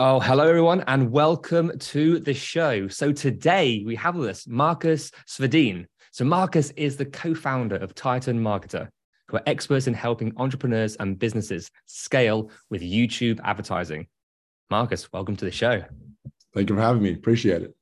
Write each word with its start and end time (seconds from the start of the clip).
Oh, 0.00 0.20
hello 0.20 0.46
everyone, 0.48 0.84
and 0.86 1.10
welcome 1.10 1.76
to 1.76 2.20
the 2.20 2.32
show. 2.32 2.86
So 2.86 3.10
today 3.10 3.82
we 3.84 3.96
have 3.96 4.14
with 4.14 4.28
us 4.28 4.46
Marcus 4.46 5.10
Svedin. 5.26 5.86
So 6.12 6.24
Marcus 6.24 6.70
is 6.76 6.96
the 6.96 7.04
co-founder 7.04 7.74
of 7.74 7.96
Titan 7.96 8.40
Marketer, 8.40 8.90
who 9.26 9.38
are 9.38 9.42
experts 9.46 9.88
in 9.88 9.94
helping 9.94 10.32
entrepreneurs 10.36 10.94
and 11.00 11.18
businesses 11.18 11.72
scale 11.86 12.52
with 12.70 12.80
YouTube 12.80 13.40
advertising. 13.42 14.06
Marcus, 14.70 15.12
welcome 15.12 15.34
to 15.34 15.44
the 15.44 15.50
show. 15.50 15.82
Thank 16.54 16.70
you 16.70 16.76
for 16.76 16.82
having 16.82 17.02
me. 17.02 17.14
Appreciate 17.14 17.62
it. 17.62 17.74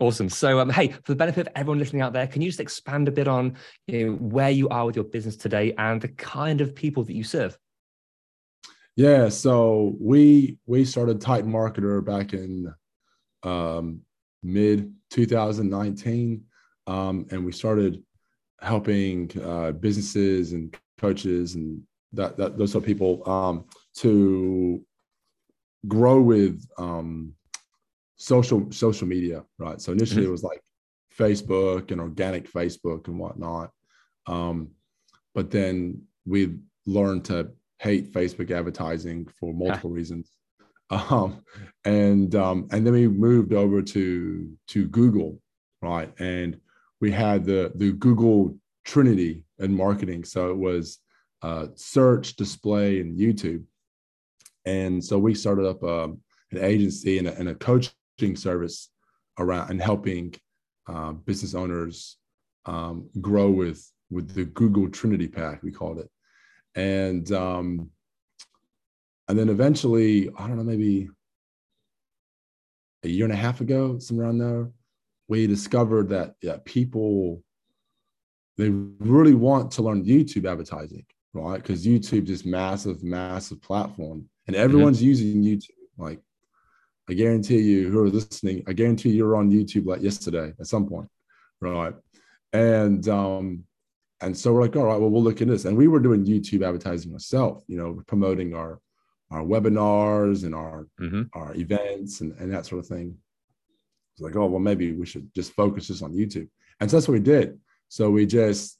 Awesome. 0.00 0.28
So, 0.28 0.58
um, 0.58 0.68
hey, 0.68 0.88
for 0.88 1.12
the 1.12 1.14
benefit 1.14 1.46
of 1.46 1.52
everyone 1.54 1.78
listening 1.78 2.02
out 2.02 2.12
there, 2.12 2.26
can 2.26 2.42
you 2.42 2.48
just 2.48 2.58
expand 2.58 3.06
a 3.06 3.12
bit 3.12 3.28
on 3.28 3.56
you 3.86 4.04
know, 4.04 4.12
where 4.14 4.50
you 4.50 4.68
are 4.70 4.84
with 4.84 4.96
your 4.96 5.04
business 5.04 5.36
today 5.36 5.74
and 5.78 6.00
the 6.00 6.08
kind 6.08 6.60
of 6.60 6.74
people 6.74 7.04
that 7.04 7.14
you 7.14 7.22
serve? 7.22 7.56
Yeah, 8.96 9.28
so 9.28 9.96
we 10.00 10.58
we 10.66 10.84
started 10.84 11.20
Titan 11.20 11.50
Marketer 11.50 12.04
back 12.04 12.32
in 12.34 12.72
um, 13.42 14.00
mid 14.42 14.92
2019, 15.10 16.44
um, 16.86 17.26
and 17.30 17.44
we 17.44 17.52
started 17.52 18.02
helping 18.60 19.30
uh, 19.42 19.72
businesses 19.72 20.52
and 20.52 20.76
coaches 20.98 21.54
and 21.54 21.80
that, 22.12 22.36
that 22.36 22.58
those 22.58 22.72
sort 22.72 22.82
of 22.84 22.86
people 22.86 23.28
um, 23.28 23.64
to 23.94 24.84
grow 25.88 26.20
with 26.20 26.62
um, 26.76 27.32
social 28.16 28.70
social 28.70 29.06
media, 29.06 29.44
right? 29.58 29.80
So 29.80 29.92
initially 29.92 30.24
it 30.26 30.30
was 30.30 30.42
like 30.42 30.60
Facebook 31.16 31.90
and 31.90 32.00
organic 32.00 32.50
Facebook 32.52 33.08
and 33.08 33.18
whatnot, 33.18 33.70
um, 34.26 34.72
but 35.34 35.50
then 35.50 36.02
we 36.26 36.56
learned 36.86 37.24
to 37.26 37.50
hate 37.80 38.12
Facebook 38.12 38.50
advertising 38.50 39.26
for 39.38 39.52
multiple 39.52 39.90
reasons. 39.90 40.32
Um, 40.92 41.44
and 41.84 42.34
um, 42.34 42.66
and 42.72 42.84
then 42.84 42.92
we 42.92 43.06
moved 43.06 43.52
over 43.52 43.80
to 43.80 44.58
to 44.66 44.88
Google, 44.88 45.40
right? 45.80 46.12
And 46.18 46.58
we 47.00 47.12
had 47.12 47.44
the 47.44 47.70
the 47.76 47.92
Google 47.92 48.56
Trinity 48.84 49.44
in 49.60 49.72
marketing. 49.72 50.24
So 50.24 50.50
it 50.50 50.56
was 50.56 50.98
uh, 51.42 51.68
search, 51.76 52.34
display, 52.34 53.00
and 53.00 53.16
YouTube. 53.16 53.62
And 54.64 55.04
so 55.04 55.16
we 55.16 55.32
started 55.32 55.64
up 55.64 55.80
um, 55.84 56.18
an 56.50 56.58
agency 56.58 57.18
and 57.18 57.28
a, 57.28 57.38
and 57.38 57.50
a 57.50 57.54
coaching 57.54 58.34
service 58.34 58.88
around 59.38 59.70
and 59.70 59.80
helping 59.80 60.34
uh, 60.88 61.12
business 61.12 61.54
owners 61.54 62.16
um, 62.66 63.08
grow 63.20 63.48
with 63.48 63.88
with 64.10 64.34
the 64.34 64.46
Google 64.46 64.88
Trinity 64.90 65.28
Pack, 65.28 65.62
we 65.62 65.70
called 65.70 66.00
it 66.00 66.10
and 66.74 67.32
um 67.32 67.90
and 69.28 69.38
then 69.38 69.48
eventually 69.48 70.28
i 70.38 70.46
don't 70.46 70.56
know 70.56 70.62
maybe 70.62 71.08
a 73.04 73.08
year 73.08 73.24
and 73.24 73.32
a 73.32 73.36
half 73.36 73.60
ago 73.60 73.98
somewhere 73.98 74.26
around 74.26 74.38
there 74.38 74.70
we 75.28 75.46
discovered 75.46 76.08
that 76.08 76.34
yeah 76.42 76.56
people 76.64 77.42
they 78.56 78.70
really 78.70 79.34
want 79.34 79.70
to 79.70 79.82
learn 79.82 80.04
youtube 80.04 80.50
advertising 80.50 81.04
right? 81.32 81.62
Because 81.62 81.86
youtube 81.86 82.28
is 82.28 82.44
massive 82.44 83.02
massive 83.02 83.60
platform 83.62 84.28
and 84.46 84.56
everyone's 84.56 84.98
mm-hmm. 84.98 85.06
using 85.06 85.42
youtube. 85.42 85.70
Like 85.96 86.20
i 87.08 87.14
guarantee 87.14 87.60
you 87.60 87.90
who 87.90 88.00
are 88.00 88.08
listening 88.08 88.62
i 88.68 88.72
guarantee 88.72 89.10
you're 89.10 89.36
on 89.36 89.50
youtube 89.50 89.86
like 89.86 90.02
yesterday 90.02 90.52
at 90.58 90.66
some 90.66 90.88
point 90.88 91.08
right? 91.60 91.94
And 92.52 93.06
um 93.08 93.64
and 94.22 94.36
so 94.36 94.52
we're 94.52 94.62
like, 94.62 94.76
all 94.76 94.84
right, 94.84 95.00
well, 95.00 95.10
we'll 95.10 95.22
look 95.22 95.40
at 95.40 95.48
this. 95.48 95.64
And 95.64 95.76
we 95.76 95.88
were 95.88 96.00
doing 96.00 96.24
YouTube 96.24 96.66
advertising 96.66 97.12
ourselves, 97.12 97.64
you 97.68 97.76
know, 97.76 98.02
promoting 98.06 98.54
our 98.54 98.80
our 99.30 99.42
webinars 99.42 100.44
and 100.44 100.54
our 100.54 100.88
mm-hmm. 101.00 101.22
our 101.32 101.54
events 101.54 102.20
and, 102.20 102.32
and 102.38 102.52
that 102.52 102.66
sort 102.66 102.80
of 102.80 102.86
thing. 102.86 103.16
It's 104.14 104.20
like, 104.20 104.36
oh, 104.36 104.46
well, 104.46 104.60
maybe 104.60 104.92
we 104.92 105.06
should 105.06 105.32
just 105.34 105.52
focus 105.52 105.86
just 105.86 106.02
on 106.02 106.12
YouTube. 106.12 106.48
And 106.80 106.90
so 106.90 106.96
that's 106.96 107.08
what 107.08 107.14
we 107.14 107.20
did. 107.20 107.58
So 107.88 108.10
we 108.10 108.26
just 108.26 108.78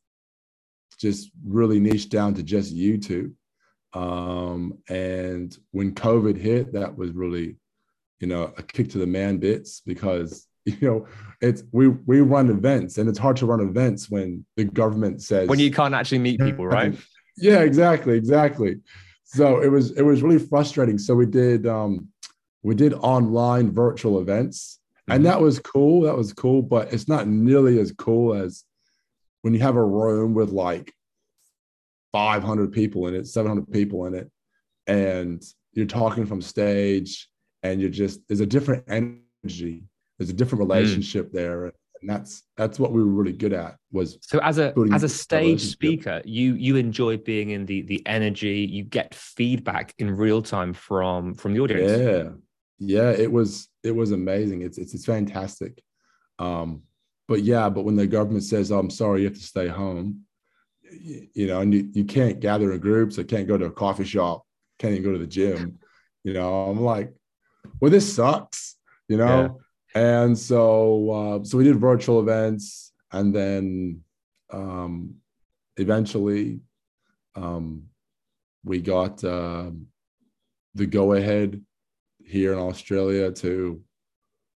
just 0.99 1.31
really 1.45 1.81
niched 1.81 2.11
down 2.11 2.35
to 2.35 2.43
just 2.43 2.77
YouTube. 2.77 3.33
Um, 3.95 4.79
and 4.89 5.57
when 5.71 5.95
COVID 5.95 6.37
hit, 6.37 6.73
that 6.75 6.97
was 6.97 7.13
really, 7.13 7.57
you 8.21 8.27
know, 8.27 8.53
a 8.57 8.63
kick 8.63 8.91
to 8.91 8.99
the 8.99 9.07
man 9.07 9.39
bits 9.39 9.81
because 9.81 10.47
you 10.65 10.77
know 10.81 11.07
it's 11.41 11.63
we 11.73 11.89
we 11.89 12.21
run 12.21 12.51
events 12.51 12.99
and 12.99 13.09
it's 13.09 13.19
hard 13.19 13.37
to 13.37 13.47
run 13.47 13.61
events 13.61 14.11
when 14.11 14.45
the 14.57 14.65
government 14.65 15.23
says 15.23 15.49
when 15.49 15.59
you 15.59 15.71
can't 15.71 15.95
actually 15.95 16.19
meet 16.19 16.39
people 16.41 16.67
right? 16.67 16.95
Yeah 17.37 17.61
exactly 17.61 18.17
exactly. 18.17 18.77
So 19.25 19.61
it 19.63 19.69
was 19.69 19.93
it 19.93 20.03
was 20.03 20.23
really 20.23 20.39
frustrating. 20.39 20.99
So 20.99 21.15
we 21.15 21.27
did 21.27 21.67
um 21.67 22.09
we 22.63 22.75
did 22.75 22.93
online 22.95 23.73
virtual 23.73 24.21
events 24.21 24.81
mm-hmm. 24.93 25.17
and 25.17 25.27
that 25.27 25.41
was 25.41 25.59
cool 25.59 26.03
that 26.03 26.17
was 26.17 26.33
cool 26.33 26.63
but 26.63 26.93
it's 26.93 27.09
not 27.09 27.27
nearly 27.27 27.79
as 27.79 27.93
cool 27.93 28.35
as 28.35 28.65
when 29.43 29.55
you 29.55 29.61
have 29.61 29.77
a 29.77 29.85
room 29.85 30.35
with 30.35 30.51
like 30.51 30.93
500 32.13 32.73
people 32.73 33.07
in 33.07 33.15
it 33.15 33.27
700 33.27 33.71
people 33.71 34.07
in 34.07 34.15
it 34.15 34.31
and 34.87 35.43
you're 35.73 35.87
talking 35.87 36.27
from 36.27 36.43
stage 36.43 37.29
and 37.63 37.81
you're 37.81 37.89
just 37.89 38.21
there's 38.29 38.41
a 38.41 38.47
different 38.47 38.85
energy 38.89 39.85
there's 40.21 40.29
a 40.29 40.35
different 40.35 40.61
relationship 40.61 41.31
mm. 41.31 41.33
there 41.33 41.65
and 41.65 41.73
that's 42.03 42.43
that's 42.59 42.79
what 42.79 42.93
we 42.93 43.03
were 43.03 43.09
really 43.09 43.33
good 43.33 43.55
at 43.55 43.77
was 43.91 44.19
so 44.21 44.39
as 44.41 44.59
a 44.59 44.75
as 44.93 45.03
a 45.03 45.09
stage 45.09 45.63
speaker 45.63 46.21
you 46.27 46.55
you 46.55 46.77
enjoy 46.77 47.17
being 47.17 47.51
in 47.51 47.65
the 47.65 47.81
the 47.83 48.03
energy 48.07 48.69
you 48.71 48.85
get 48.85 49.15
feedback 49.15 49.95
in 49.99 50.15
real 50.15 50.43
time 50.43 50.75
from 50.75 51.35
from 51.35 51.55
the 51.55 51.61
audience. 51.61 51.91
Yeah. 51.91 52.31
Yeah 52.79 53.11
it 53.11 53.33
was 53.33 53.69
it 53.83 53.95
was 53.95 54.13
amazing. 54.13 54.61
It's 54.63 54.77
it's, 54.77 54.95
it's 54.95 55.07
fantastic. 55.07 55.83
Um 56.39 56.83
but 57.27 57.43
yeah 57.43 57.71
but 57.71 57.85
when 57.85 57.97
the 57.97 58.07
government 58.07 58.45
says 58.45 58.73
oh, 58.73 58.79
i'm 58.79 58.91
sorry 58.91 59.21
you 59.21 59.29
have 59.29 59.37
to 59.37 59.43
stay 59.43 59.69
home 59.69 60.23
you, 60.91 61.29
you 61.33 61.47
know 61.47 61.61
and 61.61 61.73
you, 61.73 61.89
you 61.93 62.05
can't 62.05 62.41
gather 62.41 62.73
in 62.73 62.81
groups 62.81 63.19
or 63.19 63.25
can't 63.25 63.47
go 63.47 63.57
to 63.57 63.67
a 63.67 63.71
coffee 63.71 64.05
shop 64.05 64.43
can't 64.81 64.95
even 64.95 65.05
go 65.05 65.13
to 65.13 65.19
the 65.19 65.29
gym 65.29 65.79
you 66.25 66.33
know 66.33 66.65
i'm 66.65 66.81
like 66.81 67.13
well 67.81 67.91
this 67.91 68.13
sucks 68.13 68.75
you 69.07 69.17
know? 69.17 69.43
Yeah 69.43 69.49
and 69.95 70.39
so 70.39 71.11
uh, 71.11 71.45
so 71.45 71.59
we 71.59 71.65
did 71.65 71.77
virtual 71.77 72.21
events 72.21 72.93
and 73.13 73.35
then 73.35 74.01
um, 74.53 75.15
eventually 75.77 76.61
um, 77.35 77.85
we 78.65 78.81
got 78.81 79.23
uh, 79.25 79.71
the 80.75 80.87
go 80.87 81.15
ahead 81.15 81.61
here 82.25 82.53
in 82.53 82.59
australia 82.59 83.33
to 83.33 83.83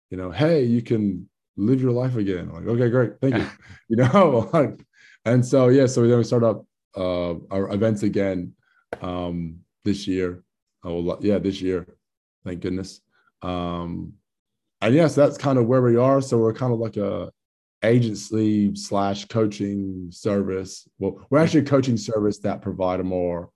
you 0.10 0.18
know 0.18 0.30
hey 0.32 0.64
you 0.64 0.82
can 0.82 1.30
live 1.58 1.82
your 1.82 1.92
life 1.92 2.16
again. 2.16 2.50
I'm 2.50 2.66
like 2.66 2.76
okay 2.76 2.90
great. 2.90 3.14
Thank 3.22 3.36
you. 3.38 3.48
You 3.90 3.98
know 3.98 4.78
and 5.26 5.46
so 5.46 5.68
yeah 5.68 5.86
so 5.86 6.08
then 6.08 6.18
we 6.18 6.24
started 6.24 6.48
up 6.48 6.66
uh, 6.96 7.34
our 7.52 7.74
events 7.74 8.04
again 8.04 8.54
um, 9.02 9.60
this 9.84 10.08
year. 10.08 10.44
Oh 10.84 11.18
yeah 11.22 11.40
this 11.40 11.62
year. 11.62 11.88
Thank 12.46 12.62
goodness. 12.62 13.02
Um, 13.42 14.14
and 14.82 14.96
yes, 14.96 15.16
that's 15.16 15.38
kind 15.38 15.58
of 15.58 15.68
where 15.68 15.82
we 15.82 15.98
are. 15.98 16.22
So 16.22 16.38
we're 16.38 16.54
kind 16.54 16.74
of 16.74 16.80
like 16.80 16.98
a 16.98 17.32
agency 17.84 18.76
slash 18.76 19.26
coaching 19.26 20.10
service. 20.12 20.88
Well, 21.00 21.26
we're 21.30 21.40
actually 21.40 21.62
a 21.62 21.66
coaching 21.66 21.98
service 21.98 22.40
that 22.40 22.62
provide 22.62 23.00
a 23.00 23.04
more 23.04 23.50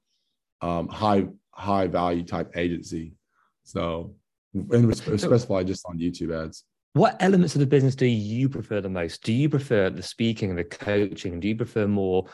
um, 0.61 0.87
high 0.87 1.25
high 1.51 1.87
value 1.87 2.23
type 2.23 2.55
agency. 2.57 3.13
So 3.63 4.15
and 4.53 4.95
specify 4.95 5.63
just 5.63 5.85
on 5.85 5.97
YouTube 5.97 6.45
ads. 6.45 6.63
What 6.93 7.17
elements 7.19 7.55
of 7.55 7.59
the 7.59 7.67
business 7.67 7.93
do 7.93 8.05
you 8.05 8.47
prefer 8.47 8.79
the 8.79 8.87
most? 8.87 9.21
Do 9.23 9.33
you 9.33 9.49
prefer 9.49 9.89
the 9.89 10.01
speaking, 10.01 10.49
and 10.49 10.57
the 10.57 10.63
coaching? 10.63 11.41
Do 11.41 11.47
you 11.49 11.55
prefer 11.55 11.87
more, 11.87 12.27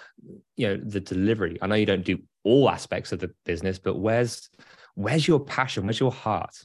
you 0.55 0.67
know, 0.67 0.77
the 0.77 0.99
delivery? 0.99 1.57
I 1.61 1.67
know 1.67 1.75
you 1.75 1.87
don't 1.87 2.05
do 2.05 2.19
all 2.43 2.69
aspects 2.69 3.11
of 3.11 3.19
the 3.19 3.31
business, 3.43 3.79
but 3.79 3.97
where's 3.97 4.49
where's 4.93 5.27
your 5.27 5.39
passion? 5.39 5.85
Where's 5.85 5.99
your 5.99 6.11
heart? 6.11 6.55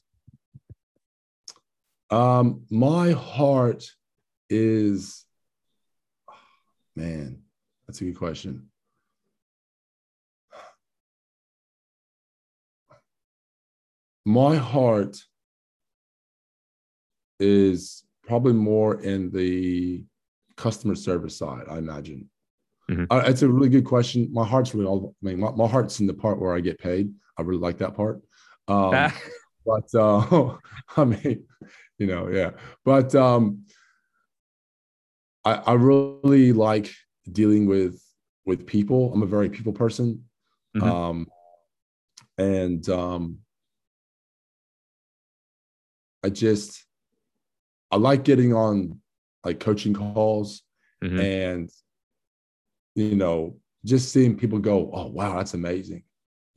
Um, 2.11 2.63
my 2.71 3.13
heart 3.13 3.85
is, 4.49 5.25
man, 6.95 7.43
that's 7.87 8.01
a 8.01 8.05
good 8.05 8.19
question. 8.19 8.69
My 14.25 14.57
heart 14.57 15.19
is 17.39 18.05
probably 18.27 18.55
more 18.55 19.01
in 19.01 19.31
the 19.31 20.05
customer 20.57 20.95
service 20.95 21.39
side, 21.39 21.65
I 21.71 21.79
imagine. 21.79 22.29
Mm-hmm. 22.91 23.05
Uh, 23.11 23.23
it's 23.27 23.43
a 23.43 23.49
really 23.49 23.69
good 23.69 23.85
question. 23.85 24.29
My 24.33 24.45
heart's 24.45 24.75
really 24.75 24.87
all, 24.87 25.15
I 25.23 25.27
mean, 25.27 25.41
my, 25.41 25.51
my, 25.53 25.67
heart's 25.67 26.01
in 26.01 26.07
the 26.07 26.15
part 26.15 26.41
where 26.41 26.55
I 26.55 26.61
get 26.61 26.79
paid. 26.79 27.13
I 27.37 27.43
really 27.43 27.61
like 27.61 27.79
that 27.79 27.95
part. 27.95 28.21
Um, 28.69 29.13
but 29.67 29.95
uh, 29.95 30.57
I 30.97 31.05
mean, 31.05 31.45
you 31.99 32.07
know, 32.07 32.29
yeah. 32.29 32.51
But 32.85 33.15
um, 33.15 33.65
I, 35.45 35.55
I 35.55 35.73
really 35.75 36.53
like 36.53 36.93
dealing 37.31 37.67
with 37.67 38.03
with 38.45 38.67
people. 38.67 39.13
I'm 39.13 39.23
a 39.23 39.27
very 39.27 39.49
people 39.49 39.73
person. 39.73 40.25
Mm-hmm. 40.77 40.91
Um, 40.91 41.29
and 42.39 42.89
um, 42.89 43.39
I 46.25 46.31
just 46.31 46.85
I 47.91 47.97
like 47.97 48.25
getting 48.25 48.53
on 48.53 49.01
like 49.45 49.61
coaching 49.61 49.95
calls 49.95 50.63
mm-hmm. 51.03 51.21
and 51.21 51.71
you 52.95 53.15
know 53.15 53.57
just 53.85 54.13
seeing 54.13 54.37
people 54.37 54.59
go, 54.59 54.91
oh 54.93 55.07
wow, 55.07 55.37
that's 55.37 55.55
amazing, 55.55 56.03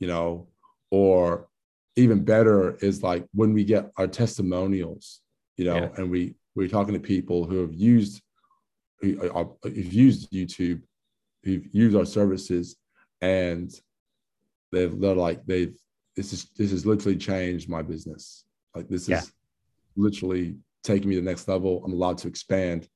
you 0.00 0.08
know, 0.08 0.48
or 0.90 1.48
even 1.96 2.24
better 2.24 2.76
is 2.76 3.02
like 3.02 3.24
when 3.32 3.52
we 3.52 3.64
get 3.64 3.90
our 3.96 4.08
testimonials, 4.08 5.20
you 5.60 5.66
know, 5.66 5.76
yeah. 5.76 5.88
and 5.98 6.10
we 6.10 6.34
we're 6.54 6.68
talking 6.68 6.94
to 6.94 7.00
people 7.00 7.44
who 7.44 7.60
have 7.60 7.74
used 7.74 8.22
who 9.00 9.30
uh, 9.30 9.44
have 9.62 9.92
used 9.92 10.32
YouTube, 10.32 10.80
who've 11.44 11.66
used 11.70 11.94
our 11.94 12.06
services, 12.06 12.76
and 13.20 13.70
they've 14.72 14.98
they're 14.98 15.14
like 15.14 15.44
they've 15.44 15.76
this 16.16 16.32
is 16.32 16.46
this 16.56 16.70
has 16.70 16.86
literally 16.86 17.18
changed 17.18 17.68
my 17.68 17.82
business. 17.82 18.44
Like 18.74 18.88
this 18.88 19.06
yeah. 19.06 19.18
is 19.18 19.32
literally 19.96 20.56
taking 20.82 21.10
me 21.10 21.16
to 21.16 21.20
the 21.20 21.28
next 21.28 21.46
level. 21.46 21.82
I'm 21.84 21.92
allowed 21.92 22.16
to 22.18 22.28
expand. 22.28 22.88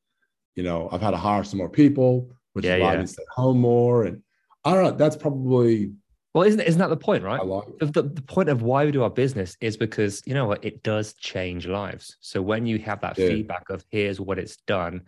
You 0.56 0.62
know, 0.62 0.88
I've 0.90 1.02
had 1.02 1.10
to 1.10 1.19
hire 1.19 1.44
some 1.44 1.58
more 1.58 1.69
people, 1.69 2.31
which 2.55 2.64
yeah, 2.64 2.76
allowed 2.76 2.93
yeah. 2.93 2.99
me 3.00 3.05
to 3.05 3.12
stay 3.12 3.25
home 3.31 3.60
more. 3.60 4.05
And 4.05 4.22
I 4.64 4.72
don't 4.72 4.84
know, 4.84 4.90
that's 4.93 5.17
probably 5.17 5.93
well, 6.34 6.42
isn't 6.42 6.60
isn't 6.60 6.81
that 6.81 6.88
the 6.88 6.96
point, 6.96 7.22
right? 7.22 7.44
Like 7.44 7.78
the, 7.78 7.86
the, 7.86 8.02
the, 8.02 8.22
point 8.22 8.48
of 8.48 8.60
why 8.60 8.84
we 8.84 8.90
do 8.90 9.04
our 9.04 9.10
business 9.10 9.56
is 9.60 9.76
because 9.76 10.20
you 10.26 10.34
know 10.34 10.46
what 10.46 10.64
it 10.64 10.82
does 10.82 11.14
change 11.14 11.69
lives. 11.69 12.16
So 12.20 12.42
when 12.42 12.66
you 12.66 12.81
have 12.81 13.00
that 13.02 13.16
yeah. 13.16 13.28
feedback 13.28 13.70
of 13.70 13.84
here's 13.88 14.20
what 14.20 14.40
it's 14.40 14.56
done, 14.66 15.02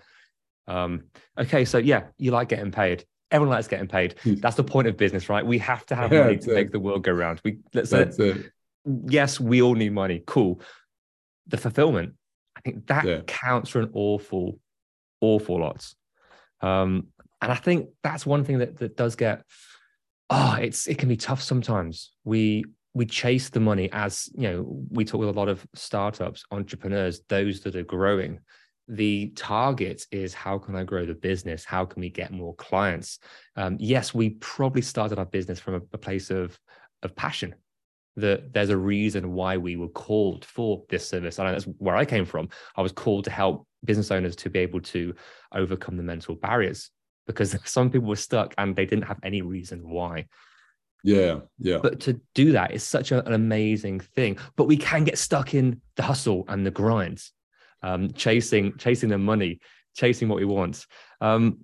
um, 0.68 1.04
okay, 1.36 1.64
so 1.64 1.78
yeah, 1.78 2.04
you 2.16 2.30
like 2.30 2.48
getting 2.48 2.70
paid. 2.70 3.04
Everyone 3.32 3.56
likes 3.56 3.66
getting 3.66 3.88
paid. 3.88 4.14
Hmm. 4.22 4.34
That's 4.34 4.54
the 4.54 4.62
point 4.62 4.86
of 4.86 4.96
business, 4.96 5.28
right? 5.28 5.44
We 5.44 5.58
have 5.58 5.84
to 5.86 5.96
have 5.96 6.12
yeah, 6.12 6.22
money 6.22 6.38
to 6.38 6.52
it. 6.52 6.54
make 6.54 6.70
the 6.70 6.78
world 6.78 7.02
go 7.02 7.10
round. 7.10 7.40
We 7.44 7.58
let's 7.74 7.90
that's 7.90 8.20
it. 8.20 8.52
yes, 8.84 9.40
we 9.40 9.62
all 9.62 9.74
need 9.74 9.92
money. 9.92 10.22
Cool. 10.28 10.60
The 11.48 11.56
fulfillment, 11.56 12.14
I 12.56 12.60
think 12.60 12.86
that 12.86 13.04
yeah. 13.04 13.20
counts 13.26 13.70
for 13.70 13.80
an 13.80 13.90
awful, 13.94 14.60
awful 15.20 15.58
lot. 15.58 15.92
Um, 16.60 17.08
and 17.42 17.50
I 17.50 17.56
think 17.56 17.88
that's 18.04 18.24
one 18.24 18.44
thing 18.44 18.58
that 18.58 18.76
that 18.78 18.96
does 18.96 19.16
get 19.16 19.42
oh, 20.30 20.56
it's 20.60 20.86
it 20.86 20.98
can 20.98 21.08
be 21.08 21.16
tough 21.16 21.42
sometimes. 21.42 22.12
We 22.24 22.64
we 22.94 23.06
chase 23.06 23.50
the 23.50 23.60
money 23.60 23.90
as 23.92 24.28
you 24.34 24.50
know, 24.50 24.84
we 24.90 25.04
talk 25.04 25.20
with 25.20 25.28
a 25.28 25.38
lot 25.38 25.48
of 25.48 25.66
startups, 25.74 26.44
entrepreneurs, 26.50 27.20
those 27.28 27.60
that 27.60 27.76
are 27.76 27.82
growing. 27.82 28.40
The 28.88 29.32
target 29.34 30.06
is 30.12 30.32
how 30.32 30.58
can 30.58 30.76
I 30.76 30.84
grow 30.84 31.04
the 31.04 31.14
business? 31.14 31.64
How 31.64 31.84
can 31.84 32.00
we 32.00 32.08
get 32.08 32.30
more 32.32 32.54
clients? 32.54 33.18
Um, 33.56 33.76
yes, 33.80 34.14
we 34.14 34.30
probably 34.30 34.82
started 34.82 35.18
our 35.18 35.26
business 35.26 35.58
from 35.58 35.74
a, 35.74 35.80
a 35.92 35.98
place 35.98 36.30
of 36.30 36.58
of 37.02 37.14
passion 37.14 37.54
that 38.16 38.52
there's 38.52 38.70
a 38.70 38.76
reason 38.76 39.32
why 39.32 39.58
we 39.58 39.76
were 39.76 39.88
called 39.88 40.44
for 40.44 40.82
this 40.88 41.06
service. 41.06 41.38
And 41.38 41.48
that's 41.48 41.64
where 41.78 41.96
I 41.96 42.04
came 42.04 42.24
from. 42.24 42.48
I 42.74 42.82
was 42.82 42.92
called 42.92 43.24
to 43.24 43.30
help 43.30 43.66
business 43.84 44.10
owners 44.10 44.34
to 44.36 44.50
be 44.50 44.60
able 44.60 44.80
to 44.80 45.14
overcome 45.52 45.96
the 45.96 46.02
mental 46.02 46.34
barriers 46.34 46.90
because 47.26 47.56
some 47.64 47.90
people 47.90 48.08
were 48.08 48.16
stuck 48.16 48.54
and 48.58 48.74
they 48.74 48.86
didn't 48.86 49.04
have 49.04 49.18
any 49.22 49.42
reason 49.42 49.88
why. 49.88 50.26
Yeah, 51.02 51.40
yeah. 51.58 51.78
But 51.82 52.00
to 52.00 52.20
do 52.34 52.52
that 52.52 52.72
is 52.72 52.82
such 52.82 53.12
a, 53.12 53.24
an 53.26 53.32
amazing 53.32 54.00
thing. 54.00 54.38
But 54.56 54.64
we 54.64 54.76
can 54.76 55.04
get 55.04 55.18
stuck 55.18 55.54
in 55.54 55.80
the 55.94 56.02
hustle 56.02 56.44
and 56.48 56.66
the 56.66 56.70
grind, 56.70 57.22
um, 57.82 58.12
chasing 58.12 58.76
chasing 58.76 59.10
the 59.10 59.18
money, 59.18 59.60
chasing 59.94 60.28
what 60.28 60.38
we 60.38 60.44
want. 60.44 60.84
Um, 61.20 61.60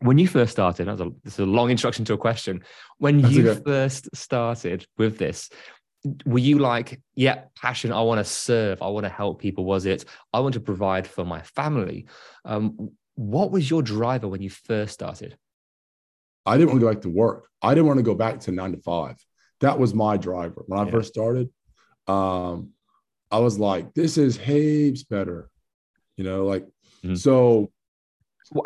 when 0.00 0.18
you 0.18 0.28
first 0.28 0.52
started, 0.52 0.86
a, 0.86 0.96
this 1.22 1.34
is 1.34 1.38
a 1.38 1.46
long 1.46 1.70
introduction 1.70 2.04
to 2.06 2.12
a 2.12 2.18
question. 2.18 2.62
When 2.98 3.22
That's 3.22 3.34
you 3.34 3.48
okay. 3.48 3.62
first 3.64 4.14
started 4.14 4.86
with 4.98 5.16
this, 5.16 5.48
were 6.26 6.38
you 6.38 6.58
like, 6.58 7.00
yeah, 7.14 7.44
passion, 7.56 7.92
I 7.92 8.02
want 8.02 8.18
to 8.18 8.24
serve, 8.24 8.82
I 8.82 8.88
want 8.88 9.04
to 9.04 9.10
help 9.10 9.40
people? 9.40 9.64
Was 9.64 9.86
it, 9.86 10.04
I 10.32 10.40
want 10.40 10.54
to 10.54 10.60
provide 10.60 11.06
for 11.06 11.24
my 11.24 11.40
family? 11.42 12.06
Um, 12.44 12.90
what 13.14 13.50
was 13.50 13.68
your 13.68 13.82
driver 13.82 14.28
when 14.28 14.42
you 14.42 14.50
first 14.50 14.94
started? 14.94 15.36
I 16.46 16.56
didn't 16.56 16.70
want 16.70 16.80
to 16.80 16.86
go 16.86 16.92
back 16.92 17.02
to 17.02 17.08
work. 17.08 17.48
I 17.62 17.74
didn't 17.74 17.86
want 17.86 17.98
to 17.98 18.02
go 18.02 18.14
back 18.14 18.40
to 18.40 18.52
nine 18.52 18.72
to 18.72 18.78
five. 18.78 19.16
That 19.60 19.78
was 19.78 19.94
my 19.94 20.16
driver 20.16 20.62
when 20.66 20.78
I 20.78 20.84
yeah. 20.84 20.90
first 20.90 21.12
started. 21.12 21.48
Um, 22.06 22.70
I 23.30 23.38
was 23.38 23.58
like, 23.58 23.94
this 23.94 24.18
is 24.18 24.36
heaps 24.36 25.04
better, 25.04 25.48
you 26.16 26.24
know, 26.24 26.44
like 26.44 26.64
mm-hmm. 27.02 27.14
so. 27.14 27.70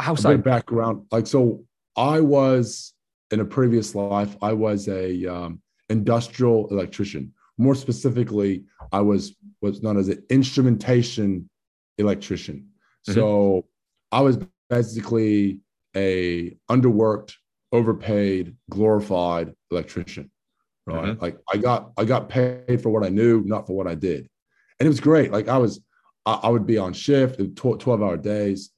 How 0.00 0.17
so? 0.17 0.37
Background, 0.37 1.06
like 1.12 1.27
so, 1.29 1.65
I 1.97 2.21
was 2.21 2.93
in 3.31 3.39
a 3.41 3.45
previous 3.45 3.95
life. 3.95 4.37
I 4.43 4.53
was 4.53 4.89
a 4.89 5.25
um, 5.27 5.62
industrial 5.89 6.69
electrician. 6.69 7.33
More 7.59 7.76
specifically, 7.76 8.64
I 8.90 9.00
was 9.00 9.37
what's 9.61 9.83
known 9.83 9.99
as 9.99 10.09
an 10.09 10.25
instrumentation 10.31 11.49
electrician. 11.97 12.57
Mm-hmm. 13.09 13.12
So 13.14 13.67
I 14.12 14.21
was 14.21 14.38
basically 14.71 15.61
a 15.97 16.57
underworked, 16.71 17.35
overpaid, 17.73 18.57
glorified 18.71 19.55
electrician. 19.71 20.31
Right. 20.87 21.05
Mm-hmm. 21.05 21.23
Like 21.23 21.38
I 21.53 21.57
got 21.59 21.93
I 21.99 22.05
got 22.05 22.29
paid 22.29 22.81
for 22.83 22.91
what 22.91 23.05
I 23.05 23.11
knew, 23.11 23.43
not 23.45 23.67
for 23.67 23.77
what 23.77 23.87
I 23.87 23.95
did. 23.95 24.29
And 24.81 24.87
it 24.87 24.88
was 24.88 25.00
great. 25.00 25.33
Like 25.33 25.49
I 25.49 25.59
was 25.59 25.81
I, 26.25 26.41
I 26.45 26.49
would 26.49 26.67
be 26.67 26.79
on 26.79 26.93
shift, 26.93 27.41
12 27.57 28.03
hour 28.03 28.17
days, 28.17 28.71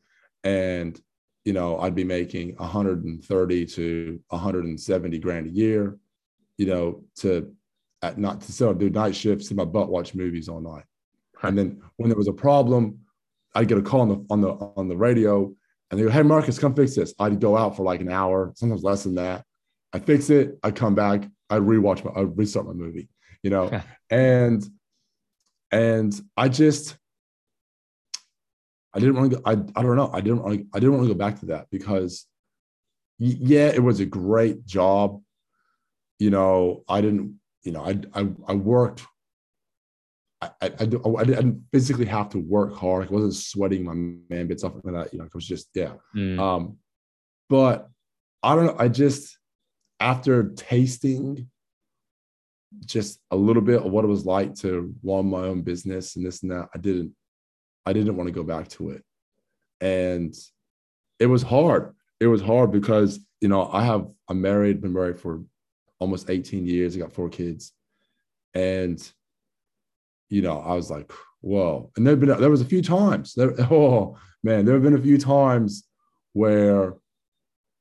and 0.42 1.00
you 1.44 1.52
know, 1.52 1.78
I'd 1.78 1.94
be 1.94 2.04
making 2.04 2.56
130 2.56 3.66
to 3.66 4.20
170 4.28 5.18
grand 5.18 5.46
a 5.46 5.50
year, 5.50 5.98
you 6.58 6.66
know, 6.66 7.04
to 7.16 7.54
at 8.02 8.18
not 8.18 8.40
to 8.42 8.52
still 8.52 8.74
do 8.74 8.90
night 8.90 9.14
shifts, 9.14 9.48
sit 9.48 9.56
my 9.56 9.64
butt 9.64 9.88
watch 9.88 10.14
movies 10.14 10.48
all 10.48 10.60
night. 10.60 10.84
And 11.42 11.56
then 11.56 11.82
when 11.96 12.08
there 12.08 12.18
was 12.18 12.28
a 12.28 12.32
problem, 12.32 13.00
I 13.54 13.64
get 13.64 13.78
a 13.78 13.82
call 13.82 14.00
on 14.02 14.08
the 14.08 14.26
on 14.30 14.40
the 14.40 14.50
on 14.76 14.88
the 14.88 14.96
radio, 14.96 15.52
and 15.90 15.98
they 15.98 16.04
go, 16.04 16.10
"Hey, 16.10 16.22
Marcus, 16.22 16.58
come 16.58 16.74
fix 16.74 16.94
this." 16.94 17.14
I'd 17.18 17.40
go 17.40 17.56
out 17.56 17.76
for 17.76 17.82
like 17.82 18.00
an 18.00 18.10
hour, 18.10 18.52
sometimes 18.56 18.82
less 18.82 19.04
than 19.04 19.16
that. 19.16 19.44
I 19.92 19.98
fix 19.98 20.30
it. 20.30 20.58
I 20.62 20.70
come 20.70 20.94
back. 20.94 21.28
I 21.48 21.58
rewatch 21.58 22.04
my, 22.04 22.12
I 22.12 22.24
restart 22.24 22.66
my 22.66 22.72
movie. 22.72 23.08
You 23.42 23.50
know, 23.50 23.82
and 24.10 24.64
and 25.72 26.20
I 26.36 26.48
just 26.48 26.96
I 28.92 28.98
didn't 29.00 29.16
want 29.16 29.32
to 29.32 29.36
go. 29.38 29.42
I 29.44 29.52
I 29.52 29.82
don't 29.82 29.96
know. 29.96 30.10
I 30.12 30.20
didn't 30.20 30.42
want 30.42 30.66
I 30.72 30.78
didn't 30.78 30.96
want 30.96 31.08
to 31.08 31.14
go 31.14 31.18
back 31.18 31.40
to 31.40 31.46
that 31.46 31.66
because 31.70 32.26
yeah, 33.18 33.68
it 33.68 33.82
was 33.82 34.00
a 34.00 34.06
great 34.06 34.64
job. 34.64 35.20
You 36.18 36.30
know, 36.30 36.84
I 36.88 37.00
didn't. 37.00 37.38
You 37.62 37.72
know, 37.72 37.84
I 37.84 38.00
I, 38.14 38.28
I 38.46 38.54
worked 38.54 39.02
I, 40.42 40.50
I, 40.62 40.70
I, 40.80 40.86
didn't 40.86 41.64
physically 41.70 42.06
have 42.06 42.30
to 42.30 42.38
work 42.38 42.74
hard. 42.74 43.08
I 43.08 43.12
wasn't 43.12 43.34
sweating 43.34 43.84
my 43.84 43.92
man 43.94 44.46
bits 44.46 44.64
off 44.64 44.72
like 44.74 44.94
that. 44.94 45.12
You 45.12 45.18
know, 45.18 45.26
it 45.26 45.34
was 45.34 45.46
just, 45.46 45.68
yeah. 45.74 45.92
Mm. 46.16 46.38
Um, 46.38 46.78
but 47.50 47.90
I 48.42 48.54
don't 48.54 48.66
know. 48.66 48.76
I 48.78 48.88
just, 48.88 49.38
after 49.98 50.50
tasting 50.50 51.50
just 52.86 53.20
a 53.30 53.36
little 53.36 53.60
bit 53.60 53.82
of 53.82 53.92
what 53.92 54.04
it 54.04 54.08
was 54.08 54.24
like 54.24 54.54
to 54.56 54.94
run 55.02 55.26
my 55.26 55.40
own 55.40 55.60
business 55.60 56.16
and 56.16 56.24
this 56.24 56.42
and 56.42 56.52
that, 56.52 56.68
I 56.74 56.78
didn't, 56.78 57.14
I 57.84 57.92
didn't 57.92 58.16
want 58.16 58.28
to 58.28 58.32
go 58.32 58.44
back 58.44 58.68
to 58.68 58.90
it. 58.90 59.04
And 59.82 60.34
it 61.18 61.26
was 61.26 61.42
hard. 61.42 61.94
It 62.18 62.28
was 62.28 62.40
hard 62.40 62.72
because, 62.72 63.20
you 63.42 63.48
know, 63.48 63.68
I 63.70 63.84
have, 63.84 64.08
I'm 64.28 64.40
married, 64.40 64.80
been 64.80 64.94
married 64.94 65.18
for 65.18 65.42
almost 65.98 66.30
18 66.30 66.66
years. 66.66 66.96
I 66.96 67.00
got 67.00 67.12
four 67.12 67.28
kids. 67.28 67.72
And, 68.54 68.98
you 70.30 70.40
know, 70.42 70.60
I 70.60 70.74
was 70.74 70.90
like, 70.90 71.12
whoa. 71.40 71.90
And 71.96 72.06
there 72.06 72.16
been 72.16 72.28
there 72.40 72.50
was 72.50 72.62
a 72.62 72.64
few 72.66 72.80
times. 72.82 73.34
There, 73.34 73.52
oh 73.70 74.16
man, 74.42 74.64
there 74.64 74.74
have 74.74 74.82
been 74.82 74.94
a 74.94 75.02
few 75.02 75.18
times 75.18 75.84
where 76.32 76.94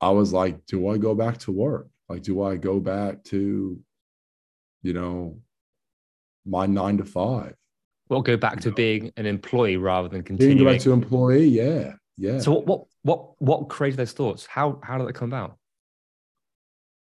I 0.01 0.09
was 0.09 0.33
like, 0.33 0.65
do 0.65 0.89
I 0.89 0.97
go 0.97 1.15
back 1.15 1.37
to 1.39 1.51
work? 1.51 1.87
Like, 2.09 2.23
do 2.23 2.41
I 2.41 2.57
go 2.57 2.79
back 2.79 3.23
to, 3.25 3.79
you 4.81 4.93
know, 4.93 5.39
my 6.45 6.65
nine 6.65 6.97
to 6.97 7.05
five? 7.05 7.55
Well, 8.09 8.21
go 8.21 8.37
back 8.37 8.59
to 8.61 8.71
being 8.71 9.11
an 9.17 9.27
employee 9.27 9.77
rather 9.77 10.07
than 10.07 10.21
Being 10.21 10.37
continuing. 10.39 10.73
back 10.73 10.81
to 10.81 10.91
employee, 10.91 11.45
yeah, 11.45 11.93
yeah. 12.17 12.39
So 12.39 12.51
what 12.53 12.65
what 12.65 12.85
what 13.03 13.41
what 13.41 13.69
created 13.69 13.97
those 13.97 14.13
thoughts? 14.13 14.47
How 14.47 14.79
how 14.83 14.97
did 14.97 15.07
that 15.07 15.13
come 15.13 15.29
about? 15.29 15.57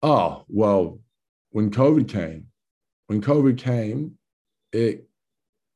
Oh, 0.01 0.45
well, 0.47 0.99
when 1.49 1.71
COVID 1.71 2.07
came, 2.07 2.47
when 3.07 3.21
COVID 3.21 3.57
came, 3.57 4.17
it 4.71 5.09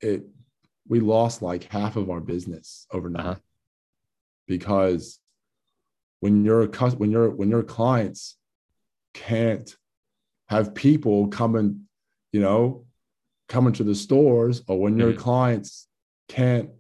it 0.02 0.24
we 0.88 1.00
lost 1.00 1.42
like 1.42 1.66
half 1.66 1.96
of 1.96 2.10
our 2.10 2.20
business 2.20 2.88
overnight 2.92 3.26
Uh-huh. 3.26 3.36
because 4.48 5.20
when 6.22 6.44
your 6.44 6.68
when 6.68 7.12
your 7.12 7.30
when 7.30 7.50
your 7.50 7.64
clients 7.64 8.38
can't 9.14 9.76
have 10.48 10.74
people 10.74 11.28
coming, 11.28 11.88
you 12.32 12.42
know, 12.42 12.86
coming 13.48 13.74
to 13.74 13.84
the 13.84 13.96
stores, 13.96 14.62
or 14.68 14.80
when 14.80 14.98
your 14.98 15.14
Mhm. 15.14 15.18
clients 15.18 15.88
can't 16.28 16.72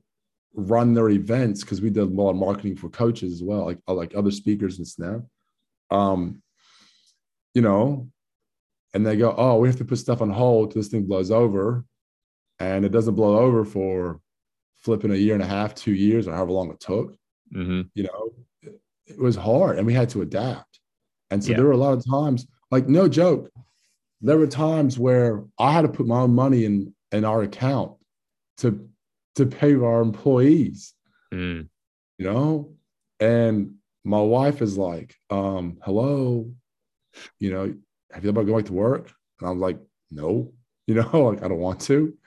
run 0.53 0.93
their 0.93 1.09
events 1.09 1.61
because 1.61 1.81
we 1.81 1.89
did 1.89 2.01
a 2.01 2.05
lot 2.05 2.31
of 2.31 2.35
marketing 2.35 2.75
for 2.75 2.89
coaches 2.89 3.31
as 3.33 3.43
well, 3.43 3.65
like 3.65 3.79
like 3.87 4.15
other 4.15 4.31
speakers 4.31 4.77
and 4.79 4.87
stuff. 4.87 5.21
Um, 5.91 6.41
you 7.53 7.61
know, 7.61 8.09
and 8.93 9.05
they 9.05 9.15
go, 9.17 9.33
oh, 9.37 9.59
we 9.59 9.67
have 9.67 9.77
to 9.77 9.85
put 9.85 9.97
stuff 9.99 10.21
on 10.21 10.29
hold 10.29 10.71
till 10.71 10.81
this 10.81 10.89
thing 10.89 11.05
blows 11.05 11.31
over. 11.31 11.85
And 12.59 12.85
it 12.85 12.89
doesn't 12.91 13.15
blow 13.15 13.37
over 13.39 13.63
for 13.65 14.19
flipping 14.77 15.11
a 15.11 15.15
year 15.15 15.33
and 15.33 15.43
a 15.43 15.47
half, 15.47 15.75
two 15.75 15.93
years, 15.93 16.27
or 16.27 16.33
however 16.35 16.51
long 16.51 16.71
it 16.71 16.79
took. 16.79 17.15
Mm-hmm. 17.53 17.81
You 17.93 18.03
know, 18.03 18.33
it, 18.61 18.79
it 19.07 19.19
was 19.19 19.35
hard 19.35 19.77
and 19.77 19.85
we 19.87 19.93
had 19.93 20.09
to 20.09 20.21
adapt. 20.21 20.79
And 21.29 21.43
so 21.43 21.51
Yeah. 21.51 21.57
there 21.57 21.65
were 21.65 21.71
a 21.73 21.77
lot 21.77 21.93
of 21.93 22.05
times, 22.09 22.47
like, 22.71 22.87
no 22.87 23.07
joke, 23.07 23.49
there 24.21 24.37
were 24.37 24.47
times 24.47 24.99
where 24.99 25.43
I 25.57 25.71
had 25.71 25.83
to 25.83 25.87
put 25.89 26.07
my 26.07 26.19
own 26.21 26.33
money 26.35 26.65
in, 26.65 26.93
in 27.11 27.23
our 27.25 27.41
account 27.43 27.93
to, 28.57 28.89
to 29.35 29.45
pay 29.45 29.73
our 29.75 30.01
employees 30.01 30.93
Mm. 31.31 31.69
you 32.17 32.25
know 32.25 32.73
and 33.19 33.75
my 34.03 34.19
wife 34.19 34.63
is 34.63 34.79
like 34.79 35.15
um 35.29 35.77
hello 35.85 36.51
you 37.37 37.51
know 37.51 37.71
have 38.11 38.23
you 38.23 38.31
ever 38.31 38.43
go 38.43 38.55
back 38.55 38.65
to 38.65 38.73
work 38.73 39.11
and 39.39 39.47
i'm 39.47 39.59
like 39.59 39.77
no 40.09 40.51
you 40.87 40.95
know 40.95 41.21
like 41.21 41.43
i 41.43 41.47
don't 41.47 41.59
want 41.59 41.79
to 41.81 42.17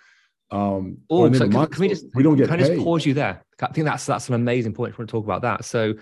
um 0.53 0.99
Oh, 1.11 1.33
so 1.33 1.49
can, 1.49 1.67
can 1.67 1.81
we 1.81 1.89
just 1.89 2.07
we 2.15 2.23
don't 2.23 2.37
get 2.37 2.49
can 2.49 2.61
I 2.61 2.65
just 2.65 2.85
pause 2.85 3.05
you 3.05 3.15
there? 3.15 3.43
I 3.61 3.67
think 3.69 3.87
that's 3.87 4.07
that's 4.07 4.29
an 4.29 4.35
amazing 4.35 4.75
point. 4.75 4.95
I 4.95 4.99
want 4.99 5.09
to 5.09 5.13
talk 5.13 5.25
about 5.25 5.43
that. 5.43 5.65
So 5.65 5.95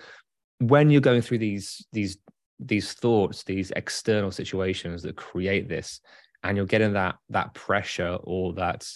when 0.58 0.90
you're 0.90 1.00
going 1.00 1.22
through 1.22 1.38
these 1.38 1.86
these 1.92 2.18
these 2.58 2.92
thoughts, 2.92 3.44
these 3.44 3.70
external 3.74 4.30
situations 4.30 5.02
that 5.02 5.16
create 5.16 5.68
this, 5.68 6.00
and 6.42 6.56
you're 6.56 6.66
getting 6.66 6.94
that 6.94 7.16
that 7.30 7.54
pressure 7.54 8.18
or 8.22 8.52
that 8.54 8.86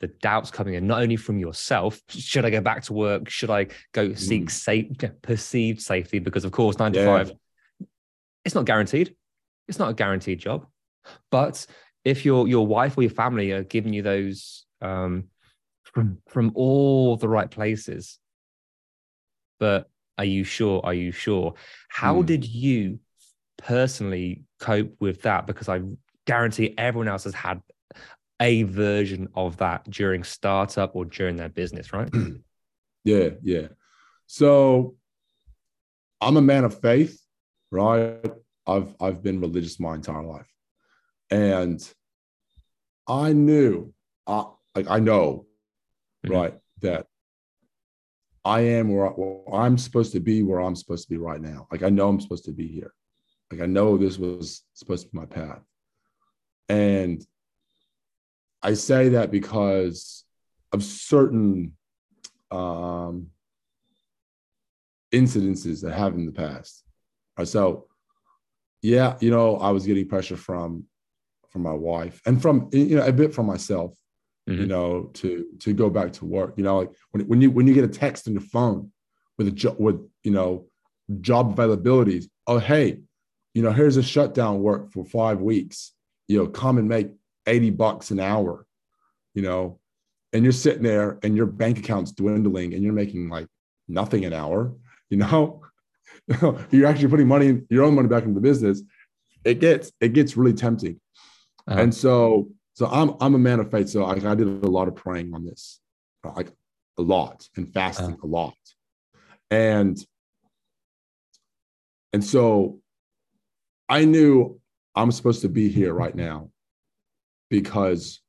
the 0.00 0.08
doubts 0.08 0.50
coming 0.50 0.74
in, 0.74 0.86
not 0.86 1.02
only 1.02 1.16
from 1.16 1.38
yourself, 1.38 2.00
should 2.08 2.44
I 2.44 2.50
go 2.50 2.60
back 2.60 2.82
to 2.84 2.92
work? 2.92 3.28
Should 3.28 3.50
I 3.50 3.68
go 3.92 4.14
seek 4.14 4.46
Mm. 4.46 4.50
safe 4.50 4.86
perceived 5.22 5.82
safety? 5.82 6.18
Because 6.20 6.44
of 6.44 6.52
course, 6.52 6.78
nine 6.78 6.92
to 6.92 7.04
five, 7.04 7.32
it's 8.44 8.54
not 8.54 8.64
guaranteed. 8.64 9.14
It's 9.68 9.78
not 9.78 9.90
a 9.90 9.94
guaranteed 9.94 10.38
job. 10.38 10.66
But 11.30 11.66
if 12.04 12.24
your 12.24 12.48
your 12.48 12.66
wife 12.66 12.96
or 12.96 13.02
your 13.02 13.10
family 13.10 13.52
are 13.52 13.62
giving 13.62 13.92
you 13.92 14.02
those 14.02 14.64
um, 14.82 15.28
from 15.84 16.18
from 16.28 16.52
all 16.54 17.16
the 17.16 17.28
right 17.28 17.50
places, 17.50 18.18
but 19.58 19.88
are 20.18 20.24
you 20.24 20.44
sure? 20.44 20.80
Are 20.84 20.94
you 20.94 21.12
sure? 21.12 21.54
How 21.88 22.20
Hmm. 22.20 22.26
did 22.26 22.44
you 22.46 23.00
personally 23.58 24.44
cope 24.60 24.94
with 25.00 25.22
that? 25.22 25.46
Because 25.46 25.68
I 25.68 25.80
guarantee 26.26 26.74
everyone 26.76 27.08
else 27.08 27.24
has 27.24 27.34
had 27.34 27.60
a 28.40 28.64
version 28.64 29.28
of 29.34 29.56
that 29.58 29.88
during 29.88 30.24
startup 30.24 30.96
or 30.96 31.04
during 31.04 31.36
their 31.36 31.48
business, 31.48 31.92
right? 31.92 32.10
yeah 33.04 33.30
yeah 33.42 33.66
so 34.26 34.94
i'm 36.20 36.36
a 36.36 36.40
man 36.40 36.62
of 36.62 36.80
faith 36.80 37.20
right 37.72 38.24
i've 38.64 38.94
i've 39.00 39.22
been 39.24 39.40
religious 39.40 39.80
my 39.80 39.96
entire 39.96 40.22
life 40.22 40.48
and 41.30 41.92
i 43.08 43.32
knew 43.32 43.92
i 44.28 44.44
like 44.74 44.88
i 44.88 44.98
know 44.98 45.46
Mhm. 46.26 46.30
right 46.30 46.58
that 46.80 47.06
i 48.44 48.60
am 48.60 48.92
where, 48.92 49.08
I, 49.08 49.64
i'm 49.64 49.78
supposed 49.78 50.12
to 50.12 50.20
be 50.20 50.42
where 50.42 50.60
i'm 50.60 50.76
supposed 50.76 51.04
to 51.04 51.10
be 51.10 51.18
right 51.18 51.40
now 51.40 51.66
like 51.70 51.82
i 51.82 51.88
know 51.88 52.08
i'm 52.08 52.20
supposed 52.20 52.44
to 52.44 52.52
be 52.52 52.68
here 52.68 52.92
like 53.50 53.60
i 53.60 53.66
know 53.66 53.96
this 53.96 54.18
was 54.18 54.62
supposed 54.74 55.06
to 55.06 55.12
be 55.12 55.18
my 55.18 55.26
path 55.26 55.62
and 56.68 57.24
i 58.62 58.74
say 58.74 59.10
that 59.10 59.30
because 59.30 60.24
of 60.72 60.82
certain 60.82 61.76
um, 62.50 63.28
incidences 65.12 65.82
that 65.82 65.92
happened 65.92 66.20
in 66.20 66.26
the 66.26 66.32
past. 66.32 66.84
Right, 67.38 67.48
so, 67.48 67.86
yeah, 68.82 69.16
you 69.20 69.30
know, 69.30 69.56
I 69.56 69.70
was 69.70 69.86
getting 69.86 70.08
pressure 70.08 70.36
from 70.36 70.84
from 71.50 71.62
my 71.62 71.72
wife 71.72 72.20
and 72.24 72.40
from 72.40 72.70
you 72.72 72.96
know 72.96 73.04
a 73.06 73.12
bit 73.12 73.34
from 73.34 73.46
myself, 73.46 73.94
you 74.46 74.64
Mhm. 74.64 74.68
know, 74.68 75.10
to 75.14 75.46
to 75.60 75.72
go 75.72 75.88
back 75.90 76.12
to 76.14 76.24
work. 76.24 76.54
You 76.56 76.64
know, 76.64 76.78
like 76.80 76.90
when 77.12 77.26
when 77.28 77.40
you 77.40 77.50
when 77.50 77.66
you 77.66 77.74
get 77.74 77.84
a 77.84 77.88
text 77.88 78.26
on 78.26 78.34
your 78.34 78.42
phone 78.42 78.92
with 79.38 79.48
a 79.48 79.52
job 79.52 79.76
with 79.78 80.00
you 80.24 80.32
know 80.32 80.66
job 81.20 81.56
availabilities. 81.56 82.26
Oh, 82.46 82.58
hey, 82.58 83.00
you 83.54 83.62
know, 83.62 83.72
here's 83.72 83.96
a 83.96 84.02
shutdown 84.02 84.62
work 84.62 84.92
for 84.92 85.04
five 85.04 85.40
weeks. 85.40 85.92
You 86.28 86.38
know, 86.38 86.46
come 86.48 86.78
and 86.78 86.88
make 86.88 87.10
eighty 87.46 87.70
bucks 87.70 88.10
an 88.10 88.20
hour. 88.20 88.66
You 89.34 89.42
know, 89.42 89.78
and 90.32 90.44
you're 90.44 90.52
sitting 90.52 90.82
there 90.82 91.18
and 91.22 91.36
your 91.36 91.46
bank 91.46 91.78
account's 91.78 92.12
dwindling 92.12 92.74
and 92.74 92.82
you're 92.82 92.92
making 92.92 93.28
like 93.28 93.46
nothing 93.88 94.24
an 94.24 94.32
hour, 94.32 94.74
you 95.10 95.18
know, 95.18 95.62
you're 96.70 96.86
actually 96.86 97.08
putting 97.08 97.28
money, 97.28 97.62
your 97.70 97.84
own 97.84 97.94
money 97.94 98.08
back 98.08 98.22
into 98.24 98.34
the 98.34 98.40
business. 98.40 98.82
It 99.44 99.60
gets, 99.60 99.92
it 100.00 100.12
gets 100.12 100.36
really 100.36 100.52
tempting. 100.52 101.00
Uh-huh. 101.66 101.80
And 101.80 101.94
so, 101.94 102.50
so 102.74 102.86
I'm, 102.86 103.14
I'm 103.20 103.34
a 103.34 103.38
man 103.38 103.60
of 103.60 103.70
faith. 103.70 103.90
So 103.90 104.04
I, 104.04 104.12
I 104.12 104.34
did 104.34 104.46
a 104.46 104.68
lot 104.68 104.88
of 104.88 104.94
praying 104.94 105.34
on 105.34 105.44
this, 105.44 105.80
like 106.24 106.52
a 106.98 107.02
lot 107.02 107.48
and 107.56 107.72
fasting 107.72 108.18
a 108.22 108.26
lot. 108.26 108.54
And, 109.50 109.98
and 112.12 112.24
so 112.24 112.80
I 113.88 114.04
knew 114.04 114.60
I'm 114.94 115.12
supposed 115.12 115.42
to 115.42 115.48
be 115.48 115.68
here 115.68 115.92
right 115.92 116.14
now 116.14 116.50
because 117.50 118.20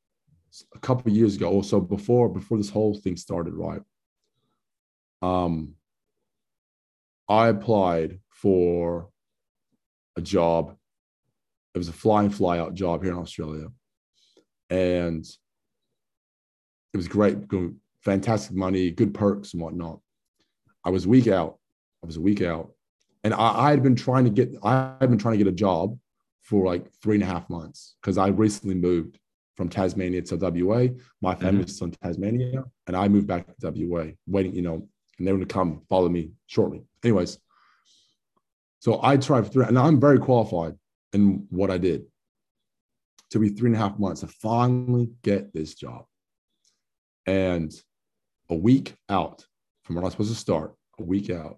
a 0.75 0.79
couple 0.79 1.09
of 1.09 1.17
years 1.17 1.35
ago 1.35 1.49
or 1.49 1.63
so 1.63 1.79
before 1.79 2.29
before 2.29 2.57
this 2.57 2.69
whole 2.69 2.93
thing 2.93 3.17
started 3.17 3.53
right 3.53 3.81
um 5.21 5.73
i 7.27 7.47
applied 7.47 8.19
for 8.29 9.09
a 10.15 10.21
job 10.21 10.75
it 11.73 11.77
was 11.77 11.87
a 11.87 11.93
fly 11.93 12.23
in 12.23 12.29
fly 12.29 12.59
out 12.59 12.73
job 12.75 13.01
here 13.01 13.13
in 13.13 13.17
australia 13.17 13.67
and 14.69 15.25
it 16.93 16.97
was 16.97 17.07
great 17.07 17.47
good- 17.47 17.75
fantastic 18.01 18.55
money 18.55 18.91
good 18.91 19.13
perks 19.13 19.53
and 19.53 19.61
whatnot 19.61 19.99
i 20.83 20.89
was 20.89 21.05
a 21.05 21.09
week 21.09 21.27
out 21.27 21.57
i 22.03 22.05
was 22.05 22.17
a 22.17 22.21
week 22.21 22.41
out 22.41 22.71
and 23.23 23.33
i, 23.33 23.67
I 23.67 23.69
had 23.69 23.81
been 23.81 23.95
trying 23.95 24.25
to 24.25 24.29
get 24.29 24.53
i 24.63 24.95
had 24.99 25.09
been 25.09 25.19
trying 25.19 25.37
to 25.37 25.43
get 25.43 25.47
a 25.47 25.55
job 25.55 25.97
for 26.41 26.65
like 26.65 26.91
three 27.01 27.15
and 27.15 27.23
a 27.23 27.27
half 27.27 27.49
months 27.49 27.95
because 28.01 28.17
i 28.17 28.27
recently 28.27 28.75
moved 28.75 29.19
from 29.55 29.69
Tasmania 29.69 30.21
to 30.23 30.35
WA. 30.35 30.87
My 31.21 31.33
mm-hmm. 31.33 31.41
family's 31.41 31.77
from 31.77 31.91
Tasmania, 31.91 32.63
and 32.87 32.95
I 32.95 33.07
moved 33.07 33.27
back 33.27 33.45
to 33.45 33.71
WA, 33.71 34.05
waiting, 34.27 34.55
you 34.55 34.61
know, 34.61 34.87
and 35.17 35.27
they 35.27 35.31
were 35.31 35.37
going 35.37 35.47
to 35.47 35.53
come 35.53 35.81
follow 35.89 36.09
me 36.09 36.31
shortly. 36.47 36.83
Anyways, 37.03 37.37
so 38.79 38.99
I 39.03 39.17
tried 39.17 39.45
for 39.45 39.51
three, 39.51 39.65
and 39.65 39.77
I'm 39.77 39.99
very 39.99 40.19
qualified 40.19 40.75
in 41.13 41.45
what 41.49 41.69
I 41.69 41.77
did. 41.77 42.05
To 43.33 43.39
be 43.39 43.49
three 43.49 43.69
and 43.69 43.75
a 43.75 43.79
half 43.79 43.97
months 43.97 44.21
to 44.21 44.27
finally 44.27 45.09
get 45.23 45.51
this 45.55 45.73
job, 45.73 46.05
and 47.25 47.73
a 48.51 48.55
week 48.55 48.93
out 49.09 49.43
from 49.83 49.95
when 49.95 50.03
I 50.03 50.05
was 50.05 50.13
supposed 50.13 50.29
to 50.33 50.39
start, 50.39 50.75
a 50.99 51.03
week 51.03 51.31
out, 51.31 51.57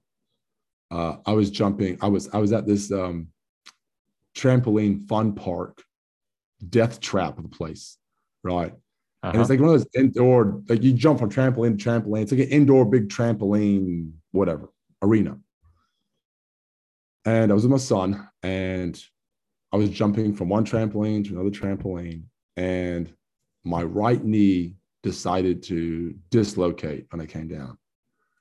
uh, 0.89 1.17
I 1.25 1.33
was 1.33 1.51
jumping. 1.51 1.97
I 2.01 2.07
was 2.07 2.29
I 2.29 2.37
was 2.37 2.53
at 2.53 2.65
this 2.65 2.93
um, 2.93 3.27
trampoline 4.37 5.05
fun 5.09 5.33
park 5.33 5.83
death 6.69 7.01
trap 7.01 7.37
of 7.37 7.43
the 7.43 7.49
place, 7.49 7.97
right? 8.41 8.71
And 9.23 9.33
Uh-huh. 9.33 9.41
it's 9.41 9.49
like 9.49 9.59
one 9.59 9.67
of 9.67 9.77
those 9.77 9.87
indoor, 9.95 10.63
like 10.69 10.81
you 10.81 10.93
jump 10.93 11.19
from 11.19 11.29
trampoline 11.29 11.77
to 11.77 11.83
trampoline. 11.89 12.21
It's 12.21 12.31
like 12.31 12.39
an 12.41 12.49
indoor 12.49 12.85
big 12.85 13.09
trampoline, 13.09 14.13
whatever, 14.31 14.69
arena. 15.01 15.39
And 17.25 17.51
I 17.51 17.53
was 17.53 17.63
with 17.63 17.71
my 17.71 17.77
son, 17.79 18.29
and 18.43 18.97
I 19.75 19.77
was 19.77 19.89
jumping 19.89 20.33
from 20.33 20.47
one 20.47 20.63
trampoline 20.63 21.25
to 21.27 21.33
another 21.33 21.49
trampoline, 21.49 22.23
and 22.55 23.13
my 23.65 23.83
right 23.83 24.23
knee 24.23 24.75
decided 25.03 25.63
to 25.63 26.15
dislocate 26.29 27.07
when 27.09 27.19
I 27.19 27.25
came 27.25 27.49
down 27.49 27.77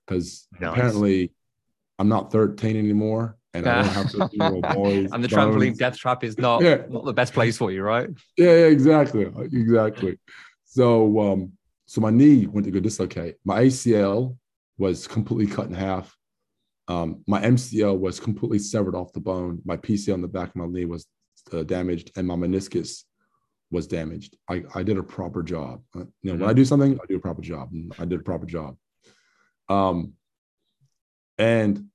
because 0.07 0.47
Nice. 0.61 0.71
apparently 0.71 1.33
I'm 1.99 2.09
not 2.09 2.31
13 2.31 2.77
anymore, 2.77 3.37
and 3.53 3.67
I 3.69 3.83
don't 3.83 3.95
have 3.95 4.11
13 4.13 4.29
year 4.43 4.53
old 4.55 4.63
boys. 4.63 5.11
and 5.11 5.25
the 5.25 5.29
trampoline 5.29 5.77
death 5.77 5.97
trap 5.97 6.23
is 6.23 6.39
not 6.39 6.63
Yeah. 6.63 6.87
not 6.89 7.05
the 7.05 7.13
best 7.13 7.33
place 7.33 7.57
for 7.57 7.73
you, 7.73 7.83
right? 7.83 8.09
Yeah, 8.37 8.45
yeah, 8.57 8.67
exactly, 8.67 9.23
exactly. 9.41 10.21
So, 10.67 11.19
um, 11.19 11.53
so 11.87 12.01
my 12.01 12.11
knee 12.11 12.47
went 12.47 12.65
to 12.67 12.71
go 12.71 12.79
dislocate. 12.79 13.35
My 13.45 13.65
ACL 13.65 14.37
was 14.79 15.09
completely 15.09 15.53
cut 15.53 15.67
in 15.67 15.75
half. 15.75 16.17
Um, 16.87 17.25
my 17.27 17.41
MCL 17.43 17.99
was 17.99 18.21
completely 18.21 18.61
severed 18.61 18.95
off 18.95 19.13
the 19.13 19.19
bone. 19.21 19.63
My 19.65 19.77
PCL 19.77 20.15
on 20.15 20.23
the 20.23 20.29
back 20.29 20.51
of 20.51 20.57
my 20.57 20.67
knee 20.67 20.85
was 20.85 21.07
uh, 21.53 21.63
damaged, 21.63 22.13
and 22.17 22.27
my 22.27 22.35
meniscus 22.35 23.03
was 23.71 23.87
damaged. 23.87 24.37
I, 24.49 24.63
I 24.75 24.83
did 24.83 24.99
a 24.99 25.03
proper 25.03 25.43
job. 25.43 25.83
Uh, 25.95 26.05
you 26.23 26.33
know, 26.33 26.39
when 26.41 26.51
I 26.51 26.53
do 26.53 26.65
something, 26.65 26.99
I 27.03 27.07
do 27.07 27.17
a 27.17 27.21
proper 27.21 27.43
job, 27.43 27.71
and 27.73 27.93
I 27.99 28.05
did 28.05 28.21
a 28.21 28.23
proper 28.23 28.47
job. 28.47 28.77
Um, 29.69 30.15
and 31.39 31.87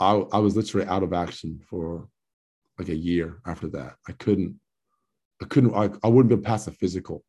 I 0.00 0.12
I 0.32 0.38
was 0.38 0.56
literally 0.56 0.86
out 0.88 1.02
of 1.02 1.12
action 1.12 1.60
for 1.68 2.08
like 2.78 2.88
a 2.88 2.96
year 2.96 3.40
after 3.46 3.68
that. 3.68 3.96
I 4.08 4.12
couldn't 4.12 4.58
I 5.42 5.44
couldn't 5.46 5.74
I, 5.74 5.90
I 6.02 6.08
wouldn't 6.08 6.34
be 6.34 6.42
past 6.44 6.68
a 6.68 6.72
physical, 6.72 7.24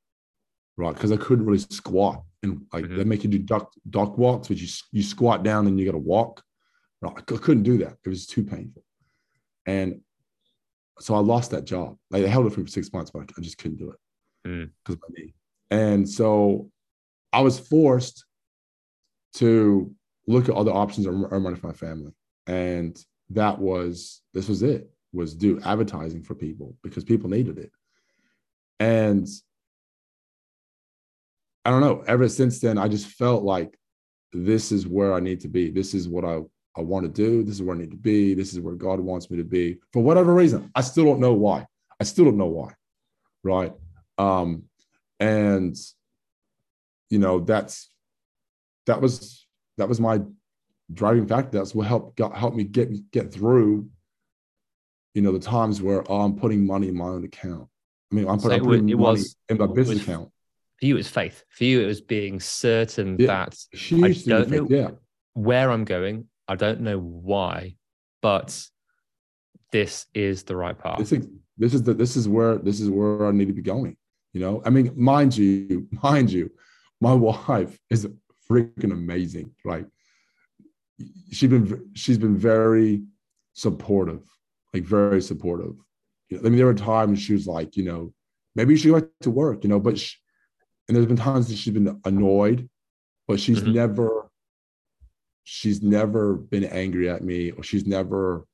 right? 0.78 0.94
Because 0.94 1.12
I 1.12 1.18
couldn't 1.18 1.46
really 1.46 1.60
squat 1.60 2.24
and 2.44 2.66
like 2.74 2.86
Mhm. 2.86 2.98
they 2.98 3.04
make 3.04 3.24
you 3.24 3.30
do 3.30 3.40
duck 3.40 3.72
duck 3.90 4.18
walks, 4.18 4.50
which 4.50 4.62
you 4.62 4.68
you 4.92 5.04
squat 5.04 5.44
down 5.44 5.68
and 5.68 5.80
you 5.80 5.86
got 5.86 5.92
to 5.92 5.98
walk. 5.98 6.44
Right? 7.02 7.14
I 7.18 7.22
couldn't 7.22 7.64
do 7.64 7.78
that. 7.80 7.98
It 8.04 8.10
was 8.10 8.26
too 8.26 8.44
painful, 8.44 8.84
and 9.66 10.02
so 11.00 11.16
I 11.16 11.20
lost 11.20 11.52
that 11.52 11.66
job. 11.66 11.98
Like 12.12 12.26
I 12.26 12.28
held 12.28 12.46
it 12.48 12.54
for 12.54 12.66
six 12.68 12.92
months, 12.94 13.12
but 13.12 13.30
I, 13.38 13.42
just 13.42 13.58
couldn't 13.58 13.78
do 13.78 13.92
it 13.92 13.98
Mm. 14.48 14.70
because 14.84 14.96
of 14.96 15.02
my 15.02 15.16
knee. 15.18 15.34
And 15.72 16.08
so 16.08 16.72
I 17.34 17.42
was 17.42 17.60
forced 17.60 18.26
to 19.36 19.94
look 20.28 20.50
at 20.50 20.56
other 20.56 20.72
options 20.72 21.06
and 21.06 21.26
earn 21.30 21.44
money 21.44 21.56
for 21.56 21.68
my 21.68 21.74
family, 21.74 22.14
and 22.48 22.98
that 23.32 23.60
was 23.60 24.22
this 24.34 24.48
was 24.48 24.64
it 24.64 24.90
was 25.14 25.36
do 25.36 25.60
advertising 25.62 26.24
for 26.24 26.36
people 26.36 26.76
because 26.84 27.04
people 27.04 27.30
needed 27.30 27.58
it. 27.58 27.72
And 28.80 29.28
I 31.66 31.72
don't 31.72 31.82
know, 31.82 32.04
ever 32.08 32.30
since 32.30 32.60
then, 32.60 32.78
I 32.78 32.88
just 32.88 33.08
felt 33.08 33.44
like 33.44 33.78
this 34.32 34.72
is 34.72 34.88
where 34.88 35.14
I 35.14 35.20
need 35.20 35.42
to 35.42 35.48
be. 35.48 35.70
This 35.70 35.94
is 35.94 36.08
what 36.08 36.24
I, 36.26 36.40
I 36.78 36.82
want 36.82 37.04
to 37.06 37.10
do. 37.12 37.44
This 37.44 37.56
is 37.56 37.62
where 37.64 37.76
I 37.76 37.80
need 37.80 37.92
to 37.92 37.98
be. 37.98 38.34
This 38.34 38.54
is 38.54 38.60
where 38.60 38.76
God 38.76 39.00
wants 39.00 39.30
me 39.30 39.38
to 39.38 39.44
be 39.44 39.80
for 39.92 40.02
whatever 40.04 40.34
reason. 40.34 40.72
I 40.76 40.82
still 40.82 41.06
don't 41.06 41.20
know 41.20 41.34
why. 41.34 41.66
I 42.00 42.04
still 42.04 42.26
don't 42.26 42.38
know 42.38 42.46
why. 42.48 42.74
Right. 43.44 43.74
Um, 44.18 44.64
and 45.20 45.76
you 47.10 47.20
know, 47.20 47.40
that's 47.40 47.90
that 48.86 49.02
was 49.02 49.46
that 49.78 49.90
was 49.90 50.00
my 50.00 50.22
driving 50.94 51.28
factor. 51.28 51.58
That's 51.58 51.74
what 51.76 51.88
helped 51.88 52.18
got 52.18 52.36
helped 52.38 52.56
me 52.56 52.64
get 52.64 53.12
get 53.12 53.34
through 53.34 53.90
you 55.16 55.22
know 55.24 55.32
the 55.32 55.40
times 55.40 55.82
where 55.82 56.04
oh, 56.10 56.22
I'm 56.22 56.36
putting 56.36 56.66
money 56.66 56.88
in 56.88 56.96
my 56.96 57.06
own 57.08 57.24
account. 57.26 57.68
I 58.12 58.16
mean, 58.16 58.28
I'm 58.28 58.40
So 58.40 58.50
putting, 58.50 58.64
it 58.64 58.66
putting 58.66 58.90
it 58.90 58.98
money 58.98 59.20
was- 59.20 59.36
in 59.50 59.58
my 59.58 59.68
business 59.68 60.00
was- 60.00 60.04
account. 60.04 60.32
For 60.80 60.86
you, 60.86 60.94
it 60.94 60.98
was 61.00 61.10
faith. 61.10 61.44
For 61.50 61.66
you, 61.66 61.82
it 61.82 61.88
was 61.88 62.00
being 62.00 62.40
certain 62.40 63.18
Yeah. 63.20 63.28
that 63.28 63.58
I 63.92 64.14
don't 64.26 64.50
know- 64.50 64.68
yeah. 64.70 64.92
where 65.34 65.72
I'm 65.72 65.84
going, 65.84 66.29
I 66.50 66.56
don't 66.56 66.82
know 66.82 66.98
why, 67.00 67.76
but 68.24 68.60
this 69.72 70.08
is 70.16 70.44
the 70.44 70.56
right 70.56 70.78
path. 70.78 70.98
This 70.98 71.12
is 71.12 71.28
this 71.60 71.74
is 71.76 71.84
the 71.84 71.94
this 71.94 72.18
is 72.18 72.28
where 72.28 72.58
this 72.58 72.82
is 72.82 72.90
where 72.90 73.28
I 73.28 73.32
need 73.32 73.50
to 73.50 73.54
be 73.54 73.62
going. 73.62 73.96
You 74.34 74.42
know, 74.42 74.62
I 74.66 74.72
mean, 74.72 74.92
mind 74.96 75.38
you, 75.38 75.88
mind 76.04 76.32
you, 76.32 76.50
my 77.00 77.14
wife 77.14 77.78
is 77.92 78.08
freaking 78.50 78.92
amazing. 78.92 79.52
Right? 79.64 79.86
She's 81.32 81.50
been 81.50 81.92
she's 81.94 82.18
been 82.18 82.36
very 82.36 83.04
supportive, 83.54 84.24
like 84.74 84.84
very 84.84 85.22
supportive. 85.22 85.76
You 86.30 86.38
know, 86.38 86.42
I 86.46 86.50
mean, 86.50 86.58
there 86.58 86.66
were 86.66 86.74
times 86.74 87.22
she 87.22 87.34
was 87.34 87.46
like, 87.46 87.78
you 87.78 87.84
know, 87.84 88.12
maybe 88.56 88.74
you 88.74 88.78
should 88.78 88.92
go 88.92 89.00
back 89.02 89.10
to 89.22 89.30
work, 89.30 89.64
you 89.64 89.70
know, 89.70 89.80
but 89.80 90.00
she, 90.00 90.18
and 90.88 90.96
there's 90.96 91.06
been 91.06 91.16
times 91.16 91.48
that 91.48 91.58
she's 91.58 91.74
been 91.74 92.02
annoyed, 92.06 92.68
but 93.28 93.40
she's 93.40 93.62
Mhm. 93.62 93.74
never 93.76 94.29
she's 95.52 95.82
never 95.82 96.36
been 96.36 96.64
angry 96.66 97.10
at 97.10 97.24
me 97.24 97.50
or 97.52 97.64
she's 97.64 97.88
never 97.88 98.46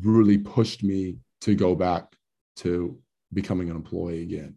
really 0.00 0.38
pushed 0.38 0.82
me 0.82 1.18
to 1.42 1.54
go 1.54 1.74
back 1.74 2.04
to 2.56 2.98
becoming 3.34 3.68
an 3.68 3.76
employee 3.76 4.22
again 4.22 4.54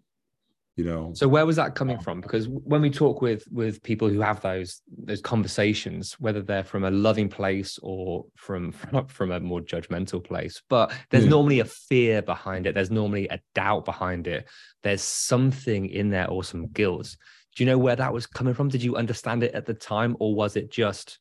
you 0.77 0.85
know 0.85 1.11
So 1.13 1.27
where 1.27 1.45
was 1.45 1.57
that 1.57 1.75
coming 1.75 1.99
from? 1.99 2.21
Because 2.21 2.47
when 2.47 2.81
we 2.81 2.89
talk 2.89 3.21
with 3.21 3.43
with 3.51 3.83
people 3.83 4.07
who 4.07 4.21
have 4.21 4.39
those 4.41 4.81
those 5.09 5.19
conversations, 5.19 6.13
whether 6.13 6.41
they're 6.41 6.63
from 6.63 6.85
a 6.85 6.91
loving 7.07 7.27
place 7.27 7.77
or 7.83 8.25
from 8.37 8.71
from, 8.71 9.05
from 9.17 9.31
a 9.31 9.39
more 9.41 9.59
judgmental 9.59 10.23
place, 10.23 10.61
but 10.69 10.93
there's 11.09 11.25
Yeah. 11.25 11.31
normally 11.35 11.59
a 11.59 11.65
fear 11.65 12.21
behind 12.21 12.65
it. 12.65 12.73
There's 12.75 12.89
normally 13.01 13.27
a 13.27 13.39
doubt 13.53 13.83
behind 13.83 14.27
it. 14.27 14.47
There's 14.81 15.01
something 15.03 15.89
in 15.89 16.09
there 16.09 16.29
or 16.29 16.41
some 16.45 16.67
guilt. 16.67 17.17
Do 17.53 17.63
you 17.63 17.69
know 17.69 17.77
where 17.77 17.97
that 17.97 18.13
was 18.13 18.25
coming 18.25 18.53
from? 18.53 18.69
Did 18.69 18.81
you 18.81 18.95
understand 18.95 19.43
it 19.43 19.53
at 19.53 19.65
the 19.65 19.73
time, 19.73 20.15
or 20.21 20.33
was 20.33 20.55
it 20.55 20.71
just 20.71 21.19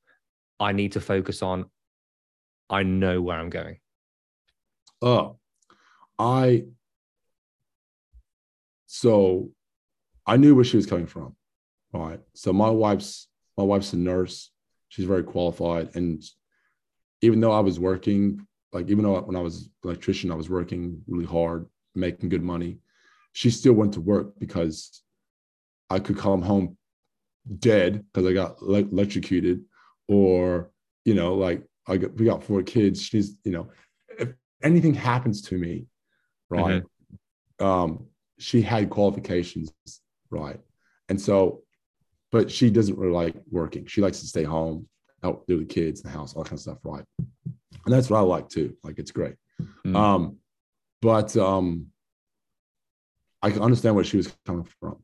I 0.61 0.73
need 0.73 0.93
to 0.93 1.01
focus 1.01 1.43
on 1.43 1.67
I 2.69 2.83
know 2.85 3.21
where 3.21 3.39
I'm 3.39 3.51
going? 3.51 3.79
uh 5.03 5.31
i 6.19 6.63
so 8.87 9.51
i 10.27 10.37
knew 10.37 10.55
where 10.55 10.65
she 10.65 10.77
was 10.77 10.85
coming 10.85 11.07
from 11.07 11.35
all 11.93 12.09
right? 12.09 12.21
So 12.35 12.53
my 12.53 12.71
wife's 12.71 13.29
my 13.57 13.65
wife's 13.65 13.93
a 13.93 13.97
nurse. 13.97 14.51
She's 14.91 15.05
very 15.07 15.23
qualified. 15.25 15.91
And 15.97 16.23
even 17.23 17.41
though 17.41 17.53
i 17.53 17.61
was 17.61 17.79
working 17.81 18.47
like 18.73 18.89
even 18.89 19.05
though 19.05 19.21
when 19.21 19.37
i 19.37 19.41
was 19.41 19.63
an 19.63 19.71
electrician 19.85 20.31
i 20.31 20.35
was 20.35 20.49
working 20.49 21.03
really 21.09 21.27
hard 21.27 21.67
making 21.95 22.29
good 22.29 22.43
money 22.43 22.79
she 23.33 23.51
still 23.51 23.73
went 23.73 23.93
to 23.95 24.01
work 24.01 24.33
because 24.39 25.03
i 25.91 25.99
could 25.99 26.17
come 26.17 26.43
home 26.43 26.77
dead 27.59 28.05
because 28.13 28.29
i 28.29 28.33
got 28.33 28.63
le- 28.63 28.79
electrocuted 28.79 29.63
or 30.11 30.71
you 31.05 31.15
know 31.15 31.35
like 31.35 31.63
i 31.87 31.97
got 31.97 32.13
we 32.17 32.27
got 32.27 32.43
four 32.43 32.63
kids 32.63 33.01
she's 33.03 33.37
you 33.45 33.53
know 33.53 33.71
if 34.19 34.29
anything 34.63 34.93
happens 34.93 35.41
to 35.41 35.57
me 35.57 35.87
right 36.51 36.83
um 37.61 38.07
she 38.39 38.61
had 38.61 38.91
qualifications 38.91 39.73
right 40.31 40.61
and 41.09 41.21
so 41.21 41.63
but 42.33 42.51
she 42.51 42.71
doesn't 42.71 42.97
really 42.97 43.13
like 43.13 43.35
working. 43.51 43.85
She 43.87 44.01
likes 44.01 44.21
to 44.21 44.27
stay 44.27 44.45
home 44.45 44.89
help 45.23 45.47
do 45.47 45.59
the 45.59 45.65
kids 45.65 46.03
the 46.03 46.09
house 46.09 46.35
all 46.35 46.43
that 46.43 46.49
kind 46.49 46.59
of 46.59 46.63
stuff 46.63 46.79
right 46.83 47.05
and 47.19 47.95
that's 47.95 48.09
what 48.09 48.19
i 48.19 48.21
like 48.21 48.49
too 48.49 48.75
like 48.83 48.99
it's 48.99 49.11
great. 49.11 49.35
Mm. 49.87 49.95
um 49.97 50.37
but 51.03 51.37
um 51.37 51.87
i 53.43 53.51
can 53.51 53.63
understand 53.63 53.95
where 53.95 54.05
she 54.05 54.17
was 54.17 54.35
coming 54.47 54.67
from 54.81 54.97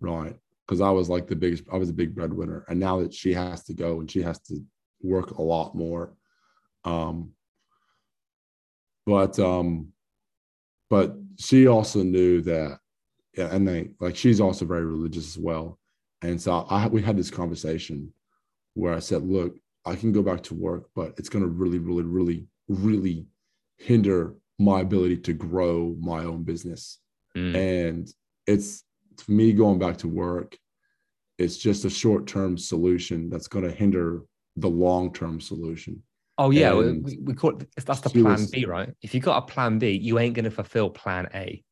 right 0.00 0.36
because 0.66 0.80
i 0.80 0.90
was 0.90 1.08
like 1.08 1.26
the 1.26 1.36
biggest 1.36 1.64
i 1.72 1.76
was 1.76 1.88
a 1.90 1.92
big 1.94 2.14
breadwinner 2.14 2.64
and 2.68 2.78
now 2.78 3.00
that 3.00 3.12
she 3.12 3.32
has 3.32 3.64
to 3.64 3.74
go 3.74 4.00
and 4.00 4.10
she 4.10 4.22
has 4.22 4.38
to 4.40 4.60
work 5.02 5.30
a 5.32 5.42
lot 5.42 5.74
more 5.74 6.14
um 6.84 7.30
but 9.06 9.38
um 9.38 9.88
but 10.90 11.14
she 11.38 11.66
also 11.66 12.02
knew 12.02 12.40
that 12.42 12.78
and 13.36 13.66
they 13.66 13.88
like 14.00 14.16
she's 14.16 14.40
also 14.40 14.64
very 14.64 14.84
religious 14.84 15.26
as 15.26 15.38
well 15.38 15.78
and 16.22 16.40
so 16.40 16.66
i 16.70 16.86
we 16.86 17.02
had 17.02 17.16
this 17.16 17.30
conversation 17.30 18.12
where 18.74 18.94
i 18.94 18.98
said 18.98 19.22
look 19.22 19.54
i 19.86 19.94
can 19.96 20.12
go 20.12 20.22
back 20.22 20.42
to 20.42 20.54
work 20.54 20.88
but 20.94 21.14
it's 21.16 21.28
going 21.28 21.44
to 21.44 21.50
really 21.50 21.78
really 21.78 22.04
really 22.04 22.46
really 22.68 23.26
hinder 23.78 24.34
my 24.58 24.80
ability 24.80 25.16
to 25.16 25.32
grow 25.32 25.96
my 26.00 26.24
own 26.24 26.42
business 26.42 26.98
Mm. 27.34 27.56
and 27.56 28.14
it's 28.46 28.84
for 29.20 29.32
me 29.32 29.52
going 29.52 29.78
back 29.78 29.96
to 29.98 30.08
work 30.08 30.56
it's 31.38 31.56
just 31.56 31.84
a 31.84 31.90
short-term 31.90 32.56
solution 32.58 33.28
that's 33.30 33.48
going 33.48 33.64
to 33.64 33.70
hinder 33.70 34.22
the 34.56 34.68
long-term 34.68 35.40
solution 35.40 36.02
Oh 36.38 36.50
yeah, 36.50 36.72
we, 36.74 36.88
And 36.88 37.04
we- 37.04 37.18
we 37.22 37.34
call 37.34 37.50
it 37.60 37.68
that's 37.84 38.00
the 38.00 38.08
plan 38.10 38.24
was- 38.24 38.50
B, 38.50 38.64
right? 38.64 38.90
If 39.02 39.14
you 39.14 39.20
got 39.20 39.36
a 39.42 39.46
plan 39.46 39.78
B, 39.78 39.90
you 39.90 40.18
ain't 40.18 40.34
going 40.34 40.46
to 40.46 40.50
fulfill 40.50 40.88
plan 40.88 41.28
A. 41.34 41.62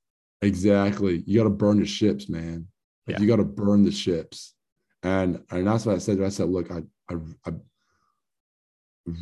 Exactly. 0.42 1.22
You 1.26 1.38
got 1.40 1.44
to 1.44 1.50
burn 1.50 1.80
the 1.80 1.86
ships, 1.86 2.28
man. 2.28 2.68
Like, 3.06 3.16
Yeah. 3.16 3.20
You 3.22 3.26
got 3.26 3.36
to 3.36 3.44
burn 3.44 3.84
the 3.84 3.90
ships, 3.90 4.54
and 5.02 5.42
and 5.50 5.66
that's 5.66 5.86
what 5.86 5.94
I 5.94 5.98
said. 5.98 6.20
I 6.22 6.28
said, 6.28 6.50
look, 6.50 6.70
I, 6.70 6.82
I 7.10 7.14
I 7.46 7.52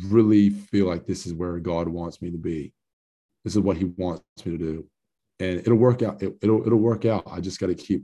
really 0.07 0.49
feel 0.49 0.87
like 0.87 1.05
this 1.07 1.25
is 1.25 1.33
where 1.33 1.57
God 1.59 1.87
wants 1.87 2.21
me 2.21 2.31
to 2.31 2.37
be. 2.37 2.73
This 3.43 3.53
is 3.55 3.61
what 3.61 3.77
He 3.77 3.85
wants 3.85 4.21
me 4.45 4.51
to 4.51 4.57
do, 4.57 4.87
and 5.39 5.59
it'll 5.59 5.77
work 5.77 6.01
out. 6.01 6.21
It, 6.21 6.35
it'll 6.41 6.65
it'll 6.65 6.79
work 6.79 7.05
out. 7.05 7.23
I 7.31 7.39
just 7.39 7.59
got 7.59 7.67
to 7.67 7.75
keep 7.75 8.03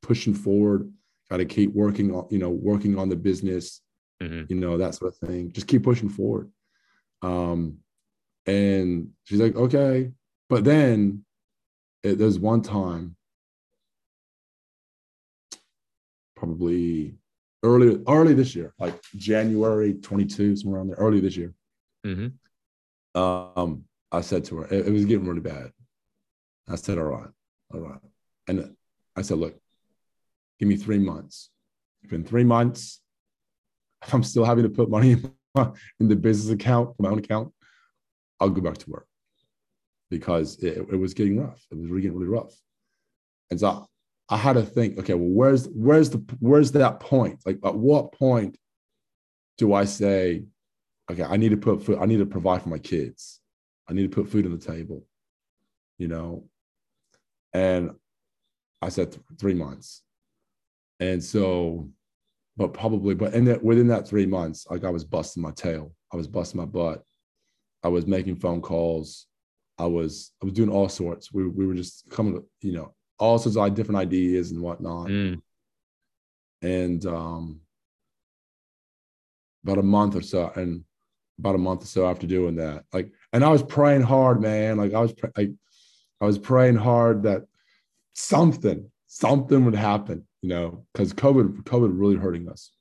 pushing 0.00 0.34
forward. 0.34 0.90
Got 1.30 1.38
to 1.38 1.44
keep 1.44 1.72
working 1.74 2.14
on 2.14 2.26
you 2.30 2.38
know 2.38 2.50
working 2.50 2.98
on 2.98 3.08
the 3.08 3.16
business. 3.16 3.80
Mhm. 4.22 4.48
You 4.48 4.56
know 4.56 4.78
that 4.78 4.94
sort 4.94 5.12
of 5.12 5.28
thing. 5.28 5.52
Just 5.52 5.66
keep 5.66 5.82
pushing 5.82 6.08
forward. 6.08 6.50
Um, 7.22 7.78
and 8.46 9.10
she's 9.24 9.40
like, 9.40 9.54
okay. 9.54 10.10
but 10.48 10.64
then 10.64 11.24
it, 12.02 12.18
there's 12.18 12.38
one 12.38 12.62
time, 12.62 13.16
probably 16.34 17.14
early 17.62 18.02
early 18.08 18.34
this 18.34 18.54
year, 18.56 18.74
like 18.78 19.00
January 19.14 19.94
22, 19.94 20.56
somewhere 20.56 20.78
around 20.78 20.88
there, 20.88 20.96
early 20.96 21.20
this 21.20 21.36
year. 21.36 21.54
Mm-hmm. 22.04 23.20
Um, 23.20 23.84
I 24.10 24.20
said 24.20 24.44
to 24.46 24.58
her, 24.58 24.64
it, 24.66 24.88
it 24.88 24.90
was 24.90 25.04
getting 25.04 25.26
really 25.26 25.40
bad. 25.40 25.72
I 26.68 26.76
said, 26.76 26.98
all 26.98 27.04
right, 27.04 27.28
all 27.74 27.80
right. 27.80 28.00
And 28.48 28.76
I 29.16 29.22
said, 29.22 29.38
look, 29.38 29.58
give 30.58 30.68
me 30.68 30.76
three 30.76 30.98
months. 30.98 31.50
It's 32.02 32.10
been 32.10 32.24
three 32.24 32.44
months. 32.44 33.00
I'm 34.12 34.22
still 34.22 34.44
having 34.44 34.64
to 34.64 34.70
put 34.70 34.90
money 34.90 35.12
in, 35.12 35.32
my, 35.54 35.70
in 36.00 36.08
the 36.08 36.16
business 36.16 36.52
account, 36.52 36.94
my 36.98 37.10
own 37.10 37.18
account, 37.18 37.52
I'll 38.40 38.50
go 38.50 38.60
back 38.60 38.78
to 38.78 38.90
work 38.90 39.06
because 40.10 40.62
it, 40.62 40.78
it 40.78 40.96
was 40.96 41.14
getting 41.14 41.38
rough. 41.38 41.64
It 41.70 41.78
was 41.78 41.88
really 41.88 42.02
getting 42.02 42.18
really 42.18 42.30
rough. 42.30 42.52
And 43.50 43.60
so 43.60 43.86
I 44.28 44.36
had 44.36 44.54
to 44.54 44.62
think, 44.62 44.98
okay, 44.98 45.14
well, 45.14 45.28
where's 45.28 45.66
where's 45.68 46.10
the 46.10 46.24
where's 46.40 46.72
that 46.72 47.00
point? 47.00 47.40
Like 47.46 47.58
at 47.64 47.74
what 47.74 48.12
point 48.12 48.56
do 49.58 49.74
I 49.74 49.84
say, 49.84 50.44
okay, 51.10 51.22
I 51.22 51.36
need 51.36 51.50
to 51.50 51.56
put 51.56 51.84
food, 51.84 51.98
I 52.00 52.06
need 52.06 52.18
to 52.18 52.26
provide 52.26 52.62
for 52.62 52.68
my 52.68 52.78
kids. 52.78 53.40
I 53.88 53.92
need 53.92 54.10
to 54.10 54.22
put 54.22 54.30
food 54.30 54.46
on 54.46 54.52
the 54.52 54.58
table, 54.58 55.04
you 55.98 56.08
know? 56.08 56.48
And 57.54 57.90
I 58.80 58.88
said 58.88 59.12
th- 59.12 59.24
three 59.38 59.54
months. 59.54 60.02
And 61.00 61.22
so, 61.22 61.88
but 62.56 62.74
probably, 62.74 63.14
but 63.14 63.34
in 63.34 63.44
that 63.46 63.62
within 63.62 63.88
that 63.88 64.06
three 64.06 64.26
months, 64.26 64.66
like 64.70 64.84
I 64.84 64.90
was 64.90 65.04
busting 65.04 65.42
my 65.42 65.52
tail. 65.52 65.92
I 66.12 66.16
was 66.16 66.28
busting 66.28 66.60
my 66.60 66.66
butt. 66.66 67.02
I 67.82 67.88
was 67.88 68.06
making 68.06 68.36
phone 68.36 68.60
calls. 68.60 69.26
I 69.78 69.86
was 69.86 70.32
I 70.42 70.46
was 70.46 70.54
doing 70.54 70.70
all 70.70 70.88
sorts. 70.88 71.32
We 71.32 71.48
we 71.48 71.66
were 71.66 71.74
just 71.74 72.08
coming, 72.10 72.34
to, 72.34 72.44
you 72.60 72.72
know, 72.72 72.94
all 73.18 73.38
sorts 73.38 73.56
of 73.56 73.60
like 73.60 73.74
different 73.74 73.98
ideas 73.98 74.50
and 74.50 74.60
whatnot. 74.60 75.08
Mm. 75.08 75.40
And 76.62 77.06
um 77.06 77.60
about 79.64 79.78
a 79.78 79.82
month 79.82 80.16
or 80.16 80.22
so, 80.22 80.52
and 80.54 80.84
about 81.38 81.54
a 81.54 81.58
month 81.58 81.84
or 81.84 81.86
so 81.86 82.08
after 82.08 82.26
doing 82.26 82.56
that, 82.56 82.84
like, 82.92 83.10
and 83.32 83.44
I 83.44 83.48
was 83.48 83.62
praying 83.62 84.02
hard, 84.02 84.40
man. 84.40 84.76
Like 84.76 84.92
I 84.92 85.00
was, 85.00 85.12
pr- 85.12 85.28
I, 86.22 86.26
was 86.26 86.38
praying 86.38 86.76
hard 86.76 87.24
that 87.24 87.42
something, 88.14 88.90
something 89.06 89.64
would 89.64 89.74
happen, 89.74 90.26
you 90.40 90.48
know, 90.48 90.86
because 90.92 91.12
COVID, 91.12 91.64
COVID 91.64 91.90
really 91.92 92.16
hurting 92.16 92.48
us. 92.48 92.72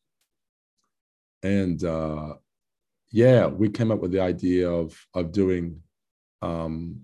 And 1.44 1.84
uh, 1.84 2.36
yeah, 3.12 3.48
we 3.48 3.70
came 3.70 3.92
up 3.92 4.00
with 4.00 4.12
the 4.12 4.22
idea 4.22 4.70
of 4.70 4.98
of 5.14 5.32
doing 5.32 5.82
um, 6.42 7.02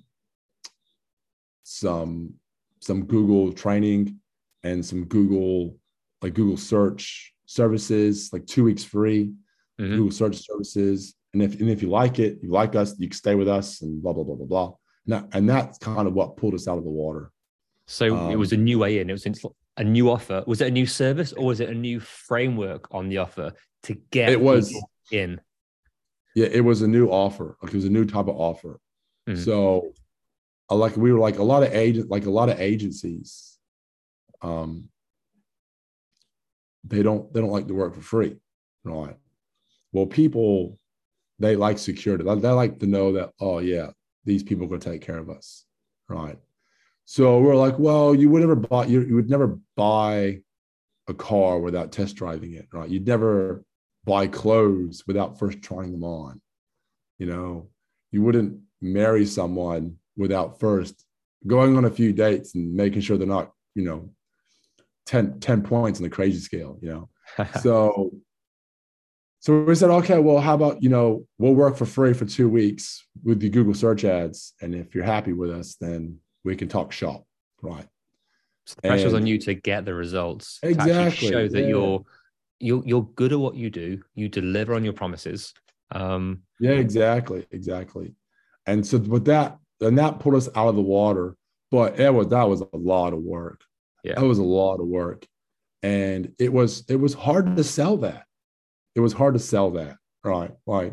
some 1.63 2.33
some 2.79 3.05
Google 3.05 3.51
training 3.51 4.19
and 4.63 4.85
some 4.85 5.05
Google 5.05 5.77
like 6.21 6.33
Google 6.33 6.57
search 6.57 7.33
services, 7.45 8.31
like 8.31 8.45
two 8.45 8.63
weeks 8.63 8.83
free, 8.83 9.33
Mhm. 9.79 9.95
Google 9.97 10.11
search 10.11 10.37
services. 10.45 11.15
And 11.33 11.43
if 11.43 11.59
and 11.59 11.69
if 11.69 11.81
you 11.81 11.89
like 11.89 12.19
it, 12.19 12.39
you 12.41 12.49
like 12.49 12.75
us, 12.75 12.97
you 12.99 13.07
can 13.07 13.17
stay 13.17 13.35
with 13.35 13.47
us 13.47 13.81
and 13.81 14.01
blah 14.01 14.13
blah 14.13 14.23
blah 14.23 14.35
blah 14.35 14.45
blah. 14.45 14.73
And, 15.07 15.13
that, 15.13 15.27
and 15.37 15.49
that's 15.49 15.77
kind 15.77 16.07
of 16.07 16.13
what 16.13 16.35
pulled 16.37 16.53
us 16.53 16.67
out 16.67 16.77
of 16.77 16.83
the 16.83 16.89
water. 16.89 17.31
So 17.87 18.29
it 18.29 18.35
was 18.35 18.51
a 18.51 18.55
Um, 18.57 18.65
new 18.65 18.79
way 18.79 18.99
in. 18.99 19.09
It 19.09 19.13
was 19.13 19.25
a 19.77 19.83
new 19.83 20.09
offer. 20.09 20.43
Was 20.45 20.59
it 20.59 20.67
a 20.67 20.71
new 20.71 20.85
service 20.85 21.31
or 21.31 21.45
was 21.45 21.61
it 21.61 21.69
a 21.69 21.73
new 21.73 21.99
framework 22.01 22.93
on 22.93 23.07
the 23.07 23.19
offer 23.19 23.53
to 23.83 23.93
get 24.11 24.29
It 24.29 24.41
was- 24.41 24.75
in? 25.11 25.39
Yeah, 26.35 26.47
it 26.47 26.61
was 26.61 26.81
a 26.81 26.87
new 26.87 27.07
offer. 27.07 27.57
Like 27.61 27.71
it 27.73 27.77
was 27.77 27.85
a 27.85 27.89
new 27.89 28.05
type 28.05 28.27
of 28.27 28.35
offer. 28.35 28.79
Mhm. 29.27 29.37
So, 29.43 29.93
uh, 30.69 30.75
like 30.75 30.97
we 30.97 31.11
were 31.13 31.19
like 31.19 31.37
a 31.39 31.43
lot 31.43 31.63
of 31.63 31.73
agent, 31.73 32.09
like 32.11 32.25
a 32.25 32.29
lot 32.31 32.49
of 32.49 32.59
agencies, 32.59 33.57
um, 34.41 34.89
they 36.83 37.01
don't 37.01 37.31
they 37.33 37.39
don't 37.41 37.49
like 37.51 37.67
to 37.67 37.73
work 37.73 37.95
for 37.95 38.01
free, 38.01 38.35
right? 38.83 39.15
Well, 39.93 40.05
people 40.05 40.77
they 41.39 41.55
like 41.55 41.77
security. 41.79 42.23
They, 42.23 42.35
they 42.35 42.49
like 42.49 42.79
to 42.79 42.87
know 42.87 43.13
that 43.13 43.31
oh 43.39 43.59
yeah, 43.59 43.91
these 44.27 44.43
people 44.43 44.65
are 44.65 44.67
going 44.67 44.81
to 44.81 44.91
take 44.91 45.01
care 45.01 45.17
of 45.17 45.29
us, 45.31 45.65
right? 46.07 46.37
So 47.05 47.39
we're 47.39 47.55
like, 47.55 47.79
well, 47.79 48.13
you 48.13 48.29
would 48.29 48.41
never 48.41 48.55
buy 48.55 48.85
you, 48.85 49.01
you 49.01 49.15
would 49.15 49.29
never 49.29 49.57
buy 49.75 50.41
a 51.07 51.13
car 51.13 51.57
without 51.59 51.93
test 51.93 52.17
driving 52.17 52.53
it, 52.53 52.67
right? 52.73 52.89
You'd 52.89 53.07
never 53.07 53.63
buy 54.05 54.27
clothes 54.27 55.03
without 55.07 55.39
first 55.39 55.61
trying 55.61 55.93
them 55.93 56.03
on. 56.03 56.41
You 57.17 57.27
know, 57.27 57.69
you 58.11 58.21
wouldn't 58.21 58.59
marry 58.81 59.25
someone 59.25 59.95
without 60.17 60.59
first 60.59 61.05
going 61.47 61.77
on 61.77 61.85
a 61.85 61.89
few 61.89 62.11
dates 62.11 62.53
and 62.53 62.73
making 62.73 63.01
sure 63.01 63.17
they're 63.17 63.25
not, 63.25 63.53
you 63.73 63.83
know, 63.83 64.09
10, 65.05 65.39
10 65.39 65.61
points 65.61 65.99
on 65.99 66.03
the 66.03 66.09
crazy 66.09 66.39
scale, 66.39 66.77
you 66.81 66.89
know. 66.89 67.09
so 67.61 68.11
so 69.47 69.63
we 69.63 69.75
said, 69.75 69.89
okay, 69.89 70.19
well, 70.19 70.41
how 70.41 70.55
about, 70.55 70.83
you 70.83 70.89
know, 70.89 71.25
we'll 71.37 71.55
work 71.55 71.77
for 71.77 71.85
free 71.85 72.11
for 72.11 72.25
two 72.25 72.49
weeks 72.49 73.07
with 73.23 73.39
the 73.39 73.47
Google 73.47 73.73
search 73.73 74.03
ads. 74.03 74.53
And 74.59 74.75
if 74.75 74.93
you're 74.93 75.05
happy 75.05 75.31
with 75.31 75.51
us, 75.51 75.77
then 75.79 76.19
we 76.43 76.53
can 76.57 76.67
talk 76.67 76.91
shop. 76.91 77.23
Right. 77.61 77.87
So 78.65 78.75
the 78.81 78.89
pressure's 78.89 79.13
on 79.13 79.25
you 79.25 79.37
to 79.37 79.53
get 79.53 79.85
the 79.85 79.93
results. 79.93 80.59
to 80.59 80.71
Exactly, 80.71 81.29
show 81.29 81.47
that 81.47 81.61
yeah. 81.61 81.67
you're 81.69 82.03
you're 82.59 82.83
you're 82.85 83.03
good 83.15 83.31
at 83.31 83.39
what 83.39 83.55
you 83.55 83.69
do. 83.69 84.01
You 84.15 84.27
deliver 84.27 84.73
on 84.73 84.83
your 84.83 84.91
promises. 84.91 85.53
Um, 85.91 86.41
Yeah, 86.59 86.71
exactly, 86.71 87.47
exactly. 87.49 88.15
And 88.65 88.85
so 88.85 88.97
with 88.97 89.23
that, 89.25 89.59
and 89.79 89.97
that 89.97 90.19
pulled 90.19 90.35
us 90.35 90.49
out 90.57 90.67
of 90.67 90.75
the 90.75 90.81
water. 90.81 91.37
But 91.71 91.97
it 92.01 92.13
was 92.13 92.27
that 92.27 92.49
was 92.49 92.59
a 92.59 92.67
lot 92.77 93.13
of 93.13 93.19
work. 93.19 93.61
Yeah. 94.03 94.15
That 94.15 94.25
was 94.25 94.39
a 94.39 94.43
lot 94.43 94.81
of 94.81 94.87
work. 94.87 95.25
And 95.83 96.33
it 96.37 96.51
was 96.51 96.83
it 96.89 96.97
was 96.97 97.13
hard 97.13 97.55
to 97.55 97.63
sell 97.63 97.95
that. 97.99 98.26
It 98.97 99.01
was 99.01 99.13
hard 99.13 99.35
to 99.35 99.39
sell 99.39 99.69
that, 99.71 99.95
right? 100.23 100.49
Like 100.65 100.91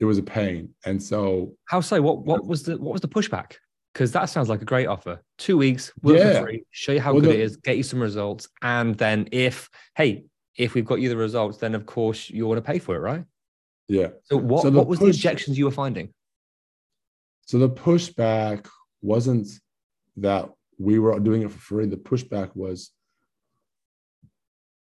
it 0.00 0.06
was 0.06 0.16
a 0.16 0.22
pain. 0.22 0.70
And 0.86 1.00
so 1.00 1.52
how 1.66 1.82
so? 1.82 2.00
What 2.00 2.24
what 2.24 2.46
was 2.46 2.62
the 2.62 2.78
what 2.78 2.92
was 2.94 3.02
the 3.02 3.08
pushback? 3.08 3.56
Because 3.92 4.10
that 4.12 4.30
sounds 4.30 4.48
like 4.48 4.62
a 4.62 4.64
great 4.64 4.86
offer. 4.86 5.20
Two 5.36 5.58
weeks, 5.58 5.92
work 6.02 6.16
Yeah. 6.18 6.40
for 6.40 6.46
free, 6.46 6.64
show 6.70 6.92
you 6.92 7.00
how 7.00 7.12
Well, 7.12 7.20
good 7.20 7.32
the- 7.32 7.34
it 7.34 7.40
is, 7.40 7.56
get 7.58 7.76
you 7.76 7.82
some 7.82 8.00
results, 8.00 8.48
and 8.62 8.96
then 8.96 9.28
if 9.32 9.68
hey, 9.96 10.24
if 10.56 10.72
we've 10.72 10.86
got 10.86 10.98
you 11.02 11.10
the 11.10 11.16
results, 11.18 11.58
then 11.58 11.74
of 11.74 11.84
course 11.84 12.30
you 12.30 12.46
want 12.46 12.56
to 12.56 12.62
pay 12.62 12.78
for 12.78 12.96
it, 12.96 13.00
right? 13.00 13.24
yeah. 13.88 14.08
So 14.24 14.38
what 14.38 14.62
So 14.62 14.70
what 14.70 14.86
was 14.86 14.98
the 15.00 15.06
objections 15.10 15.58
you 15.58 15.66
were 15.66 15.70
finding? 15.84 16.14
So 17.42 17.58
the 17.58 17.68
pushback 17.68 18.66
wasn't 19.02 19.46
that 20.16 20.48
we 20.78 20.98
were 20.98 21.20
doing 21.20 21.42
it 21.42 21.50
for 21.52 21.58
free. 21.58 21.84
The 21.86 21.98
pushback 21.98 22.56
was, 22.56 22.90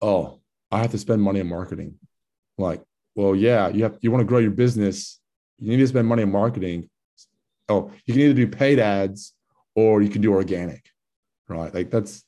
oh, 0.01 0.39
I 0.71 0.77
have 0.83 0.91
to 0.91 0.97
spend 0.99 1.21
money 1.23 1.39
on 1.41 1.47
marketing. 1.49 1.95
Like, 2.57 2.81
well, 3.15 3.35
yeah, 3.35 3.69
you 3.69 3.83
have 3.83 3.97
you 4.01 4.11
want 4.11 4.21
to 4.21 4.25
grow 4.25 4.39
your 4.39 4.51
business, 4.51 5.19
you 5.59 5.69
need 5.69 5.77
to 5.77 5.87
spend 5.87 6.07
money 6.07 6.23
on 6.23 6.31
marketing. 6.31 6.89
Oh, 7.69 7.91
you 8.05 8.13
can 8.13 8.21
either 8.21 8.33
do 8.33 8.47
paid 8.47 8.79
ads 8.79 9.33
or 9.75 10.01
you 10.01 10.09
can 10.09 10.21
do 10.21 10.33
organic, 10.33 10.85
right? 11.47 11.73
Like 11.73 11.89
that's, 11.89 12.23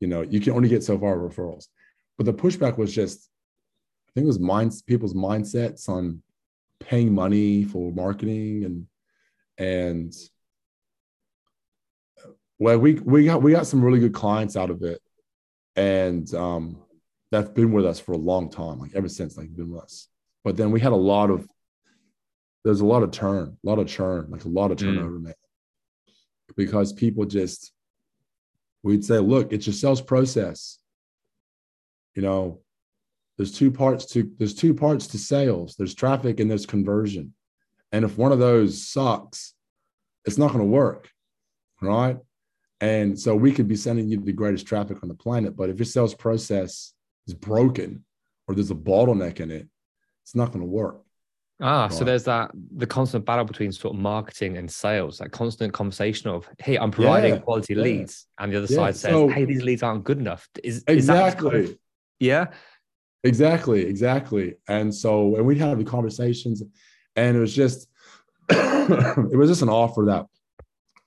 you 0.00 0.08
know, 0.08 0.22
you 0.22 0.40
can 0.40 0.54
only 0.54 0.68
get 0.68 0.82
so 0.82 0.98
far 0.98 1.16
referrals. 1.16 1.66
But 2.16 2.26
the 2.26 2.34
pushback 2.34 2.76
was 2.76 2.92
just, 2.92 3.28
I 4.08 4.10
think 4.14 4.24
it 4.24 4.28
was 4.28 4.40
minds 4.40 4.82
people's 4.82 5.14
mindsets 5.14 5.88
on 5.88 6.22
paying 6.80 7.14
money 7.14 7.64
for 7.64 7.92
marketing 7.92 8.64
and 8.64 8.86
and 9.58 10.12
well 12.58 12.78
we 12.78 12.94
we 12.94 13.24
got 13.24 13.42
we 13.42 13.52
got 13.52 13.66
some 13.66 13.82
really 13.82 14.00
good 14.00 14.12
clients 14.12 14.56
out 14.56 14.70
of 14.70 14.82
it 14.82 15.00
and 15.76 16.32
um 16.34 16.76
that's 17.34 17.50
been 17.50 17.72
with 17.72 17.84
us 17.84 17.98
for 17.98 18.12
a 18.12 18.16
long 18.16 18.48
time 18.48 18.78
like 18.78 18.94
ever 18.94 19.08
since 19.08 19.36
like 19.36 19.54
been 19.54 19.70
with 19.70 19.82
us. 19.82 20.08
But 20.44 20.56
then 20.56 20.70
we 20.70 20.80
had 20.80 20.92
a 20.92 20.96
lot 20.96 21.30
of 21.30 21.48
there's 22.64 22.80
a 22.80 22.86
lot 22.86 23.02
of 23.02 23.10
turn 23.10 23.56
a 23.64 23.68
lot 23.68 23.80
of 23.80 23.88
churn 23.88 24.26
like 24.30 24.44
a 24.44 24.48
lot 24.48 24.70
of 24.70 24.78
Mm. 24.78 24.82
turnover 24.82 25.18
man. 25.18 25.34
Because 26.56 26.92
people 26.92 27.24
just 27.24 27.72
we'd 28.84 29.04
say 29.04 29.18
look 29.18 29.52
it's 29.52 29.66
your 29.66 29.74
sales 29.74 30.00
process. 30.00 30.78
You 32.14 32.22
know 32.22 32.60
there's 33.36 33.50
two 33.52 33.72
parts 33.72 34.06
to 34.12 34.30
there's 34.38 34.54
two 34.54 34.72
parts 34.72 35.08
to 35.08 35.18
sales. 35.18 35.74
There's 35.76 35.94
traffic 35.94 36.38
and 36.38 36.48
there's 36.48 36.66
conversion. 36.66 37.34
And 37.90 38.04
if 38.04 38.16
one 38.16 38.30
of 38.32 38.38
those 38.38 38.86
sucks 38.86 39.54
it's 40.24 40.38
not 40.38 40.52
going 40.52 40.60
to 40.64 40.70
work 40.70 41.10
right? 41.82 42.16
And 42.80 43.18
so 43.18 43.34
we 43.36 43.52
could 43.52 43.68
be 43.68 43.76
sending 43.76 44.08
you 44.08 44.18
the 44.20 44.32
greatest 44.32 44.66
traffic 44.66 44.98
on 45.02 45.08
the 45.08 45.14
planet 45.14 45.56
but 45.56 45.68
if 45.68 45.78
your 45.78 45.84
sales 45.86 46.14
process 46.14 46.93
is 47.26 47.34
broken 47.34 48.04
or 48.46 48.54
there's 48.54 48.70
a 48.70 48.74
bottleneck 48.74 49.40
in 49.40 49.50
it 49.50 49.66
it's 50.22 50.34
not 50.34 50.48
going 50.52 50.60
to 50.60 50.66
work 50.70 51.00
Ah, 51.60 51.86
so 51.86 52.02
there's 52.04 52.24
that 52.24 52.50
the 52.76 52.86
constant 52.86 53.24
battle 53.24 53.44
between 53.44 53.70
sort 53.70 53.94
of 53.94 54.00
marketing 54.00 54.56
and 54.56 54.68
sales, 54.68 55.18
that 55.18 55.30
constant 55.30 55.72
conversation 55.72 56.28
of, 56.28 56.48
hey, 56.58 56.76
I'm 56.76 56.90
providing 56.90 57.34
Yeah, 57.34 57.40
quality 57.40 57.74
yeah. 57.76 57.82
leads, 57.82 58.26
and 58.40 58.52
the 58.52 58.58
other 58.58 58.66
Yeah, 58.68 58.76
side 58.76 58.96
says, 58.96 59.12
so- 59.12 59.28
hey, 59.28 59.44
these 59.44 59.62
leads 59.62 59.84
aren't 59.84 60.02
good 60.02 60.18
enough. 60.18 60.48
Is 60.64 60.78
is 60.88 61.06
that 61.06 61.28
exactly 61.28 61.78
yeah, 62.18 62.46
Exactly, 63.22 63.86
exactly. 63.86 64.54
And 64.68 64.92
so, 64.92 65.36
and 65.36 65.46
we'd 65.46 65.58
have 65.58 65.78
the 65.78 65.84
conversations, 65.84 66.60
and 67.14 67.36
it 67.36 67.40
was 67.40 67.54
just, 67.54 67.86
it 68.50 69.36
was 69.38 69.48
just 69.48 69.62
an 69.62 69.68
offer 69.68 70.06
that 70.06 70.26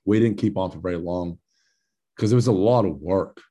we 0.05 0.21
didn't 0.21 0.37
keep 0.37 0.55
on 0.57 0.71
for 0.71 0.79
very 0.79 0.95
long 0.97 1.39
because 2.15 2.31
it 2.31 2.35
was 2.35 2.47
a 2.47 2.53
lot 2.53 2.85
of 2.85 3.01
work. 3.01 3.41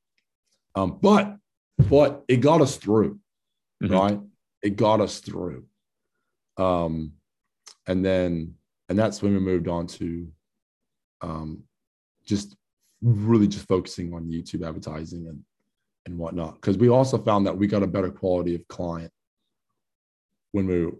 Um, 0.75 0.99
but 1.03 1.37
but 1.79 2.25
it 2.29 2.39
got 2.39 2.61
us 2.61 2.77
through, 2.77 3.21
Mhm. 3.83 3.91
right? 3.91 4.21
It 4.62 4.77
got 4.77 5.01
us 5.01 5.21
through. 5.21 5.67
Um, 6.57 7.12
and 7.87 8.05
then 8.05 8.57
and 8.89 8.99
that's 8.99 9.21
when 9.21 9.35
we 9.35 9.41
moved 9.41 9.69
on 9.69 9.87
to 9.87 10.33
um 11.21 11.65
just 12.25 12.57
really 13.03 13.47
just 13.49 13.67
focusing 13.69 14.15
on 14.15 14.29
YouTube 14.31 14.67
advertising 14.67 15.27
and 15.29 15.45
and 16.07 16.17
whatnot. 16.19 16.55
Because 16.55 16.79
we 16.79 16.89
also 16.89 17.19
found 17.19 17.47
that 17.47 17.57
we 17.59 17.67
got 17.67 17.83
a 17.83 17.87
better 17.87 18.11
quality 18.11 18.55
of 18.55 18.67
client 18.69 19.12
when 20.53 20.67
we 20.67 20.91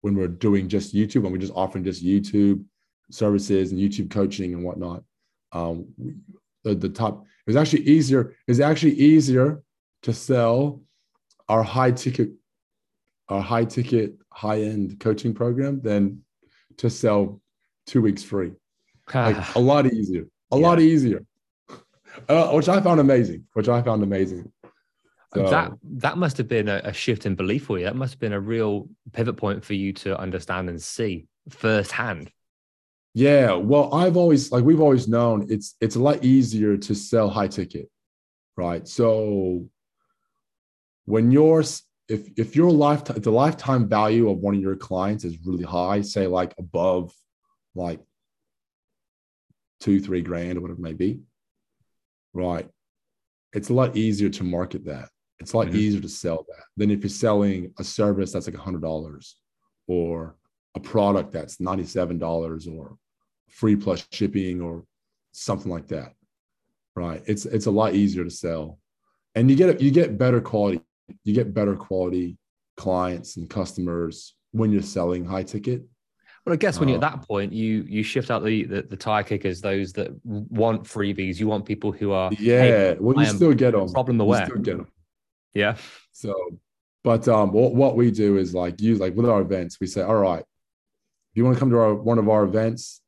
when 0.00 0.14
we're 0.14 0.28
doing 0.28 0.68
just 0.68 0.94
YouTube, 0.94 1.22
when 1.22 1.32
we're 1.32 1.38
just 1.38 1.52
offering 1.54 1.84
just 1.84 2.02
YouTube 2.02 2.64
services 3.10 3.70
and 3.70 3.80
YouTube 3.80 4.10
coaching 4.10 4.54
and 4.54 4.64
whatnot. 4.64 5.04
Um, 5.52 5.94
the, 6.64 6.74
the 6.74 6.88
top 6.88 7.24
It's 7.46 7.56
actually 7.56 7.82
easier. 7.82 8.34
It's 8.46 8.60
actually 8.60 8.92
easier 8.94 9.62
to 10.02 10.12
sell 10.12 10.82
our 11.48 11.62
high 11.62 11.90
ticket, 11.92 12.30
our 13.28 13.40
high 13.42 13.64
ticket, 13.64 14.16
high 14.32 14.62
end 14.62 15.00
coaching 15.00 15.34
program 15.34 15.80
than 15.80 16.22
to 16.78 16.88
sell 16.90 17.40
two 17.86 18.02
weeks 18.02 18.22
free. 18.22 18.52
Like 19.14 19.54
a 19.54 19.58
lot 19.58 19.86
easier, 19.86 20.26
a 20.52 20.58
Yeah. 20.58 20.66
lot 20.66 20.80
easier, 20.80 21.24
uh, 22.28 22.50
which 22.52 22.68
I 22.68 22.80
found 22.80 23.00
amazing. 23.00 23.44
Which 23.54 23.68
I 23.68 23.82
found 23.82 24.02
amazing. 24.02 24.52
So- 25.34 25.48
that 25.48 25.72
that 26.04 26.18
must 26.18 26.36
have 26.38 26.48
been 26.48 26.68
a, 26.68 26.80
a 26.84 26.92
shift 26.92 27.24
in 27.26 27.34
belief 27.36 27.64
for 27.64 27.78
you. 27.78 27.84
That 27.84 27.96
must 27.96 28.14
have 28.14 28.20
been 28.20 28.32
a 28.32 28.40
real 28.40 28.88
pivot 29.12 29.36
point 29.36 29.64
for 29.64 29.74
you 29.74 29.92
to 29.94 30.18
understand 30.18 30.68
and 30.68 30.80
see 30.82 31.26
firsthand. 31.48 32.30
Yeah, 33.14 33.54
well, 33.54 33.92
I've 33.92 34.16
always 34.16 34.52
like 34.52 34.64
we've 34.64 34.80
always 34.80 35.08
known 35.08 35.46
it's 35.50 35.74
it's 35.80 35.96
a 35.96 36.00
lot 36.00 36.24
easier 36.24 36.76
to 36.76 36.94
sell 36.94 37.28
high 37.28 37.48
ticket, 37.48 37.90
right? 38.56 38.86
So 38.86 39.68
when 41.06 41.32
yours 41.32 41.82
if 42.08 42.28
if 42.36 42.54
your 42.54 42.70
lifetime 42.70 43.16
if 43.16 43.24
the 43.24 43.32
lifetime 43.32 43.88
value 43.88 44.30
of 44.30 44.38
one 44.38 44.54
of 44.54 44.60
your 44.60 44.76
clients 44.76 45.24
is 45.24 45.44
really 45.44 45.64
high, 45.64 46.02
say 46.02 46.26
like 46.28 46.54
above 46.58 47.12
like 47.74 48.00
two, 49.80 50.00
three 50.00 50.20
grand 50.22 50.58
or 50.58 50.60
whatever 50.60 50.78
it 50.78 50.82
may 50.82 50.92
be, 50.92 51.20
right? 52.32 52.68
It's 53.52 53.70
a 53.70 53.74
lot 53.74 53.96
easier 53.96 54.28
to 54.28 54.44
market 54.44 54.84
that. 54.84 55.08
It's 55.40 55.52
a 55.52 55.56
lot 55.56 55.68
Mhm. 55.68 55.74
easier 55.74 56.00
to 56.00 56.08
sell 56.08 56.44
that 56.48 56.64
than 56.76 56.90
if 56.90 57.00
you're 57.00 57.08
selling 57.08 57.72
a 57.78 57.84
service 57.84 58.30
that's 58.32 58.46
like 58.46 58.54
a 58.54 58.60
hundred 58.60 58.82
dollars 58.82 59.36
or 59.88 60.36
a 60.74 60.80
product 60.80 61.32
that's 61.32 61.56
$97 61.58 62.68
or 62.68 62.96
free 63.50 63.76
plus 63.76 64.06
shipping 64.12 64.60
or 64.60 64.84
something 65.32 65.70
like 65.70 65.88
that 65.88 66.12
right? 66.96 67.22
It's 67.26 67.46
it's 67.46 67.66
a 67.66 67.70
lot 67.70 67.94
easier 67.94 68.24
to 68.24 68.30
sell. 68.30 68.78
And 69.34 69.50
you 69.50 69.56
get 69.56 69.80
you 69.80 69.90
get 69.90 70.18
better 70.18 70.40
quality 70.40 70.82
you 71.24 71.34
get 71.34 71.54
better 71.54 71.76
quality 71.76 72.36
clients 72.76 73.36
and 73.36 73.48
customers 73.48 74.34
when 74.52 74.72
you're 74.72 74.82
selling 74.82 75.24
high 75.24 75.44
ticket. 75.44 75.84
But 76.44 76.52
I 76.54 76.56
guess 76.56 76.80
when 76.80 76.88
you're 76.88 76.98
at 76.98 77.04
Uh, 77.04 77.10
that 77.10 77.28
point, 77.28 77.52
you 77.52 77.84
you 77.88 78.02
shift 78.02 78.30
out 78.30 78.44
the, 78.44 78.64
the 78.64 78.82
the 78.82 78.96
tire 78.96 79.22
kickers, 79.22 79.60
those 79.60 79.92
that 79.94 80.10
want 80.24 80.84
freebies. 80.84 81.38
You 81.38 81.46
want 81.48 81.64
people 81.64 81.92
who 81.92 82.12
are 82.12 82.32
yeah 82.32 82.62
hey, 82.62 82.96
well 82.98 83.18
you 83.18 83.26
still 83.30 83.54
get 83.54 83.72
them 83.72 83.88
problem 83.92 84.16
you 84.16 84.22
aware. 84.22 84.46
still 84.46 84.58
get 84.58 84.76
them 84.78 84.88
yeah, 85.52 85.76
So, 86.12 86.32
but 87.02 87.26
um, 87.26 87.50
what, 87.50 87.74
what 87.74 87.96
we 87.96 88.12
do 88.12 88.36
is 88.36 88.54
like 88.54 88.80
use 88.80 89.00
like 89.00 89.16
with 89.16 89.28
our 89.28 89.40
events, 89.40 89.80
we 89.80 89.88
say, 89.88 90.00
all 90.02 90.14
right, 90.14 90.40
if 90.40 91.34
you 91.34 91.44
want 91.44 91.56
to 91.56 91.60
come 91.60 91.70
to 91.70 91.78
our 91.78 91.94
one 91.94 92.18
of 92.18 92.28
our 92.28 92.44
events, 92.44 93.00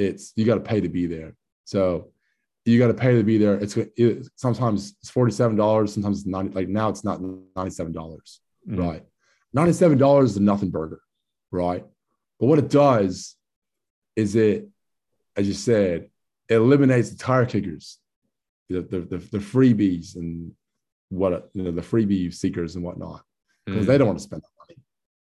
it's 0.00 0.32
you 0.36 0.44
got 0.44 0.54
to 0.56 0.60
pay 0.72 0.80
to 0.80 0.88
be 0.88 1.06
there. 1.06 1.34
So 1.64 2.12
you 2.64 2.78
got 2.78 2.88
to 2.88 2.94
pay 2.94 3.16
to 3.16 3.22
be 3.24 3.38
there. 3.38 3.54
It's 3.54 3.76
it, 3.76 4.28
sometimes 4.36 4.94
it's 5.00 5.10
forty 5.10 5.32
seven 5.32 5.56
dollars, 5.56 5.92
sometimes 5.94 6.18
it's 6.20 6.26
ninety. 6.26 6.52
Like 6.54 6.68
now, 6.68 6.88
it's 6.88 7.04
not 7.04 7.20
ninety 7.56 7.70
seven 7.70 7.92
dollars, 7.92 8.40
Mm. 8.68 8.78
right? 8.86 9.04
Ninety 9.52 9.72
seven 9.72 9.98
dollars 9.98 10.32
is 10.32 10.36
a 10.36 10.42
nothing 10.42 10.70
burger, 10.70 11.00
right? 11.50 11.84
But 12.38 12.46
what 12.46 12.58
it 12.58 12.68
does 12.70 13.36
is 14.16 14.36
it, 14.36 14.68
as 15.36 15.46
you 15.48 15.54
said, 15.54 16.10
it 16.48 16.54
eliminates 16.56 17.10
the 17.10 17.16
tire 17.18 17.46
kickers, 17.46 17.98
the 18.68 18.80
the, 18.82 19.00
the, 19.00 19.18
the 19.18 19.38
freebies 19.38 20.16
and 20.16 20.52
what 21.08 21.50
you 21.54 21.62
know 21.64 21.70
the 21.72 21.82
freebie 21.82 22.32
seekers 22.32 22.76
and 22.76 22.84
whatnot 22.84 23.22
because 23.66 23.84
Mm. 23.84 23.88
they 23.88 23.98
don't 23.98 24.06
want 24.06 24.18
to 24.18 24.22
spend 24.24 24.42
that 24.42 24.48
money, 24.62 24.78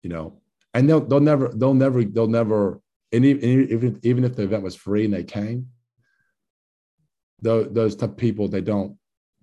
you 0.02 0.10
know. 0.10 0.40
And 0.74 0.88
they'll 0.88 1.00
they'll 1.08 1.20
never 1.32 1.48
they'll 1.48 1.74
never 1.74 2.04
they'll 2.04 2.26
never 2.40 2.80
and 3.12 3.24
even 3.24 4.00
even 4.02 4.24
if 4.24 4.36
the 4.36 4.42
event 4.42 4.62
was 4.62 4.74
free 4.74 5.04
and 5.04 5.14
they 5.14 5.24
came, 5.24 5.68
those 7.42 7.68
those 7.72 7.96
type 7.96 8.10
of 8.10 8.16
people 8.16 8.48
they 8.48 8.60
don't 8.60 8.96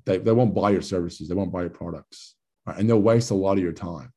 they, 0.06 0.18
they 0.18 0.32
won't 0.32 0.54
buy 0.54 0.70
your 0.70 0.82
services 0.82 1.28
they 1.28 1.36
won't 1.36 1.52
buy 1.52 1.62
your 1.62 1.70
products 1.70 2.36
right? 2.66 2.78
and 2.78 2.90
they'll 2.90 3.00
waste 3.02 3.32
a 3.32 3.36
lot 3.36 3.54
of 3.54 3.64
your 3.64 3.72
time 3.74 4.12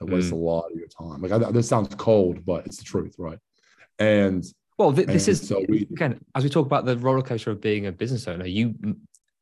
they 0.00 0.10
waste 0.10 0.30
mm. 0.30 0.32
a 0.32 0.36
lot 0.36 0.66
of 0.70 0.76
your 0.78 0.88
time 0.88 1.20
like 1.20 1.32
I, 1.32 1.50
this 1.50 1.68
sounds 1.68 1.94
cold 1.96 2.44
but 2.46 2.64
it's 2.66 2.78
the 2.78 2.84
truth 2.84 3.14
right 3.18 3.38
and 3.98 4.44
Well, 4.78 4.92
th- 4.92 5.06
this 5.06 5.28
And 5.28 5.32
is 5.32 5.48
so 5.48 5.64
we- 5.68 5.88
again 5.92 6.20
as 6.34 6.44
we 6.44 6.50
talk 6.50 6.66
about 6.66 6.84
the 6.86 6.96
roller 6.96 7.22
coaster 7.22 7.50
of 7.50 7.60
being 7.60 7.86
a 7.86 7.92
business 7.92 8.26
owner. 8.26 8.46
You 8.46 8.74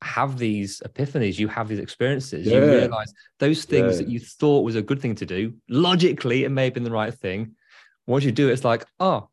have 0.03 0.37
these 0.37 0.83
epiphanies, 0.85 1.39
you 1.39 1.47
have 1.49 1.69
these 1.69 1.79
experiences. 1.79 2.47
You 2.47 2.61
realize 2.61 3.15
those 3.39 3.65
things 3.65 3.93
Yeah. 3.95 3.99
that 3.99 4.09
you 4.09 4.19
thought 4.19 4.65
was 4.65 4.75
a 4.75 4.83
good 4.83 5.01
thing 5.01 5.15
to 5.15 5.25
do. 5.27 5.55
Logically, 5.69 6.43
it 6.45 6.49
may 6.51 6.65
have 6.65 6.75
been 6.75 6.83
the 6.83 6.91
right 6.91 7.15
thing. 7.15 7.55
Once 8.07 8.25
you 8.25 8.33
do 8.33 8.49
it, 8.49 8.53
it's 8.53 8.65
like, 8.65 8.85
oh, 8.99 9.29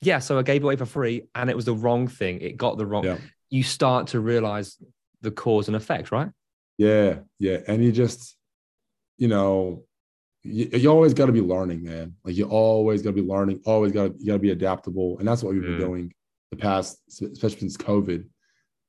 yeah. 0.00 0.18
So 0.18 0.38
I 0.38 0.42
gave 0.42 0.62
away 0.64 0.76
for 0.76 0.86
free, 0.86 1.22
and 1.34 1.50
it 1.50 1.56
was 1.56 1.64
the 1.64 1.74
wrong 1.74 2.08
thing. 2.08 2.40
It 2.40 2.56
got 2.56 2.78
the 2.78 2.86
wrong. 2.86 3.04
Yeah. 3.04 3.18
You 3.50 3.62
start 3.62 4.08
to 4.08 4.20
realize 4.20 4.76
the 5.22 5.30
cause 5.30 5.68
and 5.68 5.76
effect, 5.76 6.12
right? 6.12 6.30
Yeah, 6.76 7.20
yeah, 7.38 7.58
and 7.66 7.82
you 7.82 7.90
just, 7.90 8.36
you 9.16 9.26
know, 9.28 9.84
you, 10.44 10.68
you 10.72 10.88
always 10.90 11.12
got 11.14 11.26
to 11.26 11.32
be 11.32 11.40
learning, 11.40 11.82
man. 11.82 12.14
Like 12.24 12.36
you 12.36 12.44
always 12.44 13.02
got 13.02 13.10
to 13.10 13.22
be 13.22 13.28
learning. 13.28 13.60
Always 13.66 13.90
got 13.92 14.08
to 14.08 14.14
you 14.18 14.26
got 14.26 14.32
to 14.34 14.38
be 14.38 14.50
adaptable, 14.50 15.18
and 15.18 15.26
that's 15.26 15.42
what 15.42 15.52
we've 15.54 15.62
been 15.62 15.72
Mm. 15.78 15.80
doing 15.80 16.14
the 16.50 16.56
past, 16.56 16.98
especially 17.08 17.58
since 17.60 17.76
COVID. 17.76 18.24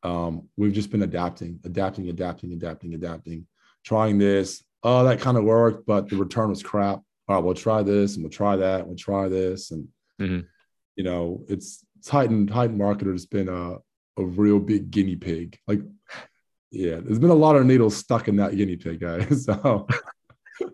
Um, 0.03 0.47
we've 0.55 0.71
just 0.71 0.91
been 0.91 1.01
adapting, 1.01 1.59
adapting, 1.65 2.09
adapting, 2.09 2.53
adapting, 2.53 2.93
adapting, 2.93 3.47
trying 3.83 4.17
this. 4.17 4.63
Oh, 4.83 5.03
that 5.03 5.19
kind 5.19 5.35
of 5.37 5.43
worked, 5.43 5.85
but 5.85 6.07
the 6.09 6.15
return 6.15 6.49
was 6.49 6.63
crap. 6.63 7.01
All 7.27 7.35
right, 7.35 7.43
we'll 7.43 7.53
try 7.53 7.83
this, 7.83 8.15
and 8.15 8.23
we'll 8.23 8.29
try 8.31 8.55
that, 8.55 8.79
and 8.81 8.87
we'll 8.87 8.95
try 8.97 9.27
this, 9.27 9.71
and 9.71 9.87
Mhm. 10.21 10.45
You 10.99 11.05
know, 11.05 11.45
it's 11.47 11.85
Titan 12.05 12.45
Titan 12.45 12.77
Marketer 12.77 13.13
has 13.13 13.25
been 13.25 13.47
a 13.47 13.77
a 14.21 14.25
real 14.25 14.59
big 14.59 14.91
guinea 14.91 15.15
pig. 15.15 15.57
Like, 15.65 15.79
yeah, 16.71 16.97
there's 16.97 17.19
been 17.19 17.29
a 17.29 17.33
lot 17.33 17.55
of 17.55 17.65
needles 17.65 17.95
stuck 17.95 18.27
in 18.27 18.35
that 18.35 18.57
guinea 18.57 18.75
pig, 18.75 18.99
guys. 18.99 19.45
So 19.45 19.87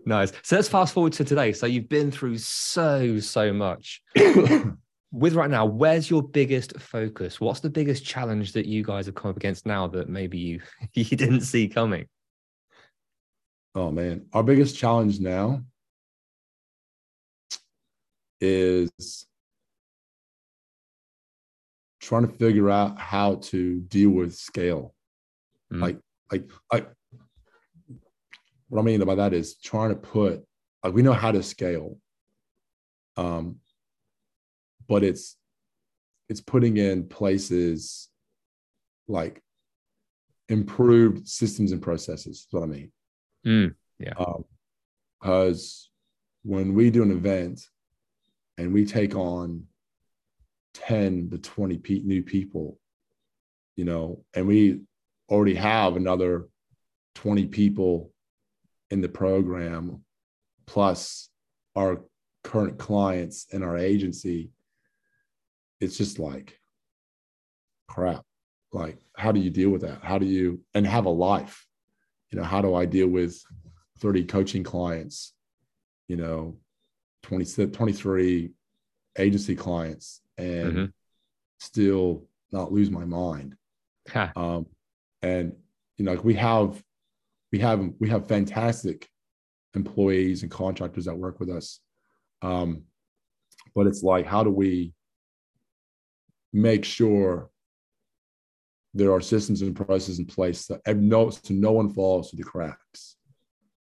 Nice. 0.04 0.32
So 0.42 0.56
let's 0.56 0.68
fast 0.68 0.92
forward 0.92 1.12
to 1.12 1.24
today. 1.24 1.52
So 1.52 1.66
you've 1.66 1.88
been 1.88 2.10
through 2.10 2.38
so 2.38 3.20
so 3.20 3.52
much. 3.52 4.02
with 5.12 5.34
right 5.34 5.48
now, 5.48 5.64
where's 5.64 6.10
your 6.10 6.24
biggest 6.24 6.76
focus? 6.80 7.40
What's 7.40 7.60
the 7.60 7.70
biggest 7.70 8.04
challenge 8.04 8.52
that 8.54 8.66
you 8.66 8.82
guys 8.82 9.06
have 9.06 9.14
come 9.14 9.30
up 9.30 9.36
against 9.36 9.64
now 9.64 9.86
that 9.86 10.08
maybe 10.08 10.38
you 10.38 10.60
you 10.92 11.04
didn't 11.16 11.42
see 11.42 11.68
coming? 11.68 12.06
Oh 13.76 13.92
man, 13.92 14.26
our 14.32 14.42
biggest 14.42 14.76
challenge 14.76 15.20
now 15.20 15.62
is 18.40 19.25
trying 22.06 22.26
to 22.26 22.32
figure 22.32 22.70
out 22.70 22.98
how 22.98 23.34
to 23.34 23.80
deal 23.80 24.10
with 24.10 24.32
scale. 24.34 24.94
Mm. 25.72 25.80
Like, 25.80 25.98
like, 26.30 26.50
like, 26.72 26.88
what 28.68 28.80
I 28.80 28.84
mean 28.84 29.04
by 29.04 29.16
that 29.16 29.32
is 29.32 29.56
trying 29.56 29.90
to 29.90 29.96
put 29.96 30.44
like 30.84 30.94
we 30.94 31.02
know 31.02 31.12
how 31.12 31.32
to 31.32 31.42
scale, 31.42 31.98
um, 33.16 33.56
but 34.88 35.02
it's 35.02 35.36
it's 36.28 36.40
putting 36.40 36.76
in 36.76 37.08
places 37.08 38.08
like 39.08 39.42
improved 40.48 41.26
systems 41.28 41.72
and 41.72 41.82
processes. 41.82 42.38
Is 42.38 42.46
what 42.50 42.62
I 42.62 42.66
mean. 42.66 42.92
Mm, 43.44 43.74
yeah. 43.98 44.14
Because 45.20 45.90
when 46.44 46.74
we 46.74 46.90
do 46.90 47.02
an 47.02 47.10
event 47.10 47.66
and 48.58 48.72
we 48.72 48.84
take 48.84 49.16
on 49.16 49.64
10 50.76 51.30
to 51.30 51.38
20 51.38 51.78
pe- 51.78 52.00
new 52.00 52.22
people, 52.22 52.78
you 53.76 53.84
know, 53.84 54.24
and 54.34 54.46
we 54.46 54.80
already 55.28 55.54
have 55.54 55.96
another 55.96 56.48
20 57.14 57.46
people 57.46 58.12
in 58.90 59.00
the 59.00 59.08
program, 59.08 60.04
plus 60.66 61.28
our 61.74 62.02
current 62.44 62.78
clients 62.78 63.46
and 63.52 63.64
our 63.64 63.76
agency, 63.76 64.50
it's 65.80 65.96
just 65.96 66.18
like 66.18 66.58
crap. 67.88 68.22
Like, 68.72 68.98
how 69.16 69.32
do 69.32 69.40
you 69.40 69.50
deal 69.50 69.70
with 69.70 69.80
that? 69.82 70.00
How 70.02 70.18
do 70.18 70.26
you, 70.26 70.60
and 70.74 70.86
have 70.86 71.06
a 71.06 71.10
life? 71.10 71.66
You 72.30 72.38
know, 72.38 72.44
how 72.44 72.60
do 72.60 72.74
I 72.74 72.84
deal 72.84 73.08
with 73.08 73.40
30 74.00 74.24
coaching 74.24 74.62
clients, 74.62 75.32
you 76.06 76.16
know, 76.16 76.58
20, 77.22 77.68
23 77.68 78.50
agency 79.18 79.56
clients 79.56 80.20
and 80.38 80.72
Mhm. 80.72 80.92
still 81.58 82.28
not 82.52 82.72
lose 82.72 82.90
my 82.90 83.04
mind. 83.04 83.56
Huh. 84.08 84.32
Um, 84.36 84.66
and 85.22 85.56
you 85.96 86.04
know, 86.04 86.12
like 86.12 86.24
we 86.24 86.34
have, 86.34 86.82
we 87.52 87.58
have, 87.60 87.92
we 87.98 88.08
have 88.08 88.28
fantastic 88.28 89.08
employees 89.74 90.42
and 90.42 90.50
contractors 90.50 91.06
that 91.06 91.16
work 91.16 91.40
with 91.40 91.48
us. 91.50 91.80
Um, 92.42 92.84
but 93.74 93.86
it's 93.86 94.02
like, 94.02 94.26
how 94.26 94.44
do 94.44 94.50
we 94.50 94.94
make 96.52 96.84
sure 96.84 97.50
there 98.94 99.12
are 99.12 99.20
systems 99.20 99.62
and 99.62 99.76
processes 99.76 100.18
in 100.18 100.26
place 100.26 100.66
that 100.66 100.96
no, 100.96 101.30
so 101.30 101.40
no 101.54 101.72
one 101.72 101.90
falls 101.90 102.30
through 102.30 102.38
the 102.38 102.50
cracks? 102.50 103.16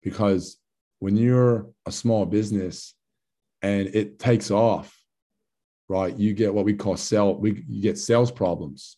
Because 0.02 0.58
when 1.00 1.16
you're 1.16 1.68
a 1.86 1.92
small 1.92 2.26
business 2.26 2.94
and 3.62 3.88
it 3.88 4.18
takes 4.18 4.50
off, 4.50 4.96
right? 5.88 6.16
You 6.16 6.34
get 6.34 6.52
what 6.52 6.64
we 6.64 6.74
call 6.74 6.96
sell, 6.96 7.34
we 7.34 7.64
you 7.68 7.82
get 7.82 7.98
sales 7.98 8.30
problems. 8.30 8.96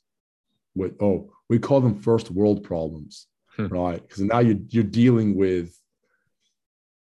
With 0.75 0.95
oh, 1.01 1.33
we 1.49 1.59
call 1.59 1.81
them 1.81 1.97
first 2.01 2.31
world 2.31 2.63
problems, 2.63 3.27
Hmm. 3.57 3.67
right? 3.67 4.01
Because 4.01 4.23
now 4.23 4.39
you're 4.39 4.59
you're 4.69 4.85
dealing 4.85 5.35
with 5.37 5.77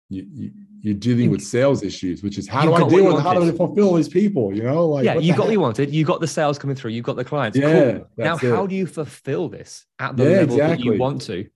you, 0.10 0.28
you 0.32 0.52
you're 0.82 0.93
dealing 0.93 1.32
with 1.32 1.41
sales 1.41 1.82
issues, 1.82 2.21
which 2.21 2.38
is 2.38 2.48
how 2.48 2.63
You 2.63 2.69
do 2.69 2.86
I 2.86 2.89
deal 2.89 3.06
with 3.08 3.24
how 3.24 3.34
do 3.34 3.43
I 3.43 3.52
fulfill 3.52 3.95
these 3.95 4.08
people? 4.08 4.56
You 4.56 4.63
know, 4.63 4.86
like 4.88 5.04
yeah, 5.04 5.17
you 5.17 5.34
got 5.34 5.45
what 5.45 5.52
you 5.52 5.60
wanted. 5.60 5.89
You 5.89 6.06
got 6.06 6.19
the 6.19 6.28
sales 6.28 6.60
coming 6.60 6.76
through. 6.76 6.91
You 6.91 7.02
got 7.02 7.15
the 7.15 7.26
clients. 7.26 7.58
Yeah, 7.58 7.71
cool. 7.71 8.08
Now, 8.17 8.36
that's 8.36 8.41
how 8.41 8.67
do 8.67 8.76
you 8.76 8.86
fulfill 8.86 9.50
this 9.50 9.86
at 9.98 10.15
the 10.15 10.24
Yeah, 10.26 10.30
level 10.41 10.58
that 10.58 10.80
you 10.80 10.91
exactly. 10.91 11.00
want 11.00 11.21
to? 11.24 11.50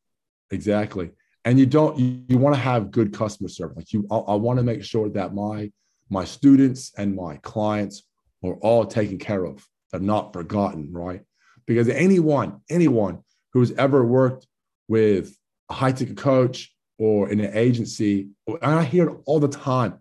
Exactly. 0.49 1.11
And 1.45 1.59
you 1.59 1.67
don't 1.67 1.97
you, 1.99 2.23
you 2.27 2.37
want 2.39 2.55
to 2.55 2.61
have 2.61 2.89
good 2.89 3.13
customer 3.13 3.49
service. 3.49 3.77
Like 3.77 3.93
you 3.93 4.07
I, 4.09 4.17
I 4.17 4.35
want 4.35 4.57
to 4.57 4.63
make 4.63 4.83
sure 4.83 5.09
that 5.09 5.35
my 5.35 5.71
my 6.09 6.25
students 6.25 6.91
and 6.97 7.15
my 7.15 7.37
clients 7.37 8.03
are 8.43 8.53
all 8.55 8.85
taken 8.85 9.17
care 9.17 9.45
of. 9.45 9.65
They're 9.91 9.99
not 10.01 10.33
forgotten, 10.33 10.91
right? 10.91 11.21
Because 11.65 11.89
anyone, 11.89 12.61
anyone 12.69 13.19
who's 13.53 13.71
ever 13.73 14.05
worked 14.05 14.47
with 14.87 15.35
a 15.69 15.73
high 15.73 15.91
ticket 15.91 16.17
coach 16.17 16.73
or 16.97 17.29
in 17.29 17.39
an 17.39 17.55
agency, 17.55 18.29
and 18.47 18.59
I 18.61 18.83
hear 18.83 19.09
it 19.09 19.17
all 19.25 19.39
the 19.39 19.47
time, 19.47 19.99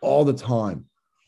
all 0.00 0.24
the 0.24 0.32
time. 0.32 0.86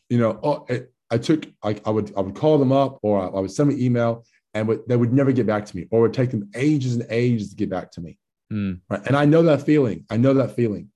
You 0.09 0.19
know, 0.19 0.39
oh, 0.43 0.65
it, 0.69 0.91
I 1.11 1.17
took, 1.17 1.45
I, 1.63 1.79
I 1.85 1.89
would, 1.89 2.13
I 2.17 2.21
would 2.21 2.35
call 2.35 2.57
them 2.57 2.71
up, 2.71 2.99
or 3.01 3.19
I, 3.21 3.27
I 3.27 3.39
would 3.39 3.51
send 3.51 3.69
them 3.69 3.77
an 3.77 3.83
email, 3.83 4.25
and 4.53 4.67
would, 4.67 4.81
they 4.87 4.95
would 4.97 5.13
never 5.13 5.31
get 5.31 5.45
back 5.45 5.65
to 5.65 5.75
me, 5.75 5.87
or 5.91 5.99
it 5.99 6.01
would 6.03 6.13
take 6.13 6.31
them 6.31 6.49
ages 6.55 6.95
and 6.95 7.05
ages 7.09 7.49
to 7.49 7.55
get 7.55 7.69
back 7.69 7.91
to 7.91 8.01
me 8.01 8.17
Mm. 8.51 8.81
right? 8.89 9.01
And 9.07 9.17
I 9.17 9.25
know 9.25 9.41
that 9.43 9.63
feeling. 9.63 10.05
I 10.09 10.17
know 10.17 10.33
that 10.35 10.55
feeling, 10.55 10.91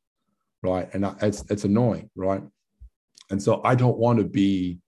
right? 0.61 0.87
And 0.93 1.05
I, 1.05 1.15
it's 1.23 1.43
it's 1.49 1.63
annoying, 1.63 2.09
right? 2.15 2.43
And 3.31 3.41
so 3.41 3.61
I 3.63 3.73
don't 3.75 3.97
want 3.97 4.19
to 4.19 4.25
be 4.25 4.79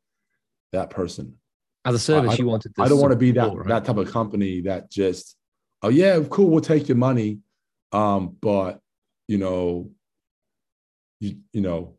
that 0.72 0.90
person. 0.90 1.38
As 1.86 1.96
a 1.96 2.00
service, 2.00 2.34
I- 2.34 2.36
you 2.36 2.46
wanted. 2.46 2.74
I 2.80 2.88
don't 2.88 3.00
want 3.00 3.12
to 3.12 3.18
be 3.18 3.32
that 3.32 3.54
right? 3.54 3.68
that 3.68 3.86
type 3.86 3.98
of 3.98 4.12
company 4.12 4.62
that 4.62 4.92
just, 4.92 5.36
oh 5.82 5.90
yeah, 5.90 6.20
cool, 6.30 6.50
we'll 6.50 6.62
take 6.62 6.88
your 6.88 6.98
money, 6.98 7.40
um, 7.92 8.36
but 8.42 8.80
you 9.28 9.38
know, 9.38 9.92
you 11.20 11.38
you 11.54 11.62
know, 11.62 11.96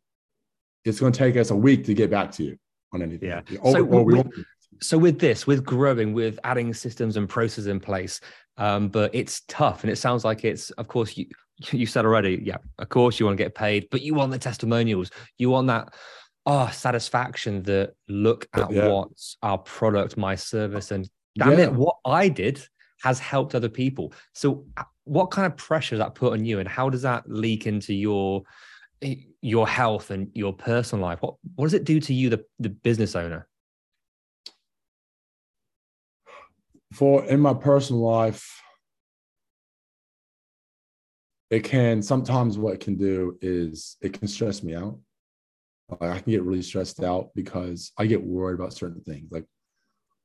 it's 0.84 1.00
going 1.00 1.12
to 1.12 1.18
take 1.18 1.36
us 1.36 1.50
a 1.50 1.56
week 1.56 1.84
to 1.84 1.94
get 1.94 2.10
back 2.10 2.30
to 2.32 2.44
you 2.44 2.56
on 2.92 3.02
anything. 3.02 3.28
Yeah. 3.28 3.42
Or, 3.60 3.72
So 3.72 3.84
or 3.86 4.04
we 4.04 4.14
with- 4.14 4.44
so 4.80 4.98
with 4.98 5.18
this 5.18 5.46
with 5.46 5.64
growing 5.64 6.12
with 6.12 6.38
adding 6.44 6.74
systems 6.74 7.16
and 7.16 7.28
processes 7.28 7.66
in 7.66 7.78
place 7.78 8.20
um, 8.56 8.88
but 8.88 9.14
it's 9.14 9.42
tough 9.48 9.84
and 9.84 9.92
it 9.92 9.96
sounds 9.96 10.24
like 10.24 10.44
it's 10.44 10.70
of 10.72 10.88
course 10.88 11.16
you 11.16 11.26
you 11.72 11.86
said 11.86 12.04
already 12.04 12.40
yeah 12.42 12.56
of 12.78 12.88
course 12.88 13.20
you 13.20 13.26
want 13.26 13.36
to 13.36 13.42
get 13.44 13.54
paid 13.54 13.86
but 13.90 14.02
you 14.02 14.14
want 14.14 14.32
the 14.32 14.38
testimonials 14.38 15.10
you 15.38 15.50
want 15.50 15.66
that 15.68 15.94
oh 16.46 16.68
satisfaction 16.72 17.62
that 17.62 17.94
look 18.08 18.48
at 18.54 18.70
Yeah. 18.70 18.88
what 18.88 19.08
our 19.42 19.58
product 19.58 20.16
my 20.16 20.34
service 20.34 20.90
and 20.90 21.08
damn 21.38 21.52
Yeah. 21.58 21.64
it 21.66 21.72
what 21.72 21.96
i 22.04 22.28
did 22.28 22.64
has 23.02 23.18
helped 23.18 23.54
other 23.54 23.68
people 23.68 24.12
so 24.34 24.66
uh, 24.76 24.84
what 25.04 25.30
kind 25.30 25.46
of 25.46 25.56
pressure 25.56 25.96
does 25.96 26.04
that 26.04 26.14
put 26.14 26.32
on 26.32 26.44
you 26.44 26.58
and 26.60 26.68
how 26.68 26.88
does 26.88 27.02
that 27.02 27.28
leak 27.28 27.66
into 27.66 27.94
your 27.94 28.42
your 29.40 29.66
health 29.66 30.10
and 30.10 30.30
your 30.34 30.52
personal 30.52 31.04
life 31.04 31.18
what 31.22 31.34
what 31.56 31.66
does 31.66 31.74
it 31.74 31.84
do 31.84 32.00
to 32.00 32.14
you 32.14 32.28
the, 32.30 32.44
the 32.58 32.68
business 32.68 33.16
owner 33.16 33.48
for 36.92 37.24
in 37.24 37.40
my 37.40 37.54
personal 37.54 38.02
life 38.02 38.60
it 41.50 41.64
can 41.64 42.00
sometimes 42.02 42.58
what 42.58 42.74
it 42.74 42.80
can 42.80 42.96
do 42.96 43.36
is 43.42 43.96
it 44.00 44.12
can 44.12 44.26
stress 44.28 44.62
me 44.62 44.74
out 44.74 44.98
like 46.00 46.10
i 46.10 46.20
can 46.20 46.30
get 46.30 46.42
really 46.42 46.62
stressed 46.62 47.02
out 47.02 47.30
because 47.34 47.92
i 47.98 48.06
get 48.06 48.22
worried 48.22 48.54
about 48.54 48.72
certain 48.72 49.00
things 49.02 49.30
like 49.30 49.44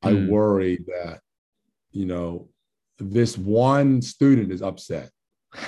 i 0.02 0.12
Mm. 0.12 0.28
worry 0.28 0.78
that 0.88 1.22
you 1.92 2.06
know 2.06 2.50
this 3.00 3.38
one 3.38 4.02
student 4.02 4.52
is 4.52 4.62
upset 4.62 5.10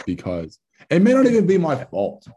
because 0.05 0.59
it 0.89 1.01
may 1.01 1.13
not 1.13 1.25
even 1.25 1.45
be 1.47 1.57
my 1.57 1.75
fault 1.85 2.27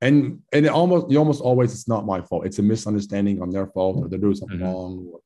and 0.00 0.40
and 0.52 0.66
it 0.66 0.70
almost 0.70 1.10
you 1.10 1.18
almost 1.18 1.40
always 1.40 1.72
it's 1.72 1.88
not 1.88 2.04
my 2.06 2.20
fault 2.20 2.46
it's 2.46 2.58
a 2.58 2.62
misunderstanding 2.62 3.40
on 3.42 3.50
their 3.50 3.66
fault 3.68 3.96
or 3.98 4.08
they're 4.08 4.18
doing 4.18 4.34
something 4.34 4.58
Mhm. 4.58 4.64
wrong 4.64 5.06
or, 5.12 5.20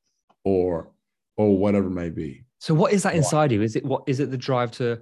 or 0.45 0.91
or 1.37 1.59
whatever 1.59 1.87
it 1.89 1.91
may 2.03 2.11
be 2.11 2.45
So 2.59 2.75
what 2.75 2.93
is 2.93 3.03
that 3.03 3.15
inside 3.15 3.53
you? 3.53 3.63
Is 3.63 3.77
it 3.77 3.85
what 3.85 4.03
is 4.07 4.21
it 4.21 4.31
the 4.31 4.39
drive 4.39 4.71
to 4.73 5.01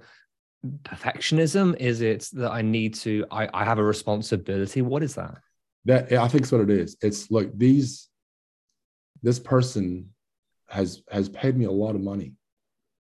perfectionism? 0.83 1.75
Is 1.79 2.01
it 2.01 2.27
that 2.33 2.51
I 2.51 2.61
need 2.61 2.93
to 3.05 3.25
I, 3.31 3.47
I 3.53 3.63
have 3.63 3.79
a 3.79 3.83
responsibility? 3.83 4.81
What 4.81 5.03
is 5.03 5.15
that? 5.15 5.35
That 5.85 6.11
i 6.13 6.27
think 6.27 6.43
it's 6.43 6.51
what 6.51 6.61
it 6.61 6.69
is. 6.69 6.97
It's 7.01 7.29
like 7.31 7.55
these 7.57 8.09
this 9.23 9.39
person 9.39 10.09
has 10.69 11.01
has 11.09 11.29
paid 11.29 11.55
me 11.57 11.65
a 11.65 11.71
lot 11.71 11.95
of 11.95 12.01
money 12.01 12.33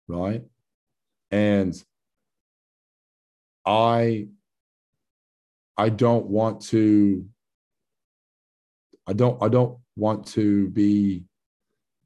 right? 0.07 0.43
And 1.31 1.81
i 3.65 4.27
i 5.77 5.89
don't 5.89 6.25
want 6.25 6.61
to 6.61 7.25
i 9.05 9.13
don't 9.13 9.41
i 9.43 9.47
don't 9.47 9.77
want 9.95 10.25
to 10.27 10.69
be 10.69 11.23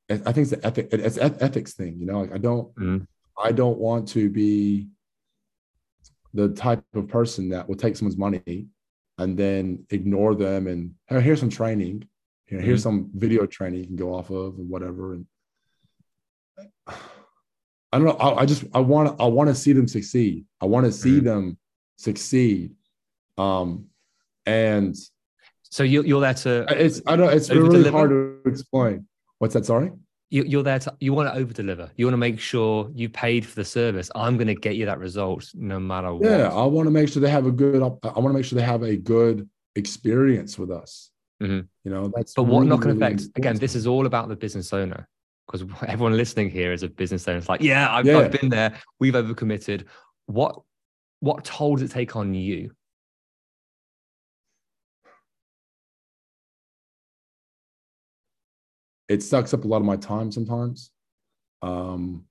i 0.09 0.17
think 0.17 0.37
it's 0.39 0.51
an 0.51 0.65
ethic 0.65 0.89
it's 0.91 1.17
ethics 1.17 1.73
thing 1.73 1.97
you 1.99 2.05
know? 2.05 2.21
Like 2.21 2.33
i 2.33 2.37
don't 2.37 2.75
Mm. 2.75 3.07
i 3.41 3.51
don't 3.51 3.77
want 3.77 4.07
to 4.09 4.29
be 4.29 4.89
the 6.33 6.49
type 6.49 6.83
of 6.95 7.07
person 7.07 7.49
that 7.49 7.69
will 7.69 7.75
take 7.75 7.95
someone's 7.95 8.17
money 8.17 8.67
and 9.17 9.37
then 9.37 9.85
ignore 9.89 10.35
them 10.35 10.67
and 10.67 10.95
"Hey, 11.07 11.21
here's 11.21 11.39
some 11.39 11.49
training. 11.49 12.07
You 12.49 12.57
know, 12.57 12.63
here's 12.63 12.83
some 12.83 13.09
video 13.13 13.45
training 13.45 13.79
you 13.81 13.87
can 13.87 13.95
go 13.95 14.13
off 14.13 14.29
of 14.29 14.57
and 14.59 14.69
whatever 14.69 15.13
and 15.13 15.25
i 16.87 17.97
don't 17.97 18.03
know. 18.05 18.11
I, 18.13 18.41
I 18.41 18.45
just 18.45 18.63
i 18.73 18.79
want 18.79 19.19
i 19.19 19.25
want 19.25 19.49
to 19.49 19.55
see 19.55 19.73
them 19.73 19.87
succeed. 19.87 20.45
I 20.61 20.65
want 20.65 20.85
to 20.85 20.91
see 20.91 21.19
Mhm. 21.19 21.23
them 21.23 21.57
succeed. 21.97 22.71
Um 23.37 23.85
and 24.45 24.95
So 25.69 25.83
you're 25.83 26.05
you're 26.05 26.21
there 26.21 26.33
to 26.45 26.65
it's 26.69 27.01
i 27.07 27.15
don't 27.15 27.33
it's 27.33 27.49
really 27.49 27.69
deliver? 27.69 27.91
hard 27.97 28.09
to 28.11 28.49
explain. 28.49 29.07
What's 29.39 29.53
that 29.53 29.65
sorry 29.65 29.91
you- 30.35 30.45
you're 30.51 30.63
there 30.63 30.79
to 30.79 30.89
you 30.99 31.13
want 31.13 31.27
to 31.31 31.35
over 31.39 31.53
deliver. 31.53 31.85
You 31.95 32.05
want 32.07 32.13
to 32.13 32.23
make 32.27 32.39
sure 32.39 32.89
you 32.95 33.07
paid 33.07 33.45
for 33.45 33.55
the 33.55 33.65
service. 33.65 34.07
I'm 34.15 34.35
going 34.37 34.47
to 34.47 34.55
get 34.55 34.75
you 34.75 34.85
that 34.87 34.99
result 35.07 35.43
no 35.53 35.79
matter 35.79 36.11
what. 36.13 36.23
yeah 36.29 36.47
i 36.63 36.65
want 36.75 36.87
to 36.87 36.91
make 36.91 37.07
sure 37.09 37.21
they 37.21 37.29
have 37.39 37.45
a 37.53 37.55
good 37.63 37.81
i 37.83 37.87
want 38.23 38.31
to 38.33 38.37
make 38.37 38.45
sure 38.45 38.57
they 38.57 38.65
have 38.75 38.83
a 38.83 38.97
good 39.15 39.37
experience 39.75 40.57
with 40.61 40.71
us 40.71 40.91
Mhm. 41.41 41.67
you 41.83 41.91
know 41.93 42.11
that's 42.15 42.33
But 42.37 42.43
what 42.43 42.59
really, 42.59 42.69
knock-on 42.69 42.87
really 42.95 42.97
effects? 43.05 43.23
Again, 43.35 43.55
this 43.57 43.75
is 43.75 43.85
all 43.85 44.05
about 44.05 44.25
the 44.29 44.35
business 44.45 44.71
owner 44.81 45.01
because 45.45 45.61
everyone 45.93 46.15
listening 46.23 46.49
here 46.49 46.71
is 46.77 46.83
a 46.83 46.87
business 47.01 47.27
owner. 47.27 47.37
It's 47.39 47.49
like, 47.49 47.61
yeah, 47.61 47.93
I've, 47.93 48.05
Yeah. 48.05 48.19
I've 48.19 48.31
been 48.39 48.49
there. 48.49 48.71
We've 49.01 49.13
overcommitted. 49.21 49.83
What 50.27 50.53
what 51.27 51.43
toll 51.43 51.75
does 51.75 51.83
it 51.89 51.93
take 51.99 52.15
on 52.15 52.33
you? 52.33 52.71
It 59.09 59.21
sucks 59.21 59.53
up 59.53 59.63
a 59.63 59.67
lot 59.67 59.77
of 59.77 59.85
my 59.85 59.97
time 59.97 60.31
sometimes. 60.31 60.91
Um 61.61 62.25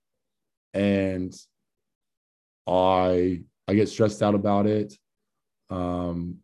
and 0.75 1.35
i 2.66 3.43
i 3.68 3.75
get 3.75 3.89
stressed 3.89 4.23
out 4.23 4.35
about 4.35 4.66
it. 4.66 4.95
Um 5.70 6.39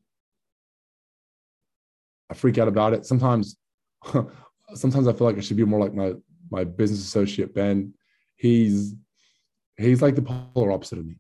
i 2.31 2.35
freak 2.35 2.59
out 2.59 2.68
about 2.68 2.93
it. 2.93 3.07
Sometimes 3.07 3.57
sometimes 4.74 5.09
i 5.09 5.12
feel 5.12 5.26
like 5.26 5.39
i 5.39 5.41
should 5.41 5.57
be 5.57 5.64
more 5.64 5.81
like 5.81 5.95
my 5.95 6.14
my 6.51 6.64
business 6.64 7.01
associate 7.01 7.55
ben. 7.55 7.95
He's 8.37 8.95
he's 9.76 10.03
like 10.03 10.14
the 10.14 10.22
polar 10.22 10.72
opposite 10.72 10.99
of 10.99 11.07
me 11.07 11.16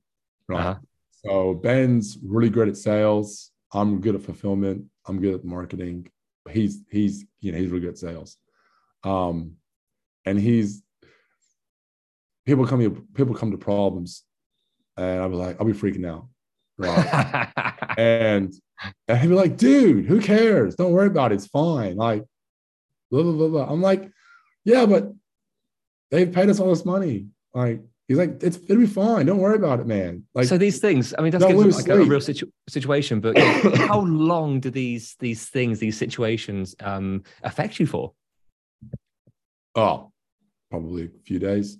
right? 0.48 0.60
Uh-huh. 0.60 0.74
so 1.10 1.54
ben's 1.54 2.18
really 2.24 2.50
good 2.50 2.68
at 2.68 2.76
sales. 2.76 3.50
I'm 3.72 4.00
good 4.00 4.14
at 4.14 4.22
fulfillment. 4.22 4.84
I'm 5.06 5.20
good 5.20 5.34
at 5.34 5.44
marketing. 5.44 6.10
He's 6.50 6.82
he's 6.90 7.24
you 7.40 7.52
know 7.52 7.58
he's 7.58 7.68
really 7.68 7.82
good 7.82 7.90
at 7.90 7.98
sales 7.98 8.38
um 9.04 9.52
and 10.24 10.38
he's 10.38 10.82
people 12.46 12.66
come 12.66 12.80
here 12.80 12.90
people 13.14 13.34
come 13.34 13.50
to 13.50 13.58
problems 13.58 14.24
and 14.96 15.20
i'll 15.20 15.28
be 15.28 15.36
like 15.36 15.56
i'll 15.60 15.66
be 15.66 15.72
freaking 15.72 16.06
out 16.06 16.26
right 16.78 17.48
and 17.98 18.54
and 19.06 19.18
he'd 19.18 19.28
be 19.28 19.34
like 19.34 19.56
dude 19.56 20.06
who 20.06 20.20
cares 20.20 20.74
don't 20.74 20.92
worry 20.92 21.06
about 21.06 21.32
it 21.32 21.36
it's 21.36 21.46
fine 21.46 21.96
like 21.96 22.24
blah 23.10 23.22
blah 23.22 23.32
blah 23.32 23.48
blah 23.48 23.72
i'm 23.72 23.82
like 23.82 24.10
yeah 24.64 24.86
but 24.86 25.12
they've 26.10 26.32
paid 26.32 26.48
us 26.48 26.60
all 26.60 26.68
this 26.68 26.84
money. 26.84 27.26
Like 27.54 27.82
he's 28.06 28.18
like, 28.18 28.42
it's 28.42 28.58
it'll 28.68 28.78
be 28.78 28.86
fine. 28.86 29.26
Don't 29.26 29.38
worry 29.38 29.56
about 29.56 29.80
it, 29.80 29.86
man. 29.86 30.24
Like 30.34 30.46
so 30.46 30.58
these 30.58 30.80
things, 30.80 31.14
I 31.18 31.22
mean, 31.22 31.30
that's 31.30 31.44
like 31.44 31.88
a, 31.88 32.00
a 32.00 32.04
real 32.04 32.20
situ- 32.20 32.50
situation. 32.68 33.20
But 33.20 33.38
how 33.76 34.00
long 34.00 34.60
do 34.60 34.70
these 34.70 35.16
these 35.18 35.48
things, 35.48 35.78
these 35.78 35.96
situations, 35.96 36.74
um, 36.80 37.22
affect 37.42 37.80
you 37.80 37.86
for? 37.86 38.12
Oh, 39.74 40.12
probably 40.70 41.04
a 41.04 41.22
few 41.24 41.38
days. 41.38 41.78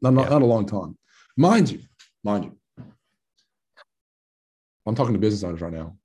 Not 0.00 0.14
not, 0.14 0.24
Yeah. 0.24 0.30
not 0.30 0.42
a 0.42 0.46
long 0.46 0.66
time. 0.66 0.98
Mind 1.36 1.70
you, 1.70 1.80
mind 2.22 2.44
you. 2.44 2.84
I'm 4.86 4.94
talking 4.94 5.14
to 5.14 5.18
business 5.18 5.42
owners 5.42 5.60
right 5.60 5.72
now. 5.72 5.96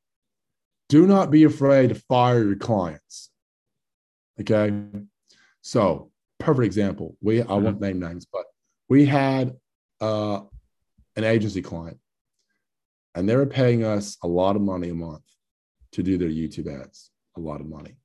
Do 0.87 1.05
not 1.05 1.31
be 1.31 1.43
afraid 1.43 1.89
to 1.89 1.95
fire 1.95 2.43
your 2.43 2.55
clients. 2.55 3.29
Okay. 4.39 4.73
So, 5.61 6.11
perfect 6.39 6.65
example. 6.65 7.17
We 7.21 7.41
I 7.41 7.53
won't 7.55 7.81
name 7.81 7.99
names, 7.99 8.25
but 8.31 8.45
we 8.87 9.05
had 9.05 9.55
uh, 10.01 10.41
an 11.15 11.23
agency 11.25 11.61
client, 11.61 11.99
and 13.13 13.27
they 13.27 13.35
were 13.35 13.45
paying 13.45 13.83
us 13.83 14.17
a 14.23 14.27
lot 14.27 14.55
of 14.55 14.61
money 14.61 14.89
a 14.89 14.95
month 14.95 15.23
to 15.91 16.01
do 16.03 16.17
their 16.17 16.29
YouTube 16.29 16.67
ads. 16.81 17.11
A 17.37 17.39
lot 17.39 17.61
of 17.61 17.67
money, 17.67 17.95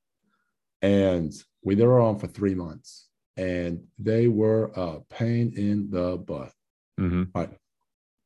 and 0.82 1.32
we 1.64 1.74
they 1.74 1.86
were 1.86 2.00
on 2.00 2.18
for 2.18 2.26
three 2.26 2.54
months, 2.54 3.08
and 3.36 3.82
they 3.98 4.28
were 4.28 4.70
a 4.76 5.00
pain 5.10 5.52
in 5.56 5.90
the 5.90 6.16
butt. 6.16 6.52
Mm-hmm. 7.00 7.24
Right. 7.34 7.50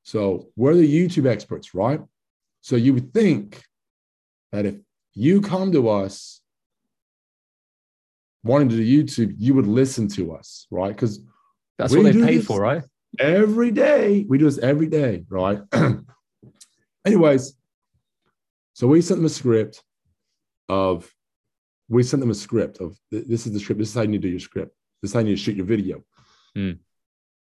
So 0.03 0.49
we're 0.57 0.75
the 0.75 1.09
YouTube 1.09 1.27
experts, 1.27 1.75
right? 1.75 2.01
So 2.61 2.77
you 2.77 2.95
would 2.95 3.13
think 3.15 3.63
that 4.53 4.67
if 4.67 4.77
you 5.15 5.41
come 5.41 5.73
to 5.73 5.89
us 5.89 6.41
wanting 8.43 8.69
to 8.71 8.77
do 8.77 9.05
YouTube, 9.05 9.35
you 9.39 9.55
would 9.55 9.67
listen 9.67 10.09
to 10.09 10.35
us, 10.35 10.67
right? 10.71 10.95
Because 10.95 11.21
That's 11.79 11.95
what 11.95 12.05
they 12.05 12.13
pay 12.13 12.41
for, 12.41 12.61
right? 12.61 12.83
every 13.19 13.71
day 13.71 14.25
we 14.29 14.39
do 14.39 14.45
this 14.45 14.59
every 14.59 14.87
day, 14.87 15.25
right? 15.29 15.61
Anyways, 17.05 17.55
so 18.75 18.87
we 18.87 19.01
sent 19.01 19.19
them 19.19 19.27
a 19.27 19.31
script 19.31 19.83
of 20.69 21.11
we 21.89 22.03
sent 22.03 22.21
them 22.21 22.31
a 22.31 22.35
script 22.35 22.81
of 22.81 22.97
this 23.11 23.47
is 23.47 23.53
the 23.53 23.61
script, 23.61 23.79
this 23.79 23.89
is 23.89 23.95
how 23.95 24.03
you 24.03 24.09
need 24.09 24.23
to 24.23 24.29
do 24.29 24.33
your 24.33 24.41
script, 24.41 24.75
this 25.03 25.11
is 25.11 25.15
how 25.15 25.21
you 25.21 25.27
need 25.27 25.37
to 25.37 25.43
shoot 25.43 25.57
your 25.57 25.67
video. 25.67 26.03
Hmm. 26.55 26.73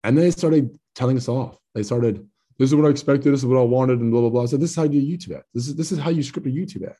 And 0.03 0.17
they 0.17 0.31
started 0.31 0.77
telling 0.95 1.17
us 1.17 1.27
off. 1.27 1.57
They 1.75 1.83
started, 1.83 2.25
this 2.57 2.69
is 2.69 2.75
what 2.75 2.85
I 2.85 2.89
expected, 2.89 3.33
this 3.33 3.41
is 3.41 3.45
what 3.45 3.59
I 3.59 3.63
wanted, 3.63 3.99
and 3.99 4.11
blah 4.11 4.21
blah 4.21 4.29
blah. 4.29 4.45
So 4.45 4.57
this 4.57 4.71
is 4.71 4.75
how 4.75 4.83
you 4.83 5.01
do 5.01 5.17
YouTube 5.17 5.35
ad. 5.35 5.43
This 5.53 5.67
is 5.67 5.75
this 5.75 5.91
is 5.91 5.99
how 5.99 6.09
you 6.09 6.23
script 6.23 6.47
a 6.47 6.51
YouTube 6.51 6.87
ad, 6.87 6.95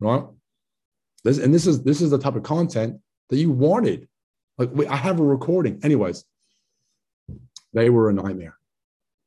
right? 0.00 0.24
This 1.24 1.38
and 1.38 1.52
this 1.52 1.66
is 1.66 1.82
this 1.82 2.00
is 2.00 2.10
the 2.10 2.18
type 2.18 2.36
of 2.36 2.42
content 2.42 3.00
that 3.30 3.36
you 3.36 3.50
wanted. 3.50 4.08
Like 4.56 4.70
we, 4.72 4.86
I 4.86 4.96
have 4.96 5.20
a 5.20 5.24
recording. 5.24 5.80
Anyways, 5.82 6.24
they 7.72 7.90
were 7.90 8.08
a 8.08 8.12
nightmare. 8.12 8.56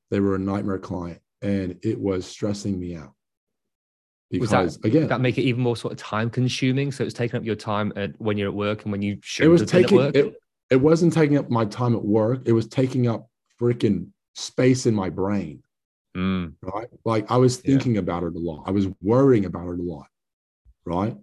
They 0.10 0.20
were 0.20 0.36
a 0.36 0.40
nightmare 0.40 0.80
client, 0.80 1.22
and 1.42 1.78
it 1.84 2.00
was 2.00 2.26
stressing 2.26 2.80
me 2.80 2.96
out. 2.96 3.14
Was 4.40 4.50
that- 4.52 4.62
Because 4.62 4.78
again, 4.84 5.08
That 5.08 5.22
make 5.22 5.38
it 5.38 5.42
even 5.44 5.62
more 5.62 5.76
sort 5.76 5.94
of 5.94 6.00
time 6.00 6.30
consuming. 6.30 6.92
So 6.92 7.04
it's 7.04 7.14
taking 7.14 7.38
up 7.38 7.46
your 7.46 7.56
time 7.56 7.92
at 7.96 8.20
when 8.22 8.38
you're 8.38 8.48
at 8.50 8.54
work 8.56 8.84
and 8.84 8.92
when 8.92 9.02
you 9.02 9.18
should 9.22 9.46
it 9.46 9.50
was 9.50 9.64
taking 9.66 9.98
at 10.00 10.06
work. 10.06 10.16
it, 10.16 10.36
it 10.70 10.76
wasn't 10.78 11.14
taking 11.14 11.38
up 11.38 11.50
my 11.50 11.66
time 11.66 11.96
at 11.96 12.04
work. 12.04 12.44
It 12.46 12.54
was 12.54 12.68
taking 12.68 13.08
up 13.08 13.28
freaking 13.60 14.08
space 14.36 14.86
in 14.86 14.96
my 14.96 15.10
brain. 15.10 15.62
Mm, 16.16 16.54
right? 16.62 16.88
Like 17.06 17.30
I 17.32 17.38
was 17.38 17.62
Yeah. 17.64 17.72
thinking 17.72 17.98
about 17.98 18.24
it 18.24 18.36
a 18.36 18.40
lot. 18.40 18.64
I 18.68 18.72
was 18.72 18.88
worrying 19.02 19.46
about 19.46 19.68
it 19.70 19.80
a 19.80 19.84
lot, 19.84 20.08
right? 20.86 21.18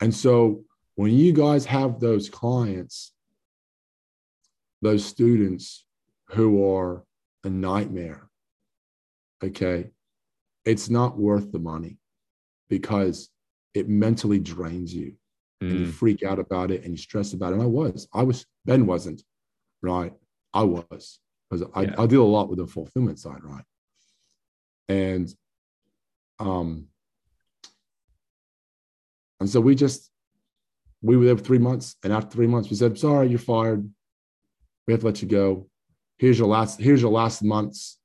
And 0.00 0.14
so 0.14 0.64
when 0.94 1.12
you 1.12 1.32
guys 1.32 1.64
have 1.66 1.98
those 2.00 2.28
clients, 2.28 3.12
those 4.82 5.04
students 5.04 5.84
who 6.30 6.64
are 6.72 7.04
a 7.44 7.50
nightmare, 7.50 8.28
okay, 9.42 9.90
it's 10.64 10.88
not 10.90 11.16
worth 11.18 11.50
the 11.52 11.58
money 11.58 11.98
because 12.68 13.30
it 13.74 13.88
mentally 13.88 14.38
drains 14.38 14.94
you 14.94 15.14
and 15.60 15.72
you 15.72 15.86
mm, 15.86 15.92
freak 15.92 16.22
out 16.22 16.38
about 16.38 16.70
it 16.70 16.82
and 16.84 16.92
you 16.92 16.96
stress 16.96 17.32
about 17.32 17.52
it. 17.52 17.54
And 17.54 17.62
I 17.62 17.66
was, 17.66 18.08
I 18.12 18.22
was, 18.22 18.46
Ben 18.64 18.86
wasn't, 18.86 19.22
right? 19.82 20.12
I 20.54 20.62
was, 20.62 21.20
because 21.50 21.66
I, 21.74 21.82
Yeah. 21.82 21.94
I 21.98 22.06
deal 22.06 22.22
a 22.22 22.24
lot 22.24 22.48
with 22.48 22.58
the 22.58 22.66
fulfillment 22.66 23.18
side, 23.18 23.42
right? 23.42 23.64
And, 24.88 25.28
um, 26.38 26.86
and 29.40 29.48
so 29.48 29.60
we 29.60 29.74
just, 29.74 30.10
we 31.02 31.16
were 31.16 31.24
there 31.24 31.36
for 31.36 31.44
three 31.44 31.58
months. 31.58 31.96
And 32.02 32.12
after 32.12 32.30
three 32.30 32.46
months, 32.46 32.70
we 32.70 32.76
said, 32.76 32.98
sorry, 32.98 33.28
you're 33.28 33.38
fired. 33.38 33.88
We 34.86 34.92
have 34.92 35.00
to 35.00 35.06
let 35.06 35.22
you 35.22 35.28
go. 35.28 35.68
Here's 36.18 36.38
your 36.38 36.48
last, 36.48 36.80
here's 36.80 37.02
your 37.02 37.12
last 37.12 37.42
month's 37.42 37.98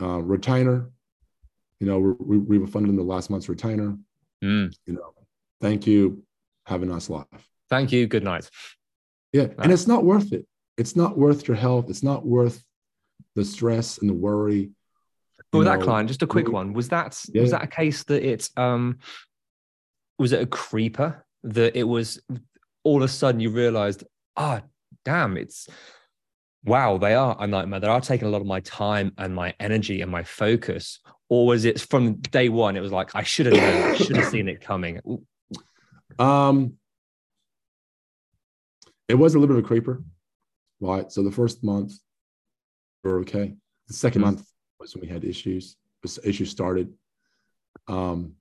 uh, 0.00 0.20
retainer. 0.22 0.90
You 1.80 1.86
know, 1.86 1.98
we, 2.20 2.38
we 2.38 2.58
refunded 2.58 2.90
them 2.90 2.96
the 2.96 3.02
last 3.02 3.30
month's 3.30 3.48
retainer. 3.48 3.96
mm. 4.44 4.74
You 4.86 4.92
know, 4.92 5.14
thank 5.60 5.86
you. 5.86 6.22
Have 6.66 6.82
a 6.82 6.86
nice 6.86 7.08
life. 7.10 7.26
Thank 7.70 7.90
you. 7.90 8.06
Good 8.06 8.22
night. 8.22 8.48
Yeah. 9.32 9.48
And 9.58 9.72
it's 9.72 9.86
not 9.86 10.04
worth 10.04 10.32
it. 10.32 10.46
It's 10.76 10.94
not 10.94 11.16
worth 11.18 11.48
your 11.48 11.56
health. 11.56 11.86
It's 11.88 12.02
not 12.02 12.24
worth 12.26 12.62
the 13.34 13.44
stress 13.44 13.98
and 13.98 14.08
the 14.10 14.14
worry. 14.14 14.70
But 15.50 15.58
with 15.58 15.66
that 15.66 15.80
client, 15.80 16.08
just 16.08 16.22
a 16.22 16.26
quick 16.26 16.52
one. 16.52 16.74
Was 16.74 16.88
that 16.90 17.18
Yeah. 17.32 17.42
was 17.42 17.50
that 17.52 17.64
a 17.64 17.66
case 17.66 18.04
that 18.04 18.22
it's 18.22 18.50
um 18.56 18.98
was 20.18 20.32
it 20.32 20.42
a 20.42 20.46
creeper 20.46 21.24
that 21.42 21.76
it 21.76 21.84
was 21.84 22.20
all 22.84 22.98
of 22.98 23.02
a 23.02 23.08
sudden 23.08 23.40
you 23.40 23.50
realized, 23.50 24.04
ah, 24.36 24.62
damn, 25.04 25.36
it's 25.36 25.66
wow, 26.64 26.98
they 26.98 27.14
are 27.14 27.36
a 27.40 27.46
nightmare. 27.46 27.80
They 27.80 27.88
are 27.88 28.00
taking 28.00 28.28
a 28.28 28.30
lot 28.30 28.42
of 28.42 28.46
my 28.46 28.60
time 28.60 29.12
and 29.16 29.34
my 29.34 29.54
energy 29.58 30.02
and 30.02 30.10
my 30.10 30.22
focus. 30.22 31.00
Or 31.30 31.46
was 31.46 31.64
it 31.64 31.80
from 31.80 32.14
day 32.16 32.48
one? 32.48 32.76
It 32.76 32.80
was 32.80 32.90
like 32.92 33.14
I 33.14 33.22
should 33.22 33.46
have 33.46 33.54
known, 33.54 33.96
should 33.96 34.16
have 34.16 34.26
seen 34.26 34.48
it 34.48 34.60
coming. 34.60 35.00
Um, 36.18 36.74
it 39.08 39.14
was 39.14 39.34
a 39.34 39.38
little 39.38 39.54
bit 39.54 39.58
of 39.60 39.64
a 39.64 39.66
creeper, 39.66 40.02
right? 40.80 41.10
So 41.10 41.22
the 41.22 41.30
first 41.30 41.62
month 41.64 41.92
we 43.04 43.10
were 43.12 43.20
okay. 43.20 43.54
The 43.88 43.94
2nd 43.94 44.16
Mhm. 44.16 44.20
month 44.20 44.46
was 44.78 44.94
when 44.94 45.02
we 45.02 45.08
had 45.08 45.24
issues. 45.24 45.76
Issues 46.24 46.50
started. 46.50 46.92
Um, 47.86 48.34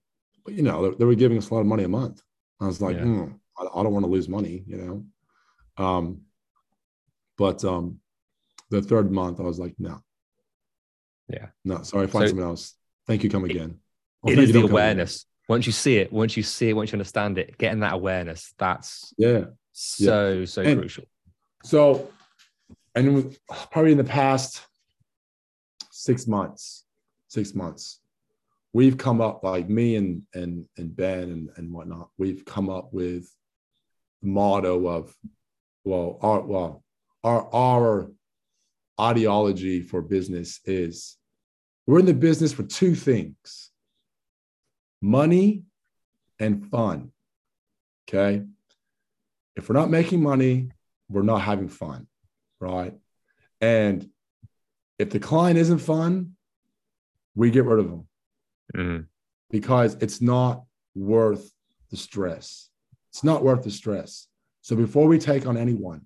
but 0.44 0.54
you 0.56 0.64
know, 0.64 0.90
they, 0.90 0.98
they 0.98 1.06
were 1.06 1.16
giving 1.16 1.38
us 1.38 1.50
a 1.50 1.54
lot 1.54 1.62
of 1.62 1.68
money 1.68 1.84
a 1.84 1.88
month. 1.90 2.22
I 2.60 2.66
was 2.66 2.82
like, 2.82 2.98
Yeah. 2.98 3.04
hmm, 3.04 3.32
I, 3.58 3.64
I 3.80 3.84
don't 3.84 3.94
want 3.94 4.04
to 4.06 4.12
lose 4.12 4.28
money, 4.28 4.64
you 4.68 4.78
know. 4.78 5.84
Um, 5.86 6.22
but 7.38 7.64
um, 7.64 8.00
the 8.70 8.82
third 8.82 9.12
month, 9.12 9.40
I 9.40 9.44
was 9.44 9.60
like, 9.60 9.76
no. 9.80 10.02
Yeah. 11.30 11.50
No, 11.64 11.84
sorry, 11.84 12.08
find 12.08 12.24
So- 12.26 12.30
someone 12.30 12.48
else. 12.48 12.76
Thank 13.10 13.24
you. 13.24 13.30
Come 13.32 13.44
again. 13.46 13.80
Or 14.22 14.32
it 14.32 14.38
is 14.38 14.54
the 14.54 14.62
awareness. 14.62 15.26
Once 15.48 15.66
you 15.66 15.72
see 15.72 15.98
it, 15.98 16.14
once 16.14 16.38
you 16.38 16.44
see 16.44 16.70
it, 16.70 16.74
once 16.74 16.92
you 16.92 16.96
understand 16.98 17.40
it, 17.40 17.58
getting 17.58 17.80
that 17.80 17.94
awareness, 17.94 18.54
that's 18.60 19.12
Yeah. 19.18 19.46
so, 19.72 20.46
so 20.46 20.62
And- 20.62 20.80
crucial. 20.80 21.06
So, 21.64 22.12
and 22.94 23.36
probably 23.72 23.94
in 23.94 23.98
the 23.98 24.04
past 24.04 24.62
six 25.90 26.28
months, 26.28 26.86
six 27.30 27.56
months, 27.56 28.00
we've 28.74 28.96
come 28.98 29.22
up 29.22 29.44
like 29.44 29.68
me 29.68 29.96
and 29.96 30.22
and 30.36 30.68
and 30.78 30.96
Ben 30.96 31.24
and 31.32 31.50
and 31.58 31.74
whatnot. 31.74 32.12
We've 32.18 32.46
come 32.46 32.70
up 32.70 32.94
with 32.94 33.28
the 34.22 34.28
motto 34.28 34.88
of, 34.88 35.16
well, 35.84 36.20
our 36.22 36.42
well, 36.42 36.84
our 37.24 37.54
our 37.54 38.12
ideology 39.02 39.82
for 39.82 40.02
business 40.02 40.60
is 40.66 41.18
we're 41.90 41.98
in 41.98 42.06
the 42.06 42.14
business 42.14 42.54
for 42.54 42.62
two 42.62 42.94
things: 42.94 43.72
money 45.02 45.64
and 46.40 46.68
fun. 46.68 47.12
Okay. 48.08 48.46
If 49.56 49.68
we're 49.68 49.74
not 49.74 49.90
making 49.90 50.22
money, 50.22 50.70
we're 51.10 51.24
not 51.24 51.42
having 51.42 51.68
fun, 51.68 52.06
right? 52.60 52.94
And 53.60 54.08
if 55.00 55.10
the 55.10 55.20
client 55.20 55.58
isn't 55.58 55.80
fun, 55.80 56.36
we 57.34 57.50
get 57.50 57.66
rid 57.66 57.80
of 57.80 57.90
them 57.90 58.08
Mhm. 58.76 59.08
because 59.50 59.96
it's 59.96 60.22
not 60.22 60.66
worth 60.94 61.52
the 61.90 61.98
stress. 61.98 62.70
It's 63.10 63.24
not 63.24 63.44
worth 63.44 63.64
the 63.64 63.72
stress. 63.72 64.28
So 64.62 64.76
before 64.76 65.08
we 65.08 65.18
take 65.18 65.48
on 65.48 65.58
anyone, 65.58 66.06